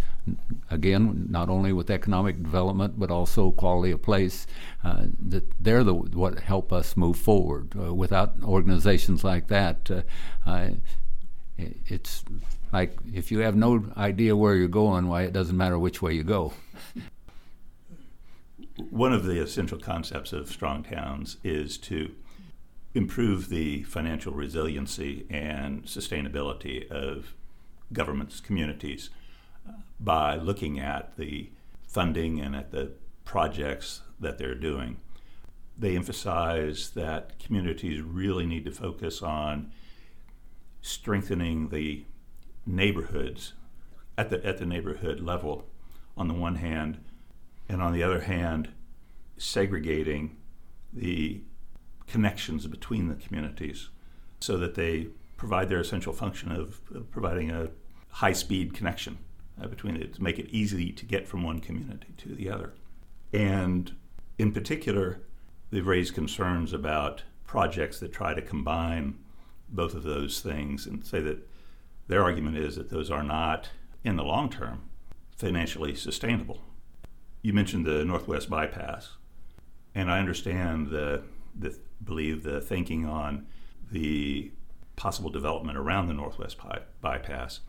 again 0.70 1.26
not 1.31 1.49
only 1.49 1.72
with 1.72 1.91
economic 1.91 2.43
development 2.43 2.99
but 2.99 3.11
also 3.11 3.51
quality 3.53 3.91
of 3.93 4.03
place 4.03 4.47
uh, 4.85 5.05
that 5.18 5.45
they're 5.59 5.85
the 5.85 5.95
what 5.95 6.41
help 6.41 6.70
us 6.70 6.99
move 6.99 7.16
forward. 7.16 7.72
Uh, 7.79 7.95
without 7.95 8.35
organizations 8.43 9.24
like 9.24 9.49
that 9.49 9.91
uh, 10.47 10.68
it's 11.57 12.24
like 12.72 12.97
if 13.12 13.33
you 13.33 13.39
have 13.39 13.57
no 13.57 13.91
idea 13.97 14.37
where 14.37 14.55
you're 14.55 14.68
going 14.68 15.09
why 15.09 15.22
it 15.22 15.33
doesn't 15.33 15.57
matter 15.57 15.79
which 15.79 16.03
way 16.03 16.12
you 16.12 16.22
go 16.22 16.53
one 18.91 19.12
of 19.12 19.24
the 19.24 19.41
essential 19.41 19.78
concepts 19.78 20.32
of 20.32 20.49
strong 20.49 20.82
towns 20.82 21.36
is 21.45 21.78
to 21.78 22.14
improve 22.95 23.49
the 23.49 23.82
financial 23.84 24.32
resiliency 24.32 25.26
and 25.30 25.84
sustainability 25.84 26.91
of 26.91 27.34
governments, 27.93 28.41
communities, 28.41 29.11
uh, 29.68 29.72
by 30.01 30.36
looking 30.36 30.78
at 30.78 31.16
the 31.16 31.51
funding 31.86 32.41
and 32.41 32.55
at 32.57 32.70
the 32.70 32.91
projects 33.24 34.03
that 34.20 34.39
they're 34.39 34.55
doing. 34.55 34.99
They 35.78 35.95
emphasize 35.95 36.91
that 36.91 37.39
communities 37.39 38.01
really 38.01 38.47
need 38.47 38.64
to 38.64 38.72
focus 38.72 39.22
on 39.22 39.70
strengthening 40.82 41.68
the 41.68 42.05
neighborhoods 42.66 43.53
at 44.16 44.30
the, 44.30 44.45
at 44.45 44.59
the 44.59 44.66
neighborhood 44.66 45.20
level, 45.20 45.66
on 46.16 46.26
the 46.26 46.34
one 46.34 46.57
hand, 46.57 46.99
and 47.68 47.80
on 47.80 47.93
the 47.93 48.03
other 48.03 48.20
hand, 48.20 48.70
segregating 49.39 50.36
the 50.93 51.43
connections 52.07 52.66
between 52.66 53.09
the 53.09 53.14
communities 53.14 53.91
so 54.41 54.57
that 54.57 54.74
they 54.74 55.09
provide 55.36 55.68
their 55.68 55.80
essential 55.80 56.12
function 56.12 56.51
of, 56.51 56.80
providing 57.11 57.51
a 57.51 57.68
high 58.11 58.32
speed 58.32 58.74
connection 58.74 59.18
uh, 59.62 59.66
between 59.66 59.97
it 59.97 60.14
to 60.14 60.22
make 60.22 60.39
it 60.39 60.49
easy 60.51 60.93
to 60.93 61.05
get 61.05 61.26
from 61.26 61.43
one 61.43 61.61
community 61.61 62.09
to 62.16 62.34
the 62.34 62.51
other. 62.51 62.74
And 63.32 63.95
in 64.39 64.53
particular, 64.53 65.20
they've 65.70 65.86
raised 65.86 66.14
concerns 66.14 66.72
about 66.72 67.22
projects 67.47 68.01
that 68.01 68.12
try 68.12 68.34
to 68.34 68.43
combine 68.43 69.18
both 69.68 69.95
of 69.95 70.03
those 70.03 70.41
things 70.41 70.86
and 70.86 71.05
say 71.05 71.20
that 71.20 71.47
their 72.09 72.22
argument 72.22 72.57
is 72.57 72.76
that 72.76 72.91
those 72.91 73.11
are 73.11 73.22
not, 73.22 73.68
in 74.03 74.16
the 74.16 74.24
long 74.24 74.49
term, 74.49 74.89
financially 75.36 75.95
sustainable. 75.95 76.62
You 77.43 77.53
mentioned 77.53 77.84
the 77.84 78.05
Northwest 78.05 78.49
bypass, 78.51 79.18
and 79.99 80.12
I 80.12 80.20
understand 80.20 80.90
the, 80.90 81.24
the 81.59 81.76
believe 82.05 82.44
the 82.44 82.61
thinking 82.61 83.05
on 83.05 83.49
the 83.90 84.53
possible 84.94 85.28
development 85.28 85.76
around 85.76 86.07
the 86.07 86.14
Northwest 86.14 86.57
by- 86.59 86.82
bypass. 87.01 87.61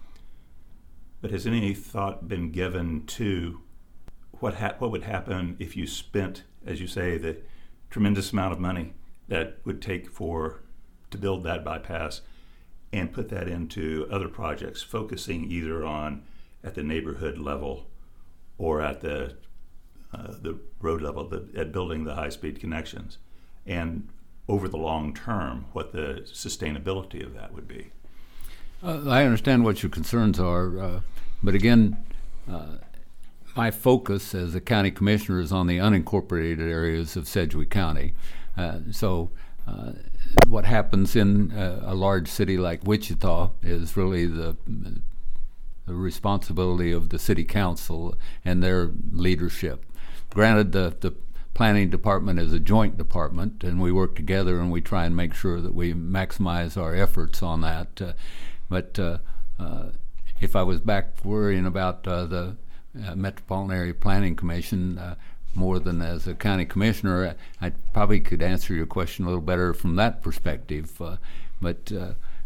But 1.22 1.32
has 1.32 1.48
any 1.48 1.74
thought 1.74 2.28
been 2.28 2.52
given 2.52 3.08
to 3.08 3.62
what 4.34 4.56
ha- 4.56 4.76
what 4.78 4.92
would 4.92 5.04
happen 5.04 5.56
if 5.58 5.76
you 5.76 5.88
spent, 5.88 6.44
as 6.64 6.80
you 6.80 6.86
say, 6.86 7.18
the 7.18 7.38
tremendous 7.90 8.32
amount 8.32 8.54
of 8.54 8.60
money 8.60 8.94
that 9.28 9.58
would 9.66 9.82
take 9.82 10.08
for 10.08 10.62
to 11.10 11.18
build 11.18 11.44
that 11.44 11.66
bypass 11.66 12.22
and 12.94 13.12
put 13.12 13.30
that 13.30 13.48
into 13.48 14.08
other 14.12 14.28
projects, 14.28 14.84
focusing 14.84 15.46
either 15.46 15.84
on 15.84 16.22
at 16.64 16.76
the 16.76 16.84
neighborhood 16.84 17.40
level 17.40 17.88
or 18.60 18.82
at 18.82 19.02
the 19.02 19.36
uh, 20.14 20.34
the 20.42 20.58
road 20.82 21.02
level, 21.02 21.28
the, 21.28 21.48
at 21.56 21.72
building 21.72 22.04
the 22.04 22.16
high 22.16 22.30
speed 22.30 22.60
connections, 22.60 23.18
and 23.66 24.08
over 24.48 24.68
the 24.68 24.78
long 24.78 25.14
term, 25.14 25.66
what 25.74 25.92
the 25.92 26.22
sustainability 26.26 27.24
of 27.24 27.34
that 27.36 27.54
would 27.54 27.68
be. 27.68 27.92
Uh, 28.82 29.08
I 29.08 29.24
understand 29.24 29.64
what 29.64 29.84
your 29.84 29.90
concerns 29.90 30.40
are, 30.40 30.80
uh, 30.80 31.02
but 31.44 31.54
again, 31.54 32.04
uh, 32.50 32.78
my 33.56 33.72
focus 33.72 34.34
as 34.34 34.56
a 34.56 34.62
county 34.62 34.90
commissioner 34.90 35.40
is 35.40 35.52
on 35.52 35.68
the 35.68 35.78
unincorporated 35.78 36.60
areas 36.60 37.16
of 37.16 37.28
Sedgwick 37.28 37.70
County. 37.70 38.14
Uh, 38.58 38.80
so, 38.92 39.30
what 40.48 40.66
happens 40.66 41.16
in 41.16 41.52
a 41.52 41.94
large 41.94 42.28
city 42.28 42.58
like 42.58 42.84
Wichita 42.84 43.52
is 43.62 43.96
really 43.96 44.26
the 44.26 44.58
the 45.90 45.96
responsibility 45.96 46.92
of 46.92 47.10
the 47.10 47.18
city 47.18 47.44
council 47.44 48.16
and 48.46 48.62
their 48.62 48.92
leadership. 49.12 49.84
Granted, 50.32 50.72
the, 50.72 50.96
the 51.00 51.16
planning 51.54 51.90
department 51.90 52.40
is 52.40 52.54
a 52.54 52.60
joint 52.60 52.98
department, 52.98 53.64
and 53.64 53.82
we 53.82 53.92
work 53.92 54.16
together 54.16 54.60
and 54.60 54.72
we 54.72 54.82
try 54.82 55.06
and 55.06 55.16
make 55.16 55.34
sure 55.34 55.60
that 55.60 55.74
we 55.74 55.94
maximize 55.94 56.78
our 56.78 56.96
efforts 56.96 57.44
on 57.44 57.62
that. 57.62 58.02
Uh, 58.02 58.14
but 58.70 58.98
uh, 59.00 59.18
uh, 59.60 59.88
if 60.40 60.56
I 60.56 60.64
was 60.64 60.80
back 60.80 61.26
worrying 61.26 61.66
about 61.66 62.08
uh, 62.08 62.26
the 62.26 62.56
uh, 63.06 63.16
Metropolitan 63.16 63.76
Area 63.76 63.94
Planning 63.94 64.36
Commission 64.36 64.98
uh, 64.98 65.16
more 65.54 65.80
than 65.80 66.02
as 66.02 66.28
a 66.28 66.36
county 66.36 66.66
commissioner, 66.66 67.36
I, 67.62 67.68
I, 67.68 67.72
probably 67.92 68.20
could 68.20 68.42
answer 68.42 68.74
your 68.74 68.86
question 68.86 69.26
a 69.26 69.28
little 69.28 69.42
better 69.42 69.74
from 69.74 69.96
that 69.96 70.22
perspective. 70.22 71.02
but 71.60 71.92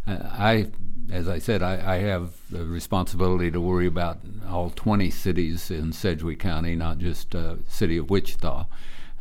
I 0.05 0.67
as 1.11 1.27
I 1.27 1.39
said, 1.39 1.61
I, 1.61 1.95
I, 1.95 1.97
have 1.97 2.33
the 2.49 2.65
responsibility 2.65 3.51
to 3.51 3.59
worry 3.59 3.87
about 3.87 4.19
all 4.49 4.69
20 4.69 5.09
cities 5.11 5.69
in 5.69 5.91
Sedgwick 5.91 6.39
County, 6.39 6.75
not 6.75 6.97
just 6.97 7.35
uh, 7.35 7.55
city 7.67 7.97
of 7.97 8.09
Wichita, 8.09 8.65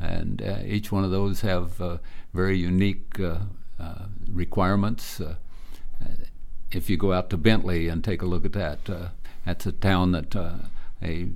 and 0.01 0.43
uh, 0.43 0.59
each 0.64 0.93
one 0.93 1.05
of 1.05 1.11
those 1.11 1.41
have 1.41 1.80
uh, 1.80 1.99
very 2.33 2.57
unique 2.59 3.18
uh, 3.20 3.39
uh, 3.80 4.07
requirements. 4.30 5.20
Uh, 5.20 5.35
if 6.70 6.89
you 6.89 6.97
go 6.97 7.12
out 7.12 7.30
to 7.30 7.37
Bentley 7.37 7.89
and 7.89 8.03
take 8.03 8.22
a 8.22 8.26
look 8.26 8.45
at 8.45 8.53
that, 8.53 9.12
that's 9.45 9.66
a 9.66 9.72
town 9.72 10.12
that 10.12 10.35
a 11.03 11.28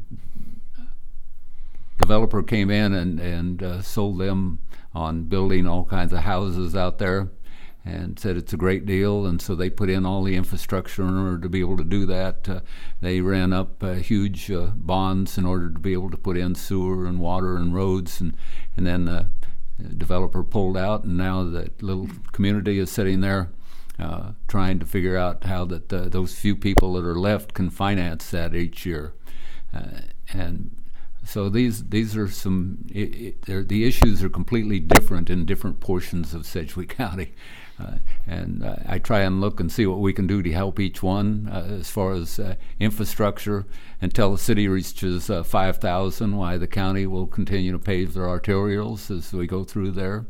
developer 2.00 2.42
came 2.42 2.70
in 2.70 2.94
and, 2.94 3.20
and 3.20 3.84
sold 3.84 4.18
them 4.18 4.60
on 4.94 5.24
building 5.24 5.66
all 5.66 5.84
kinds 5.84 6.12
of 6.12 6.20
houses 6.20 6.74
out 6.74 6.98
there 6.98 7.28
and 7.86 8.18
said 8.18 8.36
it's 8.36 8.52
a 8.52 8.56
great 8.56 8.84
deal. 8.84 9.24
And 9.26 9.40
so 9.40 9.54
they 9.54 9.70
put 9.70 9.88
in 9.88 10.04
all 10.04 10.24
the 10.24 10.34
infrastructure 10.34 11.02
in 11.02 11.16
order 11.16 11.38
to 11.38 11.48
be 11.48 11.60
able 11.60 11.76
to 11.76 11.84
do 11.84 12.04
that. 12.06 12.48
Uh, 12.48 12.60
they 13.00 13.20
ran 13.20 13.52
up 13.52 13.82
uh, 13.82 13.94
huge 13.94 14.50
uh, 14.50 14.72
bonds 14.74 15.38
in 15.38 15.46
order 15.46 15.70
to 15.70 15.78
be 15.78 15.92
able 15.92 16.10
to 16.10 16.16
put 16.16 16.36
in 16.36 16.56
sewer 16.56 17.06
and 17.06 17.20
water 17.20 17.56
and 17.56 17.72
roads. 17.72 18.20
And, 18.20 18.36
and 18.76 18.86
then 18.86 19.04
the 19.04 19.28
developer 19.96 20.42
pulled 20.42 20.76
out, 20.76 21.04
and 21.04 21.16
now 21.16 21.44
that 21.44 21.82
little 21.82 22.08
community 22.32 22.78
is 22.78 22.90
sitting 22.90 23.20
there. 23.20 23.50
Uh, 23.98 24.32
trying 24.46 24.78
to 24.78 24.84
figure 24.84 25.16
out 25.16 25.44
how 25.44 25.64
that 25.64 25.90
uh, 25.90 26.06
those 26.10 26.34
few 26.34 26.54
people 26.54 26.92
that 26.92 27.04
are 27.04 27.18
left 27.18 27.54
can 27.54 27.70
finance 27.70 28.30
that 28.30 28.54
each 28.54 28.84
year, 28.84 29.14
uh, 29.72 30.02
and 30.34 30.70
so 31.24 31.48
these 31.48 31.82
these 31.84 32.14
are 32.14 32.28
some 32.28 32.84
it, 32.92 33.40
it, 33.48 33.68
the 33.68 33.84
issues 33.84 34.22
are 34.22 34.28
completely 34.28 34.78
different 34.78 35.30
in 35.30 35.46
different 35.46 35.80
portions 35.80 36.34
of 36.34 36.44
Sedgwick 36.44 36.88
County. 36.96 37.32
Uh, 37.78 37.96
and 38.26 38.64
uh, 38.64 38.76
I 38.86 38.98
try 38.98 39.20
and 39.20 39.40
look 39.40 39.60
and 39.60 39.70
see 39.70 39.86
what 39.86 39.98
we 39.98 40.12
can 40.12 40.26
do 40.26 40.42
to 40.42 40.52
help 40.52 40.80
each 40.80 41.02
one 41.02 41.48
uh, 41.52 41.78
as 41.78 41.90
far 41.90 42.12
as 42.12 42.40
infrastructure 42.80 43.66
until 44.00 44.32
the 44.32 44.38
city 44.38 44.66
reaches 44.66 45.26
5,000. 45.26 46.36
Why 46.36 46.56
the 46.56 46.66
county 46.66 47.06
will 47.06 47.26
continue 47.26 47.72
to 47.72 47.78
pave 47.78 48.14
their 48.14 48.24
arterials 48.24 49.10
as 49.10 49.32
we 49.32 49.46
go 49.46 49.64
through 49.64 49.92
there. 49.92 50.26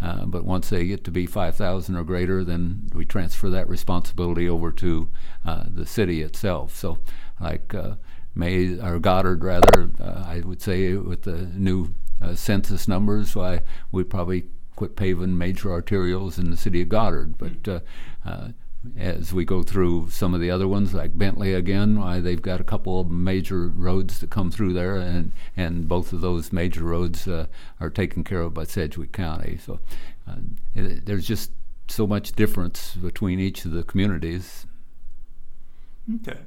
Uh, 0.00 0.24
but 0.26 0.44
once 0.44 0.70
they 0.70 0.86
get 0.86 1.04
to 1.04 1.10
be 1.10 1.26
5,000 1.26 1.96
or 1.96 2.04
greater, 2.04 2.44
then 2.44 2.88
we 2.94 3.04
transfer 3.04 3.50
that 3.50 3.68
responsibility 3.68 4.48
over 4.48 4.70
to 4.72 5.08
uh, 5.44 5.64
the 5.68 5.86
city 5.86 6.22
itself. 6.22 6.74
So, 6.76 6.98
like 7.40 7.74
uh, 7.74 7.94
Maize 8.34 8.78
or 8.80 8.98
Goddard, 9.00 9.42
rather, 9.42 9.90
I 10.00 10.42
would 10.44 10.62
say 10.62 10.94
with 10.94 11.22
the 11.22 11.48
new 11.54 11.94
census 12.34 12.86
numbers, 12.86 13.34
why 13.34 13.62
we 13.90 14.04
probably 14.04 14.48
quit 14.78 14.94
paving 14.94 15.36
major 15.36 15.70
arterials 15.70 16.38
in 16.38 16.52
the 16.52 16.56
city 16.56 16.80
of 16.80 16.88
Goddard. 16.88 17.36
But 17.36 17.66
uh, 17.66 17.80
uh, 18.24 18.48
as 18.96 19.32
we 19.32 19.44
go 19.44 19.64
through 19.64 20.08
some 20.10 20.34
of 20.34 20.40
the 20.40 20.52
other 20.52 20.68
ones, 20.68 20.94
like 20.94 21.18
Bentley 21.18 21.52
again, 21.52 21.98
why 21.98 22.20
they've 22.20 22.40
got 22.40 22.60
a 22.60 22.64
couple 22.64 23.00
of 23.00 23.10
major 23.10 23.66
roads 23.66 24.20
that 24.20 24.30
come 24.30 24.52
through 24.52 24.74
there, 24.74 24.94
and 24.94 25.32
and 25.56 25.88
both 25.88 26.12
of 26.12 26.20
those 26.20 26.52
major 26.52 26.84
roads 26.84 27.26
uh, 27.26 27.46
are 27.80 27.90
taken 27.90 28.22
care 28.22 28.40
of 28.40 28.54
by 28.54 28.62
Sedgwick 28.62 29.10
County. 29.10 29.58
So 29.60 29.80
uh, 30.28 30.36
it, 30.76 31.06
there's 31.06 31.26
just 31.26 31.50
so 31.88 32.06
much 32.06 32.30
difference 32.34 32.94
between 32.94 33.40
each 33.40 33.64
of 33.64 33.72
the 33.72 33.82
communities. 33.82 34.64
Okay, 36.22 36.38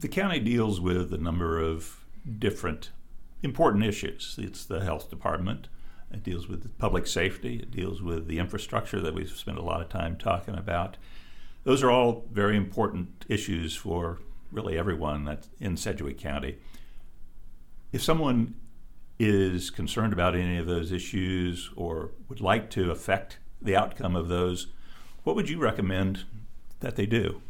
the 0.00 0.08
county 0.08 0.38
deals 0.38 0.82
with 0.82 1.14
a 1.14 1.18
number 1.18 1.58
of 1.58 2.04
different 2.38 2.90
important 3.42 3.84
issues. 3.84 4.36
It's 4.38 4.66
the 4.66 4.84
health 4.84 5.08
department 5.08 5.68
it 6.12 6.22
deals 6.22 6.48
with 6.48 6.76
public 6.78 7.06
safety. 7.06 7.56
It 7.56 7.70
deals 7.70 8.02
with 8.02 8.26
the 8.26 8.38
infrastructure 8.38 9.00
that 9.00 9.14
we've 9.14 9.30
spent 9.30 9.58
a 9.58 9.62
lot 9.62 9.80
of 9.80 9.88
time 9.88 10.16
talking 10.16 10.56
about. 10.56 10.96
Those 11.64 11.82
are 11.82 11.90
all 11.90 12.24
very 12.32 12.56
important 12.56 13.24
issues 13.28 13.76
for 13.76 14.18
really 14.50 14.78
everyone 14.78 15.24
that's 15.24 15.48
in 15.60 15.76
Sedgwick 15.76 16.18
County. 16.18 16.56
If 17.92 18.02
someone 18.02 18.54
is 19.18 19.70
concerned 19.70 20.12
about 20.12 20.34
any 20.34 20.56
of 20.56 20.66
those 20.66 20.90
issues 20.90 21.70
or 21.76 22.10
would 22.28 22.40
like 22.40 22.70
to 22.70 22.90
affect 22.90 23.38
the 23.60 23.76
outcome 23.76 24.16
of 24.16 24.28
those, 24.28 24.68
what 25.24 25.36
would 25.36 25.48
you 25.48 25.58
recommend 25.58 26.24
that 26.80 26.96
they 26.96 27.06
do? 27.06 27.42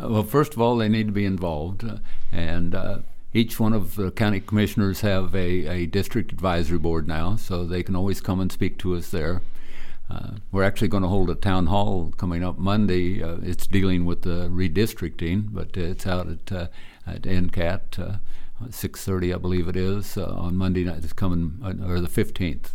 Uh, 0.00 0.08
well, 0.08 0.22
first 0.22 0.54
of 0.54 0.60
all, 0.60 0.76
they 0.76 0.88
need 0.88 1.06
to 1.06 1.12
be 1.12 1.24
involved, 1.24 1.84
uh, 1.84 1.98
and 2.32 2.74
uh, 2.74 2.98
each 3.34 3.60
one 3.60 3.72
of 3.72 3.96
the 3.96 4.10
county 4.10 4.40
commissioners 4.40 5.02
have 5.02 5.34
a, 5.34 5.66
a 5.66 5.86
district 5.86 6.32
advisory 6.32 6.78
board 6.78 7.06
now, 7.06 7.36
so 7.36 7.64
they 7.64 7.82
can 7.82 7.94
always 7.94 8.20
come 8.20 8.40
and 8.40 8.50
speak 8.50 8.78
to 8.78 8.96
us 8.96 9.10
there. 9.10 9.42
Uh, 10.10 10.32
we're 10.50 10.64
actually 10.64 10.88
going 10.88 11.02
to 11.02 11.08
hold 11.08 11.28
a 11.28 11.34
town 11.34 11.66
hall 11.66 12.12
coming 12.16 12.42
up 12.42 12.56
Monday. 12.58 13.22
Uh, 13.22 13.36
it's 13.42 13.66
dealing 13.66 14.06
with 14.06 14.22
the 14.22 14.48
redistricting, 14.48 15.48
but 15.50 15.76
it's 15.76 16.06
out 16.06 16.28
at 16.28 16.50
uh, 16.50 16.66
at 17.06 17.22
NCAT, 17.22 17.98
uh, 17.98 18.18
6:30, 18.68 19.34
I 19.34 19.38
believe 19.38 19.68
it 19.68 19.76
is, 19.76 20.16
uh, 20.16 20.24
on 20.24 20.56
Monday 20.56 20.84
night. 20.84 21.04
It's 21.04 21.12
coming 21.12 21.58
uh, 21.62 21.86
or 21.86 22.00
the 22.00 22.08
15th, 22.08 22.72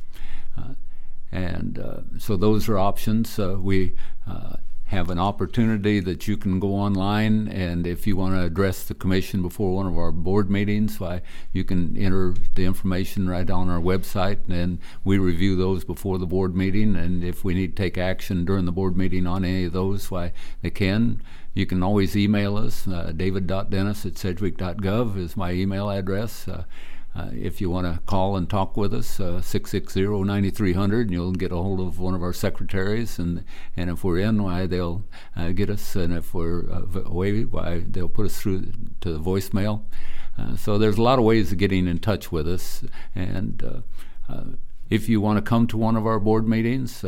and 1.32 2.04
so 2.20 2.38
those 2.38 2.70
are 2.70 2.78
options. 2.78 3.38
we 3.39 3.95
have 4.94 5.10
an 5.10 5.18
opportunity 5.18 6.00
that 6.00 6.28
you 6.28 6.38
can 6.38 6.60
go 6.60 6.76
online 6.76 7.48
and 7.48 7.88
if 7.88 8.06
you 8.06 8.16
want 8.16 8.36
to 8.36 8.44
address 8.44 8.84
the 8.84 8.94
commission 8.94 9.41
before 9.41 9.74
one 9.74 9.88
of 9.88 9.98
our 9.98 10.12
board 10.12 10.52
meetings 10.52 11.00
why 11.00 11.20
you 11.52 11.64
can 11.64 11.98
enter 11.98 12.36
the 12.54 12.64
information 12.64 13.28
right 13.28 13.50
on 13.50 13.72
our 13.72 13.80
website 13.80 14.48
and 14.50 14.78
we 15.04 15.18
review 15.18 15.56
those 15.56 15.84
before 15.84 16.20
the 16.20 16.28
board 16.28 16.56
meeting 16.56 16.96
and 16.96 17.24
if 17.24 17.44
we 17.44 17.56
need 17.56 17.76
to 17.76 17.84
take 17.84 17.98
action 17.98 18.46
during 18.46 18.66
the 18.66 18.72
board 18.72 18.96
meeting 18.96 19.26
on 19.26 19.44
any 19.44 19.66
of 19.66 19.74
those 19.74 20.12
why 20.12 20.32
they 20.62 20.70
can. 20.70 21.20
You 21.56 21.66
can 21.66 21.82
always 21.82 22.16
email 22.16 22.56
us 22.58 22.88
uh, 22.88 23.14
david.dennis 23.16 24.06
at 24.06 24.18
sedgwick.gov 24.18 25.18
is 25.18 25.36
my 25.36 25.54
email 25.54 25.89
address 25.89 26.48
uh, 26.48 26.66
uh, 27.16 27.30
if 27.32 27.61
you 27.61 27.70
want 27.70 27.86
to 27.86 28.01
call 28.05 28.36
and 28.36 28.49
talk 28.49 28.76
with 28.76 28.93
us, 28.93 29.20
uh, 29.20 29.39
660-9300, 29.43 31.01
and 31.01 31.11
you'll 31.11 31.32
get 31.32 31.51
a 31.51 31.55
hold 31.55 31.80
of 31.80 31.99
one 31.99 32.16
of 32.16 32.24
our 32.24 32.34
secretaries. 32.34 33.20
And, 33.20 33.43
and 33.78 33.89
if 33.89 34.03
we're 34.03 34.20
in, 34.20 34.41
why 34.41 34.66
they'll 34.66 35.03
uh, 35.36 35.49
get 35.49 35.70
us, 35.70 35.95
and 35.95 36.14
if 36.14 36.34
we're 36.34 36.70
uh, 36.72 37.01
away, 37.05 37.43
why 37.43 37.84
they'll 37.88 38.09
put 38.09 38.26
us 38.26 38.39
through 38.39 38.72
to 39.01 39.14
the 39.14 39.20
voicemail. 39.20 39.84
Uh, 40.38 40.55
so 40.55 40.80
there's 40.80 40.97
a 40.97 41.01
lot 41.03 41.20
of 41.20 41.26
ways 41.26 41.51
of 41.51 41.59
getting 41.59 41.88
in 41.88 41.99
touch 41.99 42.32
with 42.32 42.47
us, 42.47 42.84
and 43.14 43.84
if 44.89 45.07
you 45.07 45.22
want 45.22 45.38
to 45.38 45.41
come 45.41 45.68
to 45.68 45.78
one 45.78 45.95
of 45.95 46.07
our 46.07 46.20
board 46.20 46.47
meetings, 46.47 47.05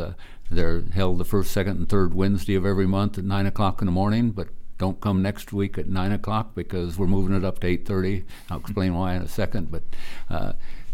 they're 0.48 0.82
held 0.82 1.18
the 1.18 1.24
first, 1.24 1.50
second, 1.50 1.78
and 1.78 1.88
third 1.88 2.14
Wednesday 2.14 2.54
of 2.54 2.64
every 2.64 2.86
month 2.86 3.18
at 3.18 3.24
nine 3.24 3.46
o'clock 3.46 3.82
in 3.82 3.86
the 3.86 3.92
morning. 3.92 4.30
But 4.30 4.48
don't 4.78 5.00
come 5.00 5.22
next 5.22 5.52
week 5.52 5.78
at 5.78 5.88
nine 5.88 6.12
o'clock 6.12 6.54
because 6.54 6.98
we're 6.98 7.06
moving 7.06 7.36
it 7.36 7.44
up 7.44 7.60
to 7.60 7.66
eight 7.66 7.86
thirty. 7.86 8.24
I'll 8.50 8.58
explain 8.58 8.94
why 8.94 9.14
in 9.14 9.22
a 9.22 9.28
second. 9.28 9.70
But 9.70 9.82
uh, 10.28 10.52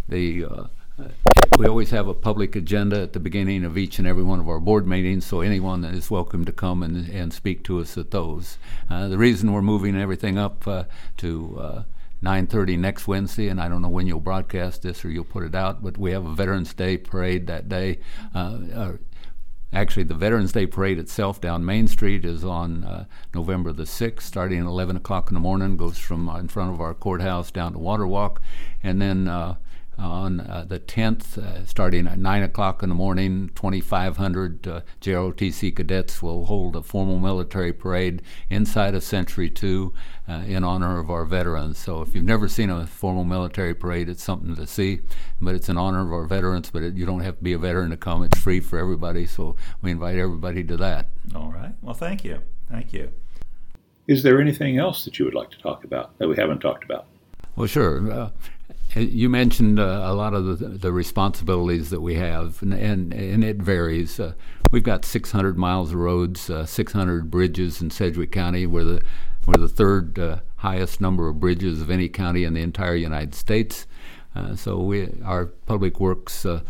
the 0.09 0.45
uh, 0.45 0.65
we 1.59 1.67
always 1.67 1.91
have 1.91 2.09
a 2.09 2.15
public 2.15 2.57
agenda 2.57 3.01
at 3.01 3.13
the 3.13 3.21
beginning 3.21 3.65
of 3.65 3.77
each 3.77 3.99
and 3.99 4.07
every 4.07 4.23
one 4.23 4.41
of 4.41 4.49
our 4.49 4.61
board 4.61 4.87
meetings, 4.87 5.27
so 5.27 5.41
anyone 5.41 5.85
is 5.85 6.11
welcome 6.11 6.45
to 6.45 6.53
come 6.53 6.83
and, 6.83 7.09
and 7.11 7.33
speak 7.33 7.63
to 7.65 7.81
us 7.81 7.99
at 7.99 8.11
those. 8.11 8.59
Uh, 8.89 9.09
the 9.09 9.19
reason 9.19 9.53
we're 9.53 9.63
moving 9.63 9.97
everything 9.97 10.39
up 10.39 10.67
uh, 10.67 10.85
to 11.19 11.59
uh, 11.61 11.83
9:30 12.23 12.79
next 12.79 13.09
Wednesday, 13.09 13.49
and 13.49 13.61
I 13.61 13.69
don't 13.69 13.83
know 13.83 13.89
when 13.89 14.07
you'll 14.07 14.21
broadcast 14.21 14.83
this 14.83 15.05
or 15.05 15.11
you'll 15.11 15.25
put 15.25 15.45
it 15.45 15.55
out, 15.55 15.83
but 15.83 15.99
we 15.99 16.13
have 16.13 16.25
a 16.25 16.35
Veterans 16.35 16.73
Day 16.73 16.97
parade 16.97 17.47
that 17.49 17.69
day. 17.69 17.99
Uh, 18.35 18.93
Actually, 19.75 20.03
the 20.03 20.15
Veterans 20.15 20.53
Day 20.53 20.67
Parade 20.67 20.99
itself 20.99 21.41
down 21.41 21.65
Main 21.65 21.89
Street 21.89 22.27
is 22.27 22.45
on 22.45 22.85
uh, 22.85 23.07
November 23.35 23.73
the 23.73 23.85
6th, 23.85 24.21
starting 24.21 24.61
at 24.61 24.67
11 24.67 24.97
o'clock 24.97 25.31
in 25.31 25.35
the 25.35 25.41
morning, 25.41 25.79
goes 25.79 25.97
from 25.97 26.29
uh, 26.29 26.39
in 26.39 26.49
front 26.49 26.75
of 26.75 26.81
our 26.81 26.93
courthouse 26.93 27.51
down 27.51 27.73
to 27.73 27.79
Water 27.79 28.07
Walk. 28.07 28.43
And 28.83 29.01
then 29.01 29.29
uh, 29.29 29.55
on 30.03 30.41
uh, 30.41 30.65
the 30.67 30.81
10th, 30.81 31.39
uh, 31.39 31.65
starting 31.65 32.07
at 32.07 32.19
9 32.19 32.43
o'clock 32.43 32.83
in 32.83 32.89
the 32.89 32.95
morning. 32.95 33.51
2,500 33.55 34.67
uh, 34.67 34.81
JROTC 35.01 35.77
cadets 35.77 36.21
will 36.21 36.47
hold 36.47 36.77
a 36.77 36.83
formal 36.83 37.19
military 37.19 37.73
parade 37.73 38.23
inside 38.51 38.95
of 38.95 39.03
Century 39.03 39.49
2 39.49 39.93
uh, 40.29 40.33
in 40.47 40.65
honor 40.65 40.99
of 40.99 41.11
our 41.11 41.25
veterans. 41.25 41.79
So 41.79 42.03
if 42.03 42.15
you've 42.15 42.25
never 42.25 42.49
seen 42.49 42.71
a 42.71 42.87
formal 42.87 43.25
military 43.25 43.75
parade, 43.75 44.09
it's 44.09 44.23
something 44.23 44.55
to 44.57 44.67
see, 44.67 45.01
but 45.41 45.55
it's 45.55 45.69
in 45.69 45.77
honor 45.77 46.05
of 46.05 46.13
our 46.13 46.25
veterans, 46.25 46.71
but 46.71 46.83
it, 46.83 46.95
you 46.95 47.07
don't 47.07 47.21
have 47.21 47.39
to 47.39 47.43
be 47.43 47.53
a 47.53 47.59
veteran 47.59 47.91
to 47.91 47.97
come. 47.97 48.23
It's 48.23 48.39
free 48.39 48.61
for 48.61 48.79
everybody, 48.79 49.27
so 49.27 49.57
we 49.81 49.93
invite 49.93 50.17
everybody 50.17 50.65
to 50.65 50.77
that. 50.79 51.11
All 51.35 51.53
right. 51.53 51.73
Well, 51.81 51.95
thank 51.95 52.25
you. 52.25 52.43
Thank 52.69 52.93
you. 52.93 53.11
Is 54.09 54.23
there 54.23 54.41
anything 54.41 54.79
else 54.79 55.05
that 55.05 55.19
you 55.19 55.25
would 55.25 55.35
like 55.35 55.51
to 55.51 55.59
talk 55.59 55.85
about 55.85 56.19
that 56.19 56.29
we 56.29 56.37
haven't 56.37 56.59
talked 56.59 56.85
about? 56.85 57.07
Well, 57.55 57.67
sure. 57.67 58.11
Uh, 58.11 58.31
you 58.95 59.29
mentioned 59.29 59.79
uh, 59.79 60.03
a 60.05 60.15
lot 60.15 60.35
of 60.35 60.59
the, 60.59 60.67
the, 60.69 60.93
responsibilities 60.93 61.91
that 61.91 62.01
we 62.01 62.17
have, 62.17 62.61
and, 62.63 62.75
and, 62.75 63.13
and 63.13 63.43
it 63.43 63.57
varies. 63.57 64.21
Uh, 64.21 64.35
we've 64.71 64.83
got 64.83 65.05
600 65.05 65.57
miles 65.57 65.93
of 65.93 65.99
roads, 65.99 66.51
uh, 66.51 66.67
600 66.67 67.31
bridges 67.31 67.81
in 67.81 67.91
Sedgwick 67.91 68.33
County. 68.33 68.67
We're 68.67 68.85
the, 68.85 69.03
we're 69.47 69.61
the 69.61 69.69
third 69.69 70.19
uh, 70.19 70.41
highest 70.57 71.01
number 71.01 71.29
of 71.29 71.41
bridges 71.41 71.81
of 71.81 71.91
any 71.91 72.09
county 72.09 72.45
in 72.45 72.55
the 72.55 72.63
entire 72.63 72.95
United 72.95 73.35
States. 73.35 73.87
Uh, 74.35 74.57
so 74.57 74.79
we, 74.79 75.09
our 75.25 75.47
public 75.47 76.01
works 76.01 76.47
uh, 76.47 76.61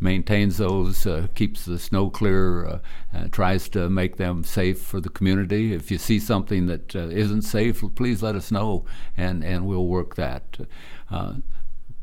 maintains 0.00 0.56
those, 0.56 1.06
uh, 1.06 1.28
keeps 1.34 1.64
the 1.64 1.78
snow 1.78 2.10
clear, 2.10 2.66
uh, 2.66 2.78
uh, 3.14 3.28
tries 3.30 3.68
to 3.68 3.88
make 3.88 4.16
them 4.16 4.42
safe 4.42 4.80
for 4.80 5.00
the 5.00 5.08
community. 5.08 5.72
If 5.72 5.90
you 5.90 5.98
see 5.98 6.18
something 6.18 6.66
that 6.66 6.94
not 6.94 7.44
safe, 7.44 7.82
please 7.94 8.22
let 8.22 8.34
us 8.34 8.50
know, 8.50 8.84
and, 9.16 9.44
and 9.44 9.66
we'll 9.66 9.86
work 9.86 10.16
that. 10.16 10.58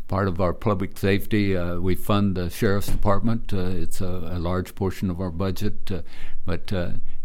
Part 0.08 0.28
of 0.28 0.42
our 0.42 0.54
public 0.54 0.98
safety, 0.98 1.56
uh, 1.56 1.78
we 1.78 1.96
fund 1.96 2.36
the 2.36 2.50
sheriff's 2.50 2.88
department. 2.88 3.54
Uh, 3.54 3.68
it's 3.68 4.02
a, 4.02 4.06
a, 4.06 4.40
large 4.40 4.76
portion 4.76 5.10
of 5.10 5.20
our 5.20 5.32
budget, 5.32 5.92
uh, 5.92 6.02
but 6.46 6.72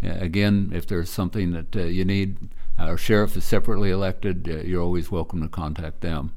again, 0.03 0.71
if 0.75 0.87
there's 0.87 1.11
something 1.11 1.53
that 1.53 1.75
you 1.75 2.05
need, 2.05 2.37
our 2.79 2.97
sheriff 2.97 3.37
is 3.37 3.45
separately 3.45 3.91
elected. 3.91 4.47
you're 4.47 4.83
always 4.83 5.11
welcome 5.11 5.43
to 5.43 5.49
contact 5.49 6.01
them 6.01 6.33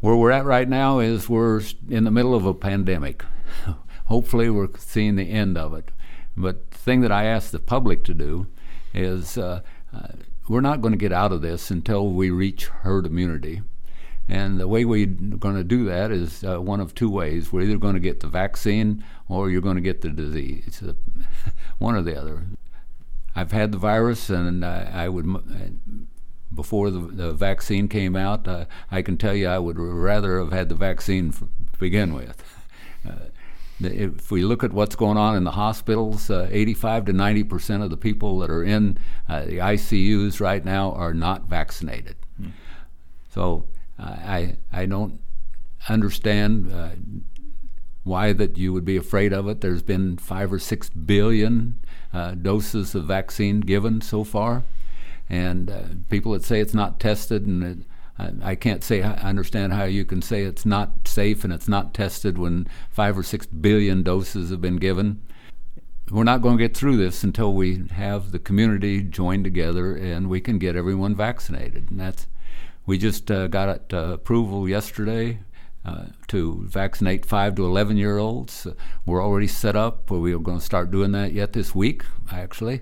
where 0.00 0.16
we're 0.16 0.30
at 0.30 0.44
right 0.44 0.68
now 0.68 0.98
is 0.98 1.28
we're 1.28 1.60
in 1.88 2.04
the 2.04 2.10
middle 2.10 2.34
of 2.34 2.46
a 2.46 2.54
pandemic. 2.54 3.24
Hopefully, 4.06 4.50
we're 4.50 4.68
seeing 4.78 5.16
the 5.16 5.30
end 5.30 5.56
of 5.56 5.74
it. 5.74 5.90
But 6.36 6.70
the 6.70 6.78
thing 6.78 7.00
that 7.02 7.12
I 7.12 7.24
ask 7.24 7.50
the 7.50 7.58
public 7.58 8.02
to 8.04 8.14
do 8.14 8.46
is 8.94 9.38
uh, 9.38 9.60
uh, 9.94 10.08
we're 10.48 10.60
not 10.60 10.80
going 10.80 10.92
to 10.92 10.98
get 10.98 11.12
out 11.12 11.32
of 11.32 11.42
this 11.42 11.70
until 11.70 12.08
we 12.08 12.30
reach 12.30 12.66
herd 12.66 13.06
immunity. 13.06 13.62
And 14.30 14.60
the 14.60 14.68
way 14.68 14.84
we're 14.84 15.06
going 15.06 15.56
to 15.56 15.64
do 15.64 15.84
that 15.86 16.12
is 16.12 16.44
uh, 16.44 16.60
one 16.60 16.78
of 16.78 16.94
two 16.94 17.10
ways. 17.10 17.52
We're 17.52 17.62
either 17.62 17.78
going 17.78 17.94
to 17.94 18.00
get 18.00 18.20
the 18.20 18.28
vaccine 18.28 19.04
or 19.28 19.50
you're 19.50 19.60
going 19.60 19.74
to 19.74 19.82
get 19.82 20.02
the 20.02 20.08
disease, 20.08 20.64
It's 20.66 20.82
one 21.78 21.96
or 21.96 22.02
the 22.02 22.18
other. 22.18 22.46
I've 23.34 23.50
had 23.50 23.72
the 23.72 23.78
virus, 23.78 24.30
and 24.30 24.64
I 24.64 25.08
would 25.08 25.26
before 26.54 26.90
the, 26.90 27.00
the 27.00 27.32
vaccine 27.32 27.88
came 27.88 28.16
out, 28.16 28.46
uh, 28.46 28.66
I 28.90 29.02
can 29.02 29.16
tell 29.16 29.34
you 29.34 29.48
I 29.48 29.58
would 29.58 29.78
rather 29.78 30.38
have 30.38 30.52
had 30.52 30.68
the 30.68 30.74
vaccine 30.74 31.32
to 31.32 31.48
begin 31.78 32.14
with. 32.14 32.42
Uh, 33.08 33.30
if 33.80 34.30
we 34.30 34.44
look 34.44 34.62
at 34.62 34.74
what's 34.74 34.94
going 34.94 35.16
on 35.16 35.34
in 35.34 35.44
the 35.44 35.52
hospitals, 35.52 36.28
uh, 36.28 36.46
85 36.50 37.06
to 37.06 37.12
90 37.14 37.44
percent 37.44 37.82
of 37.82 37.88
the 37.88 37.96
people 37.96 38.38
that 38.40 38.50
are 38.50 38.62
in 38.62 38.98
uh, 39.26 39.46
the 39.46 39.56
ICUs 39.56 40.38
right 40.38 40.62
now 40.62 40.92
are 40.92 41.14
not 41.14 41.44
vaccinated. 41.44 42.16
Hmm. 42.36 42.48
So 43.32 43.64
uh, 43.74 43.79
I 44.00 44.56
I 44.72 44.86
don't 44.86 45.20
understand 45.88 46.72
uh, 46.72 46.90
why 48.04 48.32
that 48.32 48.56
you 48.56 48.72
would 48.72 48.84
be 48.84 48.96
afraid 48.96 49.32
of 49.32 49.48
it. 49.48 49.60
There's 49.60 49.82
been 49.82 50.16
five 50.16 50.52
or 50.52 50.58
six 50.58 50.88
billion 50.88 51.80
doses 52.42 52.94
of 52.94 53.04
vaccine 53.04 53.60
given 53.60 54.00
so 54.00 54.24
far. 54.24 54.64
And 55.28 55.70
uh, 55.70 55.82
people 56.08 56.32
that 56.32 56.44
say 56.44 56.60
it's 56.60 56.74
not 56.74 56.98
tested, 56.98 57.46
and 57.46 57.62
it, 57.62 57.78
I, 58.18 58.50
I, 58.50 58.54
can't 58.56 58.82
say 58.82 59.00
I 59.02 59.12
understand 59.12 59.72
how 59.72 59.84
you 59.84 60.04
can 60.04 60.22
say 60.22 60.42
it's 60.42 60.66
not 60.66 61.06
safe 61.06 61.44
and 61.44 61.52
it's 61.52 61.68
not 61.68 61.94
tested 61.94 62.36
when 62.36 62.66
five 62.90 63.16
or 63.16 63.22
six 63.22 63.46
billion 63.46 64.02
doses 64.02 64.50
have 64.50 64.60
been 64.60 64.78
given. 64.78 65.22
We're 66.10 66.24
not 66.24 66.42
going 66.42 66.58
to 66.58 66.64
get 66.64 66.76
through 66.76 66.96
this 66.96 67.22
until 67.22 67.54
we 67.54 67.84
have 67.92 68.32
the 68.32 68.40
community 68.40 69.02
join 69.02 69.44
together 69.44 69.94
and 69.94 70.28
we 70.28 70.40
can 70.40 70.58
get 70.58 70.74
everyone 70.74 71.14
vaccinated. 71.14 71.88
And 71.92 72.00
that's 72.00 72.26
we 72.90 72.98
just 72.98 73.30
uh, 73.30 73.46
got 73.46 73.94
uh, 73.94 73.98
approval 74.14 74.68
yesterday 74.68 75.38
uh, 75.84 76.06
to 76.26 76.64
vaccinate 76.66 77.24
5 77.24 77.54
to 77.54 77.64
11 77.64 77.96
year 77.96 78.18
olds. 78.18 78.66
we're 79.06 79.22
already 79.22 79.46
set 79.46 79.76
up. 79.76 80.10
We're 80.10 80.40
going 80.40 80.58
to 80.58 80.64
start 80.64 80.90
doing 80.90 81.12
that 81.12 81.32
yet 81.32 81.52
this 81.52 81.72
week, 81.72 82.02
actually. 82.32 82.80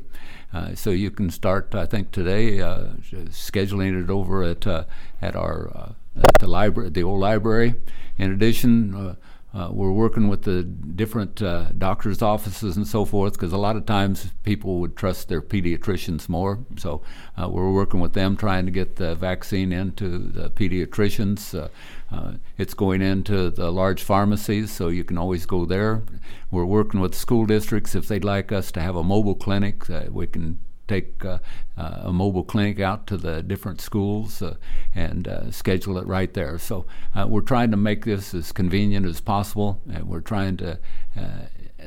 Uh, 0.50 0.74
so 0.74 0.92
you 0.92 1.10
can 1.10 1.28
start, 1.28 1.74
I 1.74 1.84
think, 1.84 2.10
today 2.10 2.58
uh, 2.58 2.94
scheduling 3.26 4.02
it 4.02 4.08
over 4.08 4.42
at 4.44 4.66
uh, 4.66 4.84
at 5.20 5.36
our 5.36 5.94
at 6.16 6.38
the 6.40 6.46
library, 6.46 6.88
the 6.88 7.02
old 7.02 7.20
library. 7.20 7.74
In 8.16 8.32
addition, 8.32 9.18
uh, 9.54 9.68
we're 9.72 9.92
working 9.92 10.28
with 10.28 10.42
the 10.42 10.62
different 10.62 11.40
uh, 11.40 11.66
doctors' 11.78 12.20
offices 12.20 12.76
and 12.76 12.86
so 12.86 13.06
forth 13.06 13.32
because 13.32 13.52
a 13.52 13.56
lot 13.58 13.76
of 13.76 13.86
times 13.86 14.30
people 14.42 14.78
would 14.78 14.94
trust 14.94 15.28
their 15.28 15.40
pediatricians 15.40 16.28
more. 16.28 16.58
So 16.76 17.02
uh, 17.40 17.48
we're 17.48 17.72
working 17.72 18.00
with 18.00 18.12
them 18.12 18.36
trying 18.36 18.66
to 18.66 18.70
get 18.70 18.96
the 18.96 19.14
vaccine 19.14 19.72
into 19.72 20.18
the 20.18 20.50
pediatricians. 20.50 21.58
Uh, 21.58 21.68
uh, 22.14 22.34
it's 22.58 22.74
going 22.74 23.00
into 23.00 23.50
the 23.50 23.72
large 23.72 24.02
pharmacies, 24.02 24.70
so 24.70 24.88
you 24.88 25.04
can 25.04 25.16
always 25.16 25.46
go 25.46 25.64
there. 25.64 26.02
We're 26.50 26.66
working 26.66 27.00
with 27.00 27.14
school 27.14 27.46
districts 27.46 27.94
if 27.94 28.06
they'd 28.06 28.24
like 28.24 28.52
us 28.52 28.70
to 28.72 28.80
have 28.80 28.96
a 28.96 29.02
mobile 29.02 29.34
clinic. 29.34 29.88
We 30.10 30.26
can 30.26 30.58
take 30.88 31.24
uh, 31.24 31.38
uh, 31.76 32.02
a 32.04 32.12
mobile 32.12 32.42
clinic 32.42 32.80
out 32.80 33.06
to 33.06 33.16
the 33.16 33.42
different 33.42 33.80
schools 33.80 34.42
uh, 34.42 34.56
and 34.94 35.28
schedule 35.50 35.98
it 35.98 36.06
right 36.06 36.34
there. 36.34 36.58
So 36.58 36.86
we're 37.26 37.42
trying 37.42 37.70
to 37.70 37.76
make 37.76 38.04
this 38.04 38.34
as 38.34 38.50
convenient 38.52 39.06
as 39.06 39.20
possible, 39.20 39.80
and 39.92 40.08
we're 40.08 40.20
trying 40.20 40.56
to 40.58 40.78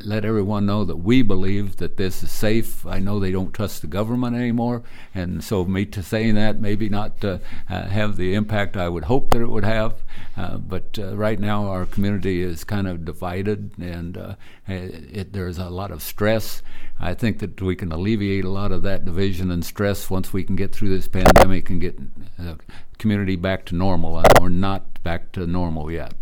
let 0.04 0.24
everyone 0.24 0.66
know 0.66 0.86
that 0.86 0.98
we 0.98 1.22
believe 1.22 1.78
that 1.78 1.98
this 1.98 2.24
is 2.24 2.32
safe. 2.32 2.86
I 2.86 3.00
know 3.00 3.20
they 3.20 3.32
don't 3.32 3.54
trust 3.54 3.82
the 3.82 3.88
government 3.88 4.36
anymore, 4.36 4.84
and 5.14 5.44
so 5.44 5.66
me 5.66 5.86
to 5.88 6.02
saying 6.02 6.36
that 6.36 6.60
maybe 6.60 6.88
not 6.88 7.24
uh, 7.24 7.40
uh, 7.70 7.84
have 7.84 8.16
the 8.16 8.34
impact 8.34 8.78
I 8.78 8.88
would 8.88 9.06
hope 9.06 9.32
that 9.32 9.42
it 9.42 9.50
would 9.50 9.66
have. 9.66 9.96
Uh, 10.38 10.58
but 10.58 10.98
uh, 10.98 11.16
right 11.18 11.40
now, 11.40 11.68
our 11.68 11.86
community 11.86 12.42
is 12.42 12.64
kind 12.64 12.88
of 12.88 13.04
divided, 13.04 13.72
and 13.80 14.18
uh, 14.18 14.36
it, 14.68 15.34
there's 15.34 15.58
a 15.58 15.70
lot 15.70 15.92
of 15.92 16.02
stress. 16.02 16.62
I 17.00 17.14
think 17.14 17.40
that 17.40 17.62
we 17.62 17.76
can 17.76 17.92
alleviate 17.92 18.46
a 18.46 18.50
lot 18.50 18.72
of 18.72 18.84
that 18.84 19.04
division 19.04 19.52
and 19.52 19.66
stress 19.66 20.10
once 20.10 20.32
we 20.32 20.44
can 20.44 20.56
get 20.56 20.72
through 20.72 20.90
this 20.90 21.08
pandemic 21.08 21.70
and 21.70 21.82
get 21.82 22.00
the 22.38 22.58
community 22.98 23.36
back 23.36 23.66
to 23.66 23.76
normal. 23.76 24.24
We're 24.40 24.50
not 24.50 25.04
back 25.04 25.32
to 25.34 25.46
normal 25.46 25.92
yet. 25.92 26.14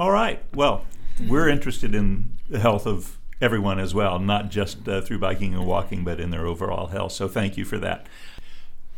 All 0.00 0.10
right. 0.10 0.42
Well, 0.54 0.86
we're 1.28 1.48
interested 1.48 1.94
in 1.94 2.33
the 2.48 2.60
health 2.60 2.86
of 2.86 3.18
everyone 3.40 3.78
as 3.78 3.94
well, 3.94 4.18
not 4.18 4.50
just 4.50 4.88
uh, 4.88 5.00
through 5.00 5.18
biking 5.18 5.54
and 5.54 5.66
walking, 5.66 6.04
but 6.04 6.20
in 6.20 6.30
their 6.30 6.46
overall 6.46 6.88
health. 6.88 7.12
So 7.12 7.28
thank 7.28 7.56
you 7.56 7.64
for 7.64 7.78
that. 7.78 8.06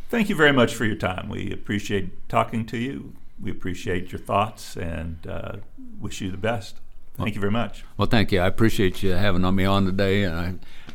Thank 0.09 0.29
you 0.29 0.35
very 0.35 0.53
much 0.53 0.73
for 0.73 0.85
your 0.85 0.95
time. 0.95 1.27
We 1.27 1.51
appreciate 1.51 2.29
talking 2.29 2.65
to 2.67 2.77
you. 2.77 3.13
We 3.41 3.51
appreciate 3.51 4.11
your 4.11 4.19
thoughts 4.19 4.77
and 4.77 5.25
uh, 5.27 5.57
wish 5.99 6.21
you 6.21 6.31
the 6.31 6.37
best. 6.37 6.77
Thank 7.15 7.19
well, 7.19 7.33
you 7.33 7.41
very 7.41 7.51
much. 7.51 7.83
Well, 7.97 8.07
thank 8.07 8.31
you. 8.31 8.39
I 8.39 8.47
appreciate 8.47 9.03
you 9.03 9.11
having 9.11 9.55
me 9.55 9.65
on 9.65 9.85
today, 9.85 10.23
and 10.23 10.35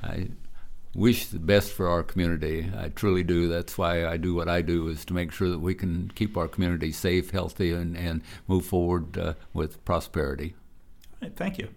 I, 0.03 0.09
I 0.09 0.29
wish 0.95 1.27
the 1.27 1.39
best 1.39 1.73
for 1.73 1.89
our 1.89 2.03
community. 2.03 2.71
I 2.77 2.89
truly 2.89 3.23
do. 3.23 3.49
That's 3.49 3.77
why 3.77 4.07
I 4.07 4.17
do 4.17 4.35
what 4.35 4.49
I 4.49 4.63
do 4.63 4.89
is 4.89 5.05
to 5.07 5.15
make 5.15 5.33
sure 5.33 5.49
that 5.49 5.59
we 5.59 5.75
can 5.75 6.11
keep 6.15 6.37
our 6.37 6.49
community 6.49 6.93
safe, 6.93 7.31
healthy, 7.31 7.73
and, 7.73 7.97
and 7.97 8.23
move 8.47 8.65
forward 8.65 9.19
uh, 9.19 9.35
with 9.53 9.85
prosperity. 9.85 10.55
right, 11.21 11.35
thank 11.37 11.59
you. 11.59 11.69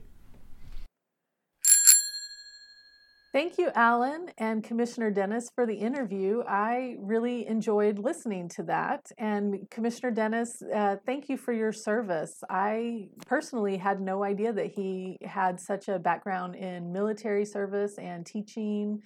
Thank 3.35 3.57
you, 3.57 3.69
Alan 3.75 4.29
and 4.37 4.63
Commissioner 4.63 5.11
Dennis, 5.11 5.51
for 5.53 5.65
the 5.65 5.73
interview. 5.73 6.41
I 6.47 6.95
really 6.99 7.45
enjoyed 7.47 7.99
listening 7.99 8.47
to 8.55 8.63
that. 8.63 9.11
And 9.17 9.69
Commissioner 9.69 10.11
Dennis, 10.11 10.61
uh, 10.73 10.95
thank 11.05 11.27
you 11.27 11.35
for 11.35 11.51
your 11.51 11.73
service. 11.73 12.41
I 12.49 13.09
personally 13.27 13.75
had 13.75 13.99
no 13.99 14.23
idea 14.23 14.53
that 14.53 14.67
he 14.67 15.17
had 15.21 15.59
such 15.59 15.89
a 15.89 15.99
background 15.99 16.55
in 16.55 16.93
military 16.93 17.43
service 17.43 17.97
and 17.97 18.25
teaching. 18.25 19.01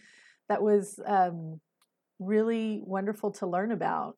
That 0.48 0.62
was 0.62 1.00
um, 1.08 1.60
really 2.20 2.82
wonderful 2.84 3.32
to 3.32 3.48
learn 3.48 3.72
about 3.72 4.16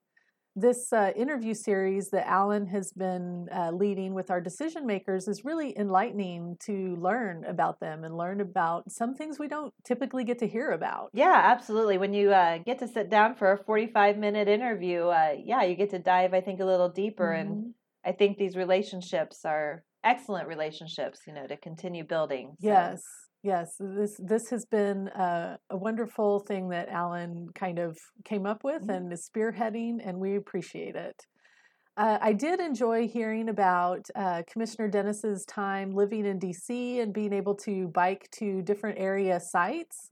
this 0.56 0.91
uh, 0.91 1.12
interview 1.16 1.54
series 1.54 2.10
that 2.10 2.28
Alan 2.28 2.66
has 2.68 2.91
been 2.91 3.47
uh, 3.56 3.72
leading 3.72 4.14
with 4.14 4.30
our 4.30 4.41
decision 4.41 4.86
makers 4.86 5.28
is 5.28 5.45
really 5.45 5.78
enlightening 5.78 6.58
to 6.66 6.95
learn 6.97 7.45
about 7.45 7.80
them 7.80 8.04
and 8.04 8.18
learn 8.18 8.41
about 8.41 8.91
some 8.91 9.16
things 9.16 9.39
we 9.39 9.47
don't 9.47 9.74
typically 9.86 10.24
get 10.24 10.39
to 10.39 10.47
hear 10.47 10.72
about. 10.72 11.10
Yeah, 11.14 11.41
absolutely. 11.43 11.97
When 11.97 12.14
you 12.14 12.32
uh, 12.32 12.58
get 12.60 12.80
to 12.80 12.88
sit 12.88 13.10
down 13.10 13.36
for 13.36 13.54
a 13.54 13.58
45 13.64 14.18
minute 14.18 14.47
interview, 14.47 15.06
uh, 15.06 15.36
yeah, 15.41 15.64
you 15.64 15.76
get 15.76 15.91
to 15.91 15.99
dive, 15.99 16.34
I 16.34 16.41
think, 16.41 16.60
a 16.60 16.66
little 16.66 16.89
deeper. 16.89 17.28
Mm-hmm. 17.28 17.52
And 17.52 17.74
I 18.06 18.12
think 18.12 18.38
these 18.38 18.58
relationships 18.58 19.45
are 19.45 19.84
excellent 20.04 20.47
relationships, 20.47 21.22
you 21.28 21.34
know, 21.34 21.47
to 21.47 21.56
continue 21.56 22.04
building. 22.04 22.56
So. 22.60 22.68
Yes. 22.68 23.04
Yes, 23.43 23.75
this 23.79 24.19
this 24.23 24.49
has 24.51 24.65
been 24.65 25.07
a, 25.07 25.57
a, 25.71 25.77
wonderful 25.77 26.41
thing 26.41 26.69
that 26.69 26.89
Alan 26.89 27.47
kind 27.55 27.79
of 27.79 27.97
came 28.23 28.45
up 28.45 28.63
with 28.63 28.83
mm-hmm. 28.83 28.91
and 28.91 29.13
is 29.13 29.27
spearheading, 29.27 29.97
and 30.05 30.19
we 30.19 30.35
appreciate 30.35 30.95
it. 30.95 31.25
Uh, 31.97 32.19
I 32.21 32.33
did 32.33 32.59
enjoy 32.59 33.07
hearing 33.07 33.49
about 33.49 34.07
uh, 34.15 34.43
Commissioner 34.47 34.87
Dennis's 34.87 35.43
time 35.45 35.91
living 35.91 36.25
in 36.25 36.39
DC 36.39 37.01
and 37.01 37.11
being 37.13 37.33
able 37.33 37.55
to 37.55 37.87
bike 37.87 38.29
to 38.33 38.61
different 38.61 38.99
area 38.99 39.39
sites. 39.39 40.11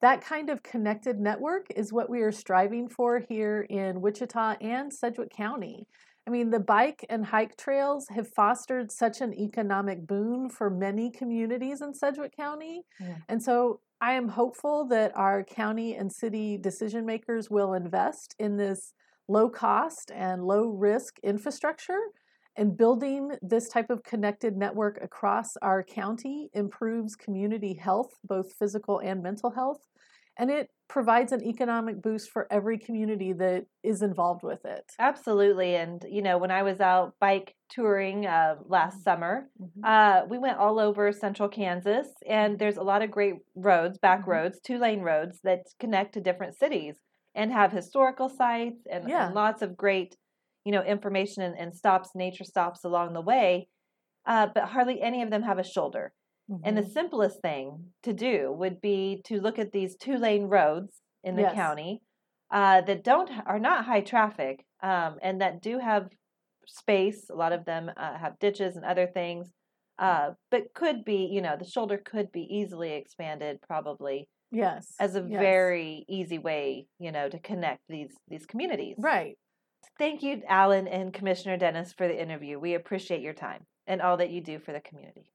That 0.00 0.24
kind 0.24 0.48
of 0.48 0.62
connected 0.62 1.20
network 1.20 1.66
is 1.76 1.92
what 1.92 2.08
we 2.08 2.22
are 2.22 2.32
striving 2.32 2.88
for 2.88 3.20
here 3.28 3.66
in 3.68 4.00
Wichita 4.00 4.56
and 4.62 4.92
Sedgwick 4.92 5.30
County. 5.30 5.86
I 6.30 6.32
mean, 6.32 6.50
the 6.50 6.60
bike 6.60 7.04
and 7.10 7.26
hike 7.26 7.56
trails 7.56 8.06
have 8.10 8.28
fostered 8.28 8.92
such 8.92 9.20
an 9.20 9.34
economic 9.34 10.06
boon 10.06 10.48
for 10.48 10.70
many 10.70 11.10
communities 11.10 11.82
in 11.82 11.92
Sedgwick 11.92 12.36
County. 12.36 12.82
Yeah. 13.00 13.16
And 13.28 13.42
so 13.42 13.80
I 14.00 14.12
am 14.12 14.28
hopeful 14.28 14.86
that 14.90 15.10
our 15.16 15.42
county 15.42 15.96
and 15.96 16.12
city 16.12 16.56
decision 16.56 17.04
makers 17.04 17.50
will 17.50 17.74
invest 17.74 18.36
in 18.38 18.56
this 18.56 18.94
low 19.26 19.48
cost 19.48 20.12
and 20.14 20.44
low 20.44 20.68
risk 20.68 21.18
infrastructure. 21.24 21.98
And 22.56 22.76
building 22.76 23.32
this 23.42 23.68
type 23.68 23.90
of 23.90 24.04
connected 24.04 24.56
network 24.56 25.02
across 25.02 25.56
our 25.62 25.82
county 25.82 26.48
improves 26.52 27.16
community 27.16 27.74
health, 27.74 28.12
both 28.22 28.52
physical 28.52 29.00
and 29.00 29.20
mental 29.20 29.50
health, 29.50 29.80
and 30.40 30.50
it 30.50 30.70
provides 30.88 31.32
an 31.32 31.44
economic 31.44 32.00
boost 32.02 32.30
for 32.30 32.48
every 32.50 32.78
community 32.78 33.34
that 33.34 33.66
is 33.84 34.00
involved 34.00 34.42
with 34.42 34.64
it. 34.64 34.90
Absolutely. 34.98 35.76
And, 35.76 36.02
you 36.10 36.22
know, 36.22 36.38
when 36.38 36.50
I 36.50 36.62
was 36.62 36.80
out 36.80 37.12
bike 37.20 37.54
touring 37.68 38.26
uh, 38.26 38.54
last 38.66 38.94
mm-hmm. 38.94 39.02
summer, 39.02 39.50
mm-hmm. 39.62 39.84
uh, 39.84 40.26
we 40.28 40.38
went 40.38 40.56
all 40.56 40.80
over 40.80 41.12
central 41.12 41.48
Kansas, 41.48 42.08
and 42.26 42.58
there's 42.58 42.78
a 42.78 42.82
lot 42.82 43.02
of 43.02 43.10
great 43.10 43.34
roads, 43.54 43.98
back 43.98 44.22
mm-hmm. 44.22 44.30
roads, 44.30 44.60
two 44.64 44.78
lane 44.78 45.02
roads 45.02 45.40
that 45.44 45.66
connect 45.78 46.14
to 46.14 46.22
different 46.22 46.56
cities 46.56 46.96
and 47.34 47.52
have 47.52 47.70
historical 47.70 48.30
sites 48.30 48.80
and, 48.90 49.08
yeah. 49.08 49.26
and 49.26 49.34
lots 49.34 49.60
of 49.60 49.76
great, 49.76 50.16
you 50.64 50.72
know, 50.72 50.82
information 50.82 51.42
and, 51.42 51.54
and, 51.56 51.76
stops, 51.76 52.12
nature 52.14 52.44
stops 52.44 52.82
along 52.82 53.12
the 53.12 53.20
way. 53.20 53.68
Uh, 54.26 54.46
but 54.54 54.64
hardly 54.64 55.02
any 55.02 55.22
of 55.22 55.30
them 55.30 55.42
have 55.42 55.58
a 55.58 55.64
shoulder. 55.64 56.14
Mm-hmm. 56.50 56.62
And 56.64 56.76
the 56.76 56.82
mm-hmm. 56.82 56.92
simplest 56.92 57.40
thing 57.40 57.84
to 58.02 58.12
do 58.12 58.52
would 58.52 58.80
be 58.80 59.20
to 59.26 59.40
look 59.40 59.58
at 59.58 59.72
these 59.72 59.96
two 59.96 60.16
lane 60.16 60.44
roads 60.44 61.00
in 61.22 61.36
the 61.36 61.42
yes. 61.42 61.54
county 61.54 62.02
uh, 62.50 62.80
that 62.82 63.04
don't 63.04 63.30
are 63.46 63.60
not 63.60 63.84
high 63.84 64.00
traffic 64.00 64.64
um, 64.82 65.16
and 65.22 65.40
that 65.40 65.62
do 65.62 65.78
have 65.78 66.08
space. 66.66 67.30
A 67.30 67.34
lot 67.34 67.52
of 67.52 67.64
them 67.64 67.90
uh, 67.96 68.18
have 68.18 68.38
ditches 68.38 68.76
and 68.76 68.84
other 68.84 69.06
things, 69.06 69.48
uh, 69.98 70.30
but 70.50 70.74
could 70.74 71.04
be 71.04 71.28
you 71.30 71.40
know 71.40 71.56
the 71.56 71.64
shoulder 71.64 72.00
could 72.04 72.32
be 72.32 72.46
easily 72.50 72.92
expanded 72.92 73.60
probably. 73.66 74.28
Yes, 74.52 74.94
as 74.98 75.14
a 75.14 75.20
yes. 75.20 75.40
very 75.40 76.04
easy 76.08 76.38
way 76.38 76.88
you 76.98 77.12
know 77.12 77.28
to 77.28 77.38
connect 77.38 77.82
these 77.88 78.12
these 78.28 78.46
communities. 78.46 78.96
Right. 78.98 79.36
Thank 79.98 80.22
you, 80.22 80.42
Alan 80.48 80.88
and 80.88 81.12
Commissioner 81.12 81.56
Dennis, 81.56 81.92
for 81.92 82.08
the 82.08 82.20
interview. 82.20 82.58
We 82.58 82.74
appreciate 82.74 83.20
your 83.20 83.34
time 83.34 83.64
and 83.86 84.02
all 84.02 84.16
that 84.16 84.30
you 84.30 84.40
do 84.40 84.58
for 84.58 84.72
the 84.72 84.80
community. 84.80 85.30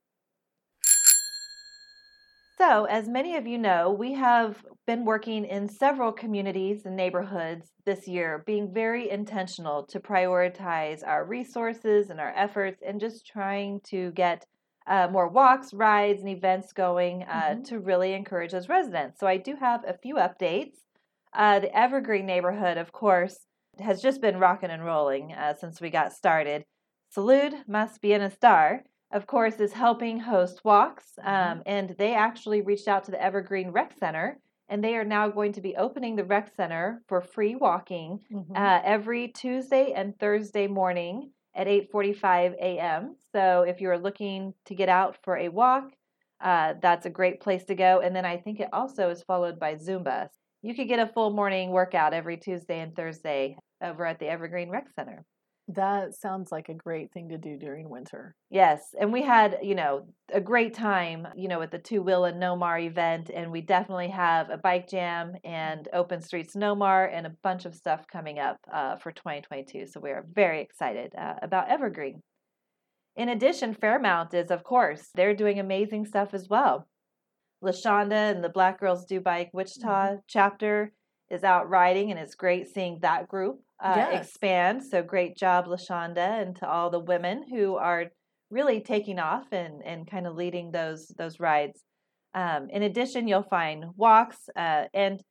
So, 2.57 2.85
as 2.85 3.09
many 3.09 3.35
of 3.35 3.45
you 3.45 3.57
know, 3.57 3.91
we 3.91 4.13
have 4.13 4.63
been 4.87 5.03
working 5.03 5.43
in 5.43 5.67
several 5.67 6.13
communities 6.13 6.85
and 6.85 6.95
neighborhoods 6.95 7.71
this 7.85 8.07
year, 8.07 8.43
being 8.45 8.73
very 8.73 9.09
intentional 9.09 9.83
to 9.87 9.99
prioritize 9.99 11.05
our 11.05 11.25
resources 11.25 12.09
and 12.09 12.19
our 12.21 12.33
efforts 12.33 12.81
and 12.81 13.01
just 13.01 13.27
trying 13.27 13.81
to 13.89 14.11
get 14.11 14.45
uh, 14.87 15.09
more 15.11 15.27
walks, 15.27 15.73
rides, 15.73 16.21
and 16.21 16.29
events 16.29 16.71
going 16.71 17.23
uh, 17.23 17.27
mm-hmm. 17.27 17.63
to 17.63 17.79
really 17.79 18.13
encourage 18.13 18.53
those 18.53 18.69
residents. 18.69 19.19
So, 19.19 19.27
I 19.27 19.35
do 19.35 19.57
have 19.57 19.83
a 19.85 19.97
few 19.97 20.15
updates. 20.15 20.77
Uh, 21.33 21.59
the 21.59 21.77
Evergreen 21.77 22.25
neighborhood, 22.25 22.77
of 22.77 22.93
course, 22.93 23.37
has 23.79 24.01
just 24.01 24.21
been 24.21 24.37
rocking 24.37 24.69
and 24.69 24.85
rolling 24.85 25.33
uh, 25.33 25.55
since 25.55 25.81
we 25.81 25.89
got 25.89 26.13
started. 26.13 26.63
Salud 27.13 27.67
must 27.67 28.01
be 28.01 28.13
in 28.13 28.21
a 28.21 28.31
star 28.31 28.83
of 29.11 29.27
course, 29.27 29.59
is 29.59 29.73
helping 29.73 30.19
host 30.19 30.61
walks. 30.63 31.13
Mm-hmm. 31.19 31.29
Um, 31.29 31.63
and 31.65 31.95
they 31.97 32.13
actually 32.13 32.61
reached 32.61 32.87
out 32.87 33.03
to 33.05 33.11
the 33.11 33.21
Evergreen 33.21 33.71
Rec 33.71 33.93
Center, 33.97 34.39
and 34.69 34.83
they 34.83 34.95
are 34.95 35.05
now 35.05 35.29
going 35.29 35.53
to 35.53 35.61
be 35.61 35.75
opening 35.75 36.15
the 36.15 36.23
Rec 36.23 36.53
Center 36.55 37.01
for 37.07 37.21
free 37.21 37.55
walking 37.55 38.19
mm-hmm. 38.31 38.55
uh, 38.55 38.81
every 38.83 39.29
Tuesday 39.29 39.93
and 39.95 40.17
Thursday 40.19 40.67
morning 40.67 41.31
at 41.55 41.67
8:45 41.67 42.55
a.m. 42.55 43.15
So 43.31 43.61
if 43.61 43.79
you're 43.79 43.97
looking 43.97 44.53
to 44.65 44.75
get 44.75 44.89
out 44.89 45.17
for 45.23 45.37
a 45.37 45.49
walk, 45.49 45.91
uh, 46.41 46.73
that's 46.81 47.05
a 47.05 47.09
great 47.09 47.39
place 47.39 47.63
to 47.65 47.75
go. 47.75 48.01
And 48.01 48.15
then 48.15 48.25
I 48.25 48.37
think 48.37 48.59
it 48.59 48.69
also 48.73 49.09
is 49.09 49.23
followed 49.23 49.59
by 49.59 49.75
Zumba. 49.75 50.29
You 50.61 50.75
could 50.75 50.87
get 50.87 50.99
a 50.99 51.07
full 51.07 51.31
morning 51.31 51.69
workout 51.69 52.13
every 52.13 52.37
Tuesday 52.37 52.79
and 52.79 52.95
Thursday 52.95 53.57
over 53.81 54.05
at 54.05 54.19
the 54.19 54.27
Evergreen 54.27 54.69
Rec 54.69 54.87
Center. 54.95 55.23
That 55.67 56.13
sounds 56.13 56.51
like 56.51 56.69
a 56.69 56.75
great 56.75 57.11
thing 57.11 57.29
to 57.29 57.39
do 57.39 57.57
during 57.57 57.89
winter. 57.89 58.35
Yes, 58.51 58.93
and 58.99 59.11
we 59.11 59.23
had, 59.23 59.57
you 59.63 59.73
know, 59.73 60.05
a 60.31 60.39
great 60.39 60.75
time, 60.75 61.27
you 61.35 61.47
know, 61.47 61.61
at 61.63 61.71
the 61.71 61.79
Two 61.79 62.03
Will 62.03 62.25
and 62.25 62.41
Nomar 62.41 62.85
event, 62.85 63.31
and 63.33 63.51
we 63.51 63.61
definitely 63.61 64.09
have 64.09 64.51
a 64.51 64.57
bike 64.57 64.87
jam 64.87 65.33
and 65.43 65.87
Open 65.91 66.21
Streets 66.21 66.55
Nomar 66.55 67.09
and 67.11 67.25
a 67.25 67.35
bunch 67.41 67.65
of 67.65 67.73
stuff 67.73 68.05
coming 68.11 68.37
up 68.37 68.57
uh, 68.71 68.97
for 68.97 69.11
2022. 69.11 69.87
So 69.87 69.99
we 69.99 70.11
are 70.11 70.27
very 70.31 70.61
excited 70.61 71.13
uh, 71.17 71.35
about 71.41 71.69
Evergreen. 71.69 72.21
In 73.15 73.29
addition, 73.29 73.73
Fairmount 73.73 74.35
is, 74.35 74.51
of 74.51 74.63
course, 74.63 75.09
they're 75.15 75.35
doing 75.35 75.59
amazing 75.59 76.05
stuff 76.05 76.35
as 76.35 76.47
well. 76.47 76.87
Lashonda 77.63 78.31
and 78.31 78.43
the 78.43 78.49
Black 78.49 78.79
Girls 78.79 79.05
Do 79.05 79.19
Bike 79.19 79.49
Wichita 79.51 79.87
mm-hmm. 79.87 80.15
chapter 80.27 80.93
is 81.31 81.43
out 81.43 81.67
riding, 81.69 82.11
and 82.11 82.19
it's 82.19 82.35
great 82.35 82.67
seeing 82.67 82.99
that 83.01 83.27
group 83.27 83.61
uh, 83.83 83.93
yes. 83.95 84.27
expand. 84.27 84.83
So 84.83 85.03
great 85.03 85.35
job, 85.37 85.65
Lashonda, 85.67 86.41
and 86.41 86.55
to 86.57 86.69
all 86.69 86.89
the 86.89 86.99
women 86.99 87.43
who 87.49 87.75
are 87.75 88.05
really 88.49 88.81
taking 88.81 89.19
off 89.19 89.51
and, 89.51 89.81
and 89.83 90.09
kind 90.09 90.27
of 90.27 90.35
leading 90.35 90.71
those 90.71 91.07
those 91.17 91.39
rides. 91.39 91.83
Um, 92.33 92.67
in 92.69 92.83
addition, 92.83 93.27
you'll 93.27 93.43
find 93.43 93.85
walks, 93.95 94.49
uh, 94.57 94.85
and 94.93 95.21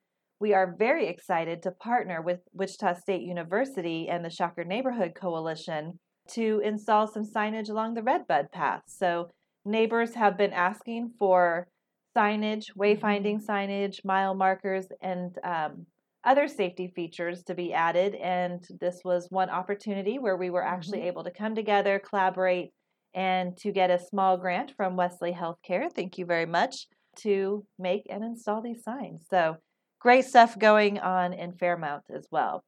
we 0.41 0.55
are 0.55 0.75
very 0.79 1.07
excited 1.07 1.63
to 1.63 1.71
partner 1.71 2.23
with 2.23 2.41
Wichita 2.53 2.95
State 2.95 3.23
University 3.23 4.09
and 4.09 4.25
the 4.25 4.31
Shocker 4.31 4.65
Neighborhood 4.65 5.13
Coalition 5.15 5.99
to 6.31 6.61
install 6.65 7.07
some 7.07 7.25
signage 7.25 7.69
along 7.69 7.95
the 7.95 8.03
Redbud 8.03 8.51
Path. 8.53 8.83
So 8.87 9.31
neighbors 9.65 10.15
have 10.15 10.37
been 10.39 10.53
asking 10.53 11.13
for 11.19 11.69
signage, 12.17 12.67
wayfinding 12.79 13.41
mm-hmm. 13.41 13.51
signage, 13.51 14.05
mile 14.05 14.35
markers, 14.35 14.87
and 15.01 15.37
um, 15.45 15.87
other 16.25 16.49
safety 16.49 16.93
features 16.95 17.43
to 17.45 17.55
be 17.55 17.73
added. 17.73 18.15
And 18.15 18.65
this 18.81 19.01
was 19.05 19.29
one 19.31 19.51
opportunity 19.51 20.19
where 20.19 20.37
we 20.37 20.51
were 20.51 20.65
actually 20.65 20.99
mm-hmm. 20.99 21.09
able 21.09 21.25
to 21.25 21.31
come 21.31 21.55
together, 21.55 21.99
collaborate, 21.99 22.73
and 23.15 23.57
to 23.59 23.71
get 23.71 23.91
a 23.91 23.99
small 23.99 24.37
grant 24.37 24.73
from 24.77 24.97
Wesley 24.97 25.33
Healthcare. 25.33 25.93
Thank 25.93 26.19
you 26.19 26.27
very 26.27 26.47
much 26.47 26.89
to 27.21 27.65
make 27.79 28.07
and 28.11 28.25
install 28.25 28.61
these 28.61 28.83
signs. 28.83 29.25
So 29.31 29.57
great 30.01 30.25
stuff 30.25 30.59
going 30.59 30.99
on 30.99 31.33
in 31.33 31.53
Fairmount 31.53 32.05
as 32.15 32.27
well. 32.31 32.65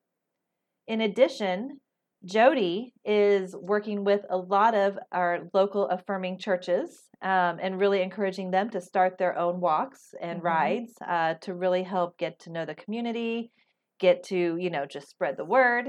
In 0.87 1.01
addition, 1.01 1.81
Jody 2.27 2.93
is 3.05 3.55
working 3.55 4.05
with 4.05 4.23
a 4.29 4.37
lot 4.37 4.75
of 4.75 4.99
our 5.13 5.49
local 5.55 5.89
affirming 5.89 6.39
churches 6.39 7.05
um, 7.23 7.59
and 7.63 7.79
really 7.79 8.03
encouraging 8.03 8.51
them 8.51 8.69
to 8.71 8.81
start 8.81 9.17
their 9.17 9.39
own 9.39 9.61
walks 9.61 10.15
and 10.21 10.39
mm-hmm. 10.39 10.47
rides 10.47 10.93
uh, 11.07 11.35
to 11.43 11.55
really 11.55 11.83
help 11.83 12.19
get 12.19 12.39
to 12.41 12.51
know 12.51 12.65
the 12.65 12.75
community, 12.75 13.53
get 14.01 14.25
to, 14.25 14.57
you 14.57 14.71
know, 14.71 14.87
just 14.87 15.09
spread 15.09 15.37
the 15.37 15.45
word 15.45 15.87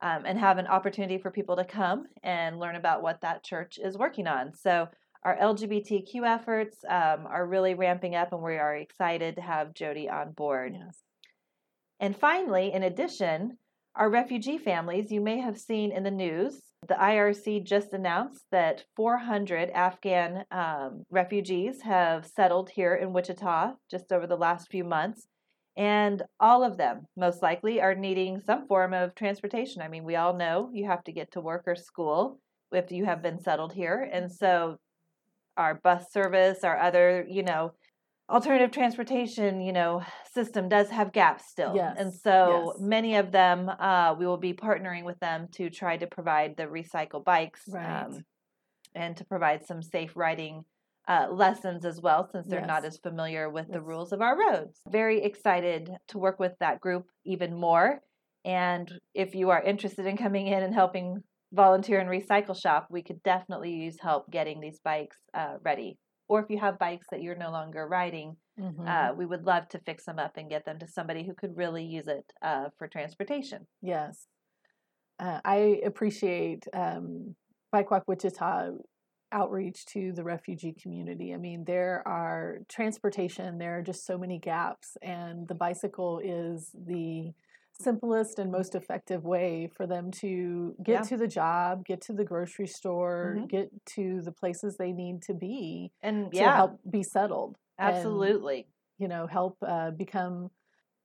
um, 0.00 0.24
and 0.24 0.38
have 0.38 0.58
an 0.58 0.66
opportunity 0.66 1.18
for 1.18 1.30
people 1.30 1.56
to 1.56 1.64
come 1.64 2.04
and 2.22 2.58
learn 2.58 2.76
about 2.76 3.02
what 3.02 3.20
that 3.20 3.44
church 3.44 3.78
is 3.82 3.98
working 3.98 4.26
on. 4.26 4.54
So, 4.54 4.88
our 5.22 5.36
LGBTQ 5.36 6.24
efforts 6.24 6.78
um, 6.88 7.26
are 7.26 7.46
really 7.46 7.74
ramping 7.74 8.14
up, 8.14 8.32
and 8.32 8.42
we 8.42 8.56
are 8.56 8.74
excited 8.74 9.34
to 9.34 9.42
have 9.42 9.74
Jody 9.74 10.08
on 10.08 10.32
board. 10.32 10.74
Yes. 10.74 11.02
And 12.00 12.16
finally, 12.16 12.72
in 12.72 12.82
addition, 12.82 13.58
our 13.94 14.08
refugee 14.08 14.58
families, 14.58 15.10
you 15.10 15.20
may 15.20 15.38
have 15.40 15.58
seen 15.58 15.92
in 15.92 16.02
the 16.02 16.10
news, 16.10 16.60
the 16.88 16.94
IRC 16.94 17.64
just 17.64 17.92
announced 17.92 18.44
that 18.52 18.84
400 18.96 19.70
Afghan 19.70 20.44
um, 20.50 21.04
refugees 21.10 21.82
have 21.82 22.24
settled 22.26 22.70
here 22.70 22.94
in 22.94 23.12
Wichita 23.12 23.74
just 23.90 24.12
over 24.12 24.26
the 24.26 24.36
last 24.36 24.68
few 24.70 24.84
months. 24.84 25.26
And 25.76 26.22
all 26.38 26.64
of 26.64 26.76
them, 26.76 27.06
most 27.16 27.42
likely, 27.42 27.80
are 27.80 27.94
needing 27.94 28.40
some 28.40 28.66
form 28.66 28.92
of 28.92 29.14
transportation. 29.14 29.82
I 29.82 29.88
mean, 29.88 30.04
we 30.04 30.16
all 30.16 30.34
know 30.34 30.70
you 30.72 30.86
have 30.86 31.04
to 31.04 31.12
get 31.12 31.32
to 31.32 31.40
work 31.40 31.64
or 31.66 31.76
school 31.76 32.40
if 32.72 32.90
you 32.90 33.04
have 33.04 33.22
been 33.22 33.40
settled 33.40 33.72
here. 33.72 34.08
And 34.12 34.30
so 34.30 34.78
our 35.56 35.74
bus 35.74 36.12
service, 36.12 36.64
our 36.64 36.78
other, 36.78 37.26
you 37.28 37.42
know, 37.42 37.72
alternative 38.30 38.70
transportation, 38.70 39.60
you 39.60 39.72
know, 39.72 40.02
system 40.32 40.68
does 40.68 40.88
have 40.90 41.12
gaps 41.12 41.48
still. 41.48 41.74
Yes, 41.74 41.96
And 41.98 42.14
so 42.14 42.72
yes. 42.74 42.80
many 42.80 43.16
of 43.16 43.32
them, 43.32 43.68
uh, 43.68 44.14
we 44.18 44.26
will 44.26 44.38
be 44.38 44.54
partnering 44.54 45.04
with 45.04 45.18
them 45.20 45.48
to 45.52 45.70
try 45.70 45.96
to 45.96 46.06
provide 46.06 46.56
the 46.56 46.64
recycle 46.64 47.24
bikes 47.24 47.62
Right. 47.68 48.04
um, 48.06 48.24
and 48.94 49.16
to 49.16 49.24
provide 49.24 49.66
some 49.66 49.82
safe 49.82 50.12
riding 50.16 50.64
uh, 51.08 51.28
lessons 51.30 51.84
as 51.84 52.00
well, 52.00 52.28
since 52.30 52.46
they're 52.46 52.64
not 52.64 52.84
as 52.84 52.98
familiar 52.98 53.50
with 53.50 53.66
the 53.70 53.80
rules 53.80 54.12
of 54.12 54.20
our 54.20 54.38
roads. 54.38 54.80
Very 54.88 55.22
excited 55.22 55.90
to 56.08 56.18
work 56.18 56.38
with 56.38 56.52
that 56.60 56.80
group 56.80 57.06
even 57.24 57.54
more. 57.54 58.00
And 58.44 58.90
if 59.14 59.34
you 59.34 59.50
are 59.50 59.62
interested 59.62 60.06
in 60.06 60.16
coming 60.16 60.46
in 60.46 60.62
and 60.62 60.72
helping 60.72 61.22
volunteer 61.52 61.98
and 61.98 62.08
recycle 62.08 62.60
shop, 62.60 62.86
we 62.90 63.02
could 63.02 63.22
definitely 63.22 63.72
use 63.72 63.96
help 64.00 64.30
getting 64.30 64.60
these 64.60 64.78
bikes 64.84 65.16
uh, 65.34 65.54
ready. 65.64 65.98
Or 66.30 66.38
if 66.40 66.48
you 66.48 66.58
have 66.60 66.78
bikes 66.78 67.08
that 67.10 67.22
you're 67.22 67.34
no 67.34 67.50
longer 67.50 67.88
riding, 67.88 68.36
Mhm. 68.56 68.86
uh, 68.86 69.12
we 69.14 69.26
would 69.26 69.44
love 69.44 69.66
to 69.70 69.80
fix 69.80 70.04
them 70.04 70.20
up 70.20 70.36
and 70.36 70.48
get 70.48 70.64
them 70.64 70.78
to 70.78 70.86
somebody 70.86 71.24
who 71.24 71.34
could 71.34 71.56
really 71.56 71.84
use 71.84 72.06
it 72.06 72.32
uh, 72.40 72.70
for 72.78 72.86
transportation. 72.86 73.66
Yes. 73.82 74.28
Uh, 75.18 75.40
I 75.44 75.80
appreciate 75.84 76.68
um, 76.72 77.34
Bike 77.72 77.90
Walk 77.90 78.04
Wichita 78.06 78.70
outreach 79.32 79.84
to 79.86 80.12
the 80.12 80.22
refugee 80.22 80.72
community. 80.72 81.34
I 81.34 81.36
mean, 81.36 81.64
there 81.64 82.06
are 82.06 82.58
transportation, 82.68 83.58
there 83.58 83.78
are 83.78 83.82
just 83.82 84.06
so 84.06 84.16
many 84.16 84.38
gaps, 84.38 84.96
and 85.02 85.48
the 85.48 85.56
bicycle 85.56 86.20
is 86.22 86.70
the 86.74 87.32
simplest 87.82 88.38
and 88.38 88.50
most 88.52 88.74
effective 88.74 89.24
way 89.24 89.68
for 89.76 89.86
them 89.86 90.10
to 90.12 90.76
get 90.82 91.02
Yeah. 91.02 91.04
to 91.04 91.16
the 91.16 91.28
job, 91.28 91.84
get 91.84 92.00
to 92.02 92.12
the 92.12 92.24
grocery 92.24 92.66
store, 92.66 93.42
Mhm. 93.42 93.48
get 93.48 93.70
to 93.96 94.20
the 94.22 94.32
places 94.32 94.76
they 94.76 94.92
need 94.92 95.22
to 95.22 95.34
be 95.34 95.92
And 96.02 96.32
to 96.34 96.34
yeah, 96.34 96.50
help 96.50 96.80
be 96.90 97.02
settled. 97.02 97.56
and, 97.82 97.86
absolutely. 97.86 98.70
you 98.98 99.08
know, 99.08 99.26
help 99.26 99.56
uh, 99.66 99.90
become, 99.92 100.50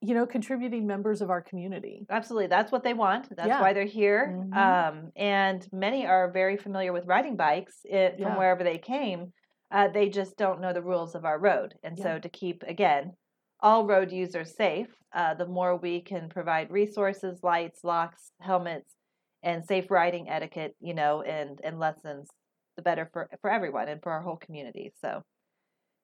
you 0.02 0.14
know, 0.16 0.28
contributing 0.28 0.88
members 0.88 1.22
of 1.22 1.30
our 1.32 1.42
community. 1.42 2.08
Absolutely. 2.10 2.48
That's 2.48 2.72
what 2.72 2.84
they 2.84 2.94
want. 2.94 3.36
That's 3.36 3.48
Yeah. 3.48 3.60
why 3.60 3.74
they're 3.74 3.86
here. 3.86 4.38
Mhm. 4.38 4.52
Um, 4.52 5.12
and 5.16 5.68
many 5.72 6.06
are 6.06 6.32
very 6.32 6.56
familiar 6.58 6.94
with 6.94 7.06
riding 7.08 7.36
bikes 7.36 7.82
it, 7.84 8.20
from 8.22 8.36
Yeah. 8.36 8.36
wherever 8.36 8.64
they 8.64 8.78
came. 8.78 9.34
Uh, 9.72 9.88
they 9.88 10.10
just 10.10 10.38
don't 10.38 10.62
know 10.62 10.72
the 10.74 10.84
rules 10.84 11.16
of 11.16 11.26
our 11.26 11.40
road. 11.40 11.74
And 11.84 11.98
so, 11.98 12.20
to 12.20 12.30
keep, 12.30 12.62
again, 12.64 13.14
all 13.62 13.86
road 13.86 14.12
users 14.12 14.56
safe, 14.56 14.88
uh, 15.14 15.34
the 15.34 15.48
more 15.48 15.78
we 15.78 16.02
can 16.02 16.30
provide 16.30 16.72
resources, 16.72 17.40
lights, 17.44 17.84
locks, 17.84 18.32
helmets, 18.42 18.96
and 19.44 19.66
safe 19.66 19.90
riding 19.90 20.30
etiquette, 20.30 20.76
you 20.80 20.94
know, 20.94 21.22
and, 21.22 21.62
and 21.64 21.80
lessons, 21.80 22.28
the 22.76 22.82
better 22.82 23.10
for, 23.14 23.30
for 23.42 23.50
everyone 23.50 23.88
and 23.88 24.02
for 24.02 24.12
our 24.12 24.22
whole 24.22 24.38
community. 24.38 24.92
So, 25.02 25.22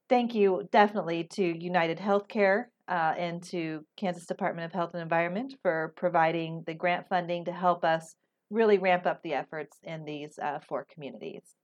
thank 0.09 0.35
you 0.35 0.67
definitely 0.71 1.23
to 1.35 1.43
United 1.43 1.97
Healthcare 1.97 2.65
uh, 2.87 3.13
and 3.17 3.41
to 3.43 3.85
Kansas 3.97 4.25
Department 4.25 4.65
of 4.65 4.73
Health 4.73 4.91
and 4.93 5.01
Environment 5.01 5.53
for 5.61 5.93
providing 5.95 6.63
the 6.67 6.73
grant 6.73 7.07
funding 7.09 7.45
to 7.45 7.51
help 7.51 7.83
us 7.83 8.15
really 8.49 8.77
ramp 8.77 9.05
up 9.05 9.21
the 9.23 9.33
efforts 9.33 9.77
in 9.83 10.03
these 10.03 10.37
uh, 10.37 10.59
four 10.67 10.85
communities. 10.93 11.55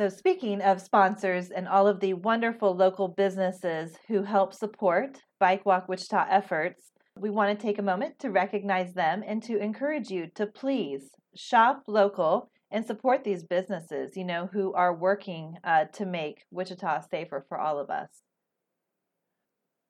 So, 0.00 0.08
speaking 0.08 0.62
of 0.62 0.80
sponsors 0.80 1.50
and 1.50 1.68
all 1.68 1.86
of 1.86 2.00
the 2.00 2.14
wonderful 2.14 2.74
local 2.74 3.06
businesses 3.06 3.98
who 4.08 4.22
help 4.22 4.54
support 4.54 5.18
Bike 5.38 5.66
Walk 5.66 5.90
Wichita 5.90 6.24
efforts, 6.30 6.92
we 7.18 7.28
want 7.28 7.50
to 7.50 7.62
take 7.62 7.78
a 7.78 7.82
moment 7.82 8.18
to 8.20 8.30
recognize 8.30 8.94
them 8.94 9.22
and 9.26 9.42
to 9.42 9.58
encourage 9.58 10.08
you 10.08 10.28
to 10.36 10.46
please 10.46 11.10
shop 11.36 11.82
local 11.86 12.50
and 12.70 12.86
support 12.86 13.24
these 13.24 13.44
businesses, 13.44 14.16
you 14.16 14.24
know, 14.24 14.48
who 14.50 14.72
are 14.72 14.96
working 14.96 15.56
uh, 15.64 15.84
to 15.92 16.06
make 16.06 16.44
Wichita 16.50 17.02
safer 17.10 17.44
for 17.46 17.60
all 17.60 17.78
of 17.78 17.90
us. 17.90 18.22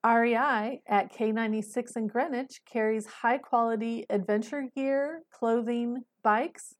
REI 0.04 0.80
at 0.88 1.14
K96 1.14 1.96
in 1.96 2.08
Greenwich 2.08 2.62
carries 2.66 3.06
high 3.06 3.38
quality 3.38 4.06
adventure 4.10 4.64
gear, 4.74 5.22
clothing, 5.32 6.02
bikes, 6.24 6.74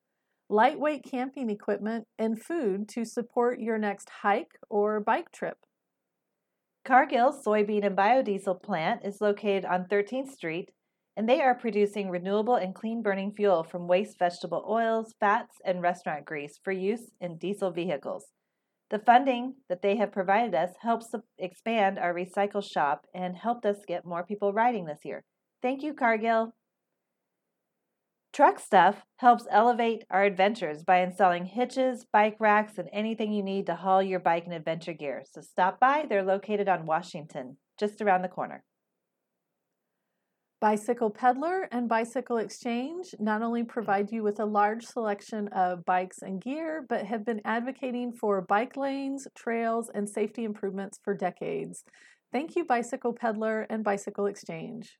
lightweight 0.51 1.05
camping 1.09 1.48
equipment, 1.48 2.05
and 2.18 2.42
food 2.42 2.88
to 2.88 3.05
support 3.05 3.61
your 3.61 3.78
next 3.78 4.11
hike 4.22 4.59
or 4.68 5.01
bike 5.01 5.30
trip. 5.32 5.57
Cargill's 6.84 7.44
soybean 7.44 7.86
and 7.86 7.96
biodiesel 7.96 8.62
plant 8.62 9.03
is 9.05 9.20
located 9.20 9.64
on 9.64 9.86
13th 9.86 10.30
Street, 10.30 10.70
and 11.16 11.28
they 11.28 11.40
are 11.40 11.55
producing 11.55 12.11
renewable 12.11 12.57
and 12.57 12.74
clean 12.74 13.03
burning 13.03 13.32
fuel 13.32 13.62
from 13.62 13.86
waste 13.86 14.18
vegetable 14.18 14.64
oils, 14.68 15.14
fats, 15.20 15.57
and 15.64 15.82
restaurant 15.82 16.24
grease 16.24 16.59
for 16.64 16.72
use 16.72 17.11
in 17.20 17.36
diesel 17.38 17.70
vehicles. 17.70 18.26
The 18.90 18.98
funding 18.98 19.55
that 19.68 19.82
they 19.82 19.96
have 19.96 20.11
provided 20.11 20.55
us 20.55 20.70
helps 20.82 21.14
expand 21.38 21.98
our 21.98 22.12
recycle 22.12 22.64
shop 22.64 23.07
and 23.14 23.36
helped 23.36 23.64
us 23.64 23.84
get 23.86 24.05
more 24.05 24.24
people 24.24 24.53
riding 24.53 24.86
this 24.86 25.05
year. 25.05 25.22
Thank 25.62 25.82
you, 25.82 25.94
Cargill. 25.94 26.55
Truck 28.33 28.61
Stuff 28.61 29.03
helps 29.16 29.47
elevate 29.51 30.05
our 30.09 30.22
adventures 30.22 30.85
by 30.85 31.01
installing 31.01 31.47
hitches, 31.47 32.07
bike 32.12 32.37
racks, 32.39 32.78
and 32.78 32.89
anything 32.93 33.33
you 33.33 33.43
need 33.43 33.66
to 33.66 33.74
haul 33.74 34.01
your 34.01 34.20
bike 34.20 34.45
and 34.45 34.55
adventure 34.55 34.93
gear. 34.93 35.24
So 35.28 35.41
stop 35.41 35.81
by. 35.81 36.07
They're 36.09 36.22
located 36.22 36.68
on 36.68 36.87
Washington, 36.87 37.57
just 37.76 38.01
around 38.01 38.22
the 38.22 38.28
corner. 38.28 38.62
Bicycle 40.61 41.11
Peddler 41.11 41.68
and 41.72 41.89
Bicycle 41.89 42.37
Exchange 42.37 43.14
not 43.18 43.43
only 43.43 43.64
provide 43.64 44.12
you 44.12 44.22
with 44.22 44.39
a 44.39 44.45
large 44.45 44.85
selection 44.85 45.49
of 45.49 45.85
bikes 45.85 46.18
and 46.22 46.41
gear, 46.41 46.85
but 46.89 47.07
have 47.07 47.24
been 47.24 47.41
advocating 47.45 48.12
for 48.12 48.43
bike 48.43 48.76
lanes, 48.76 49.26
trails, 49.35 49.91
and 49.93 50.09
safety 50.09 50.45
improvements 50.45 51.01
for 51.03 51.14
decades. 51.14 51.83
Thank 52.31 52.55
you, 52.55 52.64
Bicycle 52.64 53.14
Peddler 53.14 53.62
and 53.70 53.83
Bicycle 53.83 54.26
Exchange. 54.26 54.99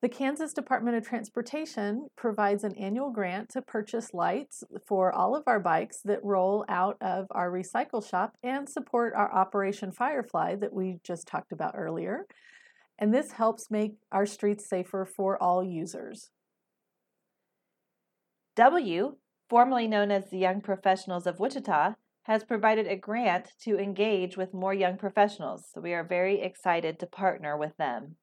The 0.00 0.08
Kansas 0.08 0.52
Department 0.52 0.96
of 0.96 1.04
Transportation 1.04 2.06
provides 2.16 2.62
an 2.62 2.76
annual 2.76 3.10
grant 3.10 3.48
to 3.50 3.62
purchase 3.62 4.14
lights 4.14 4.62
for 4.86 5.12
all 5.12 5.34
of 5.34 5.42
our 5.48 5.58
bikes 5.58 6.02
that 6.04 6.22
roll 6.22 6.64
out 6.68 6.96
of 7.00 7.26
our 7.32 7.50
recycle 7.50 8.08
shop 8.08 8.36
and 8.40 8.68
support 8.68 9.12
our 9.16 9.34
Operation 9.34 9.90
Firefly 9.90 10.54
that 10.60 10.72
we 10.72 11.00
just 11.02 11.26
talked 11.26 11.50
about 11.50 11.74
earlier. 11.76 12.26
And 12.96 13.12
this 13.12 13.32
helps 13.32 13.72
make 13.72 13.94
our 14.12 14.24
streets 14.24 14.68
safer 14.68 15.04
for 15.04 15.40
all 15.42 15.64
users. 15.64 16.30
W, 18.54 19.16
formerly 19.50 19.88
known 19.88 20.12
as 20.12 20.30
the 20.30 20.38
Young 20.38 20.60
Professionals 20.60 21.26
of 21.26 21.40
Wichita, 21.40 21.94
has 22.22 22.44
provided 22.44 22.86
a 22.86 22.94
grant 22.94 23.48
to 23.62 23.76
engage 23.76 24.36
with 24.36 24.54
more 24.54 24.74
young 24.74 24.96
professionals. 24.96 25.64
So 25.74 25.80
we 25.80 25.92
are 25.92 26.04
very 26.04 26.40
excited 26.40 27.00
to 27.00 27.06
partner 27.06 27.58
with 27.58 27.76
them. 27.78 28.14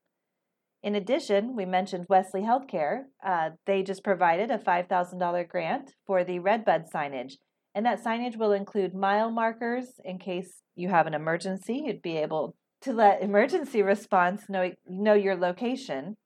In 0.85 0.93
addition, 0.93 1.55
we 1.55 1.65
mentioned 1.65 2.05
Wesley 2.09 2.43
Healthcare. 2.43 3.05
Uh, 3.25 3.49
they 3.65 3.81
just 3.81 4.03
provided 4.03 4.51
a 4.51 4.59
$5,000 4.59 5.49
grant 5.49 5.95
for 6.05 6.23
the 6.23 6.37
Redbud 6.37 6.85
signage. 6.93 7.33
And 7.73 7.83
that 7.87 8.03
signage 8.03 8.37
will 8.37 8.51
include 8.51 8.93
mile 8.93 9.31
markers 9.31 9.99
in 10.05 10.19
case 10.19 10.61
you 10.75 10.89
have 10.89 11.07
an 11.07 11.15
emergency. 11.15 11.81
You'd 11.87 12.03
be 12.03 12.17
able 12.17 12.55
to 12.81 12.93
let 12.93 13.21
emergency 13.23 13.81
response 13.81 14.43
know, 14.47 14.73
know 14.87 15.15
your 15.15 15.35
location. 15.35 16.17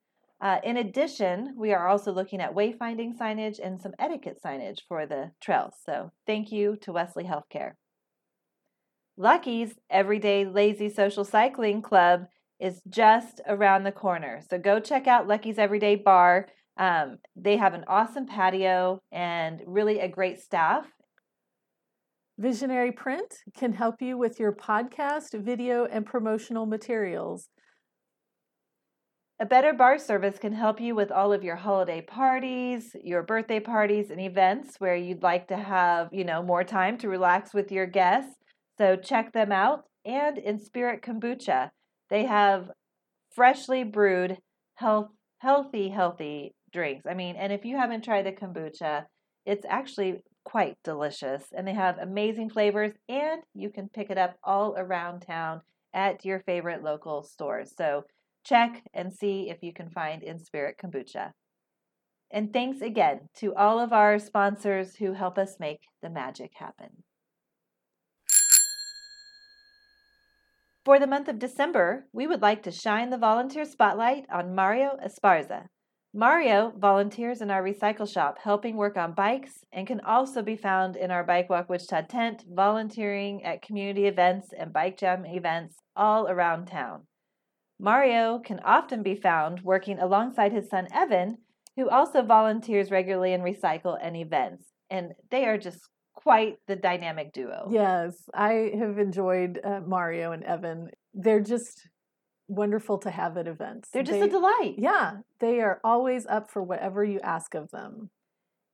Uh, 0.42 0.58
in 0.62 0.76
addition, 0.76 1.56
we 1.58 1.72
are 1.72 1.88
also 1.88 2.12
looking 2.12 2.42
at 2.42 2.54
wayfinding 2.54 3.18
signage 3.18 3.60
and 3.64 3.82
some 3.82 3.94
etiquette 3.98 4.40
signage 4.46 4.80
for 4.90 5.06
the 5.06 5.32
trails. 5.42 5.76
So 5.86 6.12
thank 6.28 6.52
you 6.52 6.76
to 6.82 6.92
Wesley 6.92 7.24
Healthcare. 7.24 7.76
Lucky's 9.16 9.76
Everyday 9.90 10.44
Lazy 10.44 10.90
Social 10.90 11.24
Cycling 11.24 11.82
Club 11.82 12.26
is 12.60 12.82
just 12.90 13.42
around 13.48 13.84
the 13.84 13.92
corner. 13.92 14.42
So 14.50 14.58
go 14.58 14.80
check 14.80 15.08
out 15.08 15.28
Lucky's 15.28 15.58
Everyday 15.58 15.96
Bar. 15.96 16.48
Um, 16.78 17.18
they 17.36 17.58
have 17.58 17.74
an 17.74 17.86
awesome 17.88 18.26
patio 18.26 19.02
and 19.12 19.62
really 19.66 20.00
a 20.00 20.08
great 20.08 20.40
staff. 20.40 20.86
Visionary 22.38 22.94
Print 22.94 23.34
can 23.58 23.74
help 23.74 24.02
you 24.02 24.18
with 24.18 24.40
your 24.40 24.54
podcast, 24.54 25.38
video, 25.44 25.86
and 25.86 26.06
promotional 26.06 26.66
materials. 26.66 27.50
A 29.42 29.46
better 29.46 29.74
bar 29.74 29.98
service 29.98 30.38
can 30.38 30.54
help 30.54 30.82
you 30.82 30.96
with 30.96 31.12
all 31.12 31.32
of 31.32 31.44
your 31.44 31.56
holiday 31.56 32.02
parties, 32.02 32.94
your 33.04 33.24
birthday 33.24 33.60
parties, 33.60 34.10
and 34.10 34.20
events 34.20 34.76
where 34.80 34.96
you'd 34.96 35.24
like 35.24 35.48
to 35.48 35.58
have, 35.58 36.10
you 36.12 36.26
know, 36.26 36.44
more 36.44 36.64
time 36.64 36.98
to 37.00 37.10
relax 37.10 37.54
with 37.54 37.72
your 37.72 37.86
guests. 37.86 38.36
So 38.78 38.98
check 38.98 39.32
them 39.34 39.52
out. 39.52 39.84
And 40.06 40.38
in 40.38 40.60
Spirit 40.60 41.02
Kombucha, 41.02 41.72
they 42.10 42.26
have 42.26 42.72
freshly 43.36 43.84
brewed, 43.84 44.38
health, 44.76 45.10
healthy, 45.40 45.90
healthy 45.90 46.54
drinks. 46.72 47.06
I 47.06 47.14
mean, 47.14 47.36
and 47.36 47.52
if 47.54 47.66
you 47.66 47.78
haven't 47.78 48.04
tried 48.04 48.26
the 48.26 48.32
kombucha, 48.32 49.06
it's 49.46 49.66
actually 49.68 50.22
quite 50.44 50.78
delicious. 50.84 51.44
And 51.56 51.68
they 51.68 51.74
have 51.74 51.98
amazing 51.98 52.50
flavors, 52.50 52.94
and 53.08 53.42
you 53.54 53.70
can 53.70 53.90
pick 53.90 54.10
it 54.10 54.18
up 54.18 54.36
all 54.44 54.76
around 54.78 55.22
town 55.22 55.62
at 55.94 56.26
your 56.26 56.40
favorite 56.42 56.84
local 56.84 57.24
stores. 57.24 57.74
So 57.76 58.04
check 58.46 58.84
and 58.94 59.14
see 59.14 59.50
if 59.50 59.58
you 59.62 59.74
can 59.74 59.90
find 59.90 60.24
In 60.24 60.40
Spirit 60.40 60.76
Kombucha. 60.84 61.32
And 62.32 62.54
thanks 62.54 62.82
again 62.82 63.22
to 63.38 63.56
all 63.56 63.80
of 63.80 63.92
our 63.92 64.20
sponsors 64.20 64.96
who 64.98 65.14
help 65.14 65.38
us 65.38 65.58
make 65.60 65.82
the 66.02 66.10
magic 66.10 66.52
happen. 66.56 67.04
For 70.86 70.98
the 70.98 71.08
month 71.08 71.28
of 71.28 71.40
December, 71.40 72.08
we 72.14 72.26
would 72.26 72.42
like 72.42 72.64
to 72.64 72.72
shine 72.72 73.10
the 73.10 73.18
volunteer 73.18 73.66
spotlight 73.66 74.26
on 74.32 74.56
Mario 74.56 74.98
Esparza. 75.06 75.68
Mario 76.14 76.74
volunteers 76.76 77.42
in 77.42 77.52
our 77.52 77.62
recycle 77.62 78.12
shop, 78.12 78.40
helping 78.44 78.76
work 78.76 78.98
on 78.98 79.14
bikes, 79.14 79.64
and 79.72 79.86
can 79.86 80.00
also 80.02 80.42
be 80.42 80.56
found 80.56 80.96
in 80.96 81.12
our 81.12 81.24
Bike 81.24 81.50
Walk 81.50 81.70
Wichita 81.70 82.04
tent, 82.04 82.46
volunteering 82.50 83.44
at 83.44 83.62
community 83.62 84.08
events 84.08 84.48
and 84.58 84.74
bike 84.74 84.98
jam 84.98 85.26
events 85.26 85.76
all 85.96 86.28
around 86.28 86.66
town. 86.66 87.04
Mario 87.80 88.40
can 88.40 88.60
often 88.62 89.04
be 89.04 89.16
found 89.16 89.62
working 89.62 90.00
alongside 90.00 90.52
his 90.52 90.70
son 90.70 90.88
Evan, 90.92 91.38
who 91.76 91.90
also 91.90 92.24
volunteers 92.24 92.90
regularly 92.90 93.34
in 93.34 93.42
recycle 93.42 93.98
and 94.02 94.18
events. 94.18 94.74
And 94.90 95.14
they 95.30 95.46
are 95.46 95.58
just 95.58 95.88
quite 96.22 96.58
the 96.68 96.76
dynamic 96.76 97.32
duo. 97.32 97.70
Yes, 97.72 98.16
I 98.34 98.72
have 98.78 99.00
enjoyed 99.00 99.60
uh, 99.64 99.80
Mario 99.86 100.34
and 100.34 100.44
Evan. 100.44 100.90
They're 101.14 101.40
just 101.40 101.88
wonderful 102.50 102.98
to 103.00 103.10
have 103.10 103.38
at 103.38 103.48
events. 103.48 103.90
They're 103.94 104.04
just 104.04 104.20
They- 104.20 104.26
a 104.26 104.30
delight. 104.30 104.76
Yeah, 104.78 105.18
they 105.40 105.62
are 105.62 105.80
always 105.84 106.26
up 106.26 106.52
for 106.52 106.62
whatever 106.62 107.04
you 107.04 107.20
ask 107.22 107.56
of 107.56 107.72
them. 107.72 108.10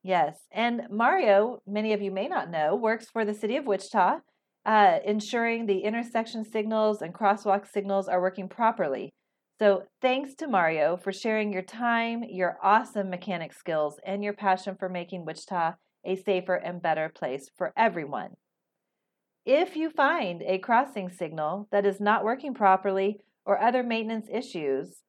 Yes. 0.02 0.38
And 0.52 0.82
Mario, 0.90 1.60
many 1.66 1.92
of 1.92 2.00
you 2.02 2.10
may 2.10 2.28
not 2.28 2.50
know, 2.50 2.74
works 2.74 3.06
for 3.10 3.24
the 3.24 3.34
city 3.34 3.56
of 3.56 3.66
Wichita, 3.66 4.20
uh, 4.64 4.98
ensuring 5.04 5.66
the 5.66 5.80
intersection 5.80 6.44
signals 6.44 7.02
and 7.02 7.14
crosswalk 7.14 7.66
signals 7.66 8.08
are 8.08 8.20
working 8.20 8.48
properly. 8.48 9.10
So 9.58 9.84
thanks 10.02 10.34
to 10.36 10.48
Mario 10.48 10.96
for 10.96 11.12
sharing 11.12 11.52
your 11.52 11.62
time, 11.62 12.22
your 12.28 12.58
awesome 12.62 13.08
mechanic 13.08 13.52
skills, 13.52 13.98
and 14.04 14.22
your 14.22 14.32
passion 14.34 14.76
for 14.78 14.88
making 14.88 15.24
Wichita 15.24 15.74
a 16.06 16.16
safer 16.16 16.54
and 16.54 16.80
better 16.80 17.10
place 17.10 17.50
for 17.54 17.74
everyone. 17.76 18.36
If 19.44 19.76
you 19.76 19.90
find 19.90 20.42
a 20.42 20.58
crossing 20.58 21.10
signal 21.10 21.68
that 21.70 21.84
is 21.84 22.00
not 22.00 22.24
working 22.24 22.54
properly 22.54 23.20
or 23.44 23.60
other 23.60 23.82
maintenance 23.82 24.28
issues, 24.32 25.02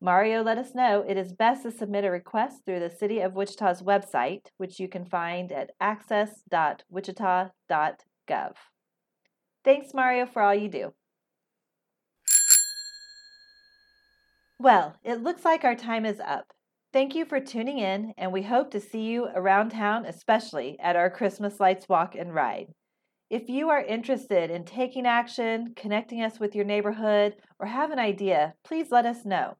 Mario 0.00 0.42
let 0.42 0.58
us 0.58 0.74
know 0.74 1.04
it 1.06 1.16
is 1.16 1.32
best 1.32 1.62
to 1.62 1.70
submit 1.70 2.04
a 2.04 2.10
request 2.10 2.64
through 2.64 2.80
the 2.80 2.90
City 2.90 3.20
of 3.20 3.34
Wichita's 3.34 3.82
website, 3.82 4.48
which 4.58 4.78
you 4.78 4.88
can 4.88 5.06
find 5.06 5.50
at 5.50 5.70
access.wichita.gov. 5.80 8.52
Thanks, 9.64 9.94
Mario, 9.94 10.26
for 10.26 10.42
all 10.42 10.54
you 10.54 10.68
do. 10.68 10.92
Well, 14.58 14.96
it 15.04 15.22
looks 15.22 15.44
like 15.44 15.64
our 15.64 15.74
time 15.74 16.06
is 16.06 16.20
up. 16.20 16.52
Thank 16.96 17.14
you 17.14 17.26
for 17.26 17.40
tuning 17.40 17.78
in, 17.78 18.14
and 18.16 18.32
we 18.32 18.40
hope 18.40 18.70
to 18.70 18.80
see 18.80 19.02
you 19.02 19.26
around 19.34 19.68
town, 19.68 20.06
especially 20.06 20.78
at 20.80 20.96
our 20.96 21.10
Christmas 21.10 21.60
Lights 21.60 21.90
Walk 21.90 22.14
and 22.14 22.34
Ride. 22.34 22.68
If 23.28 23.50
you 23.50 23.68
are 23.68 23.82
interested 23.82 24.50
in 24.50 24.64
taking 24.64 25.04
action, 25.04 25.74
connecting 25.76 26.22
us 26.22 26.40
with 26.40 26.54
your 26.54 26.64
neighborhood, 26.64 27.34
or 27.58 27.66
have 27.66 27.90
an 27.90 27.98
idea, 27.98 28.54
please 28.64 28.86
let 28.90 29.04
us 29.04 29.26
know. 29.26 29.58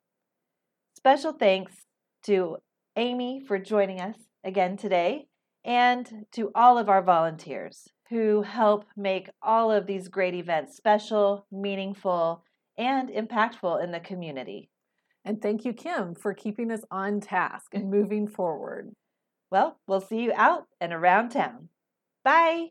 Special 0.97 1.34
thanks 1.34 1.74
to 2.22 2.57
Amy 2.97 3.43
for 3.47 3.59
joining 3.59 4.01
us 4.01 4.16
again 4.43 4.78
today 4.78 5.26
and 5.62 6.24
to 6.32 6.51
all 6.55 6.78
of 6.78 6.89
our 6.89 7.03
volunteers 7.03 7.87
who 8.09 8.41
help 8.41 8.87
make 8.97 9.28
all 9.43 9.70
of 9.70 9.87
these 9.87 10.09
great 10.09 10.34
events 10.34 10.74
special, 10.74 11.47
meaningful, 11.53 12.43
and 12.78 13.11
impactful 13.11 13.84
in 13.84 13.91
the 13.93 14.01
community. 14.01 14.70
And 15.27 15.43
thank 15.43 15.66
you, 15.66 15.74
Kim, 15.74 16.14
for 16.14 16.33
keeping 16.33 16.70
us 16.72 16.85
on 16.91 17.20
task 17.20 17.74
and 17.74 17.91
moving 17.93 18.29
forward. 18.29 18.95
Well, 19.51 19.81
we'll 19.89 20.01
see 20.03 20.22
you 20.22 20.33
out 20.37 20.66
and 20.81 20.93
around 20.93 21.31
town. 21.31 21.70
Bye. 22.24 22.70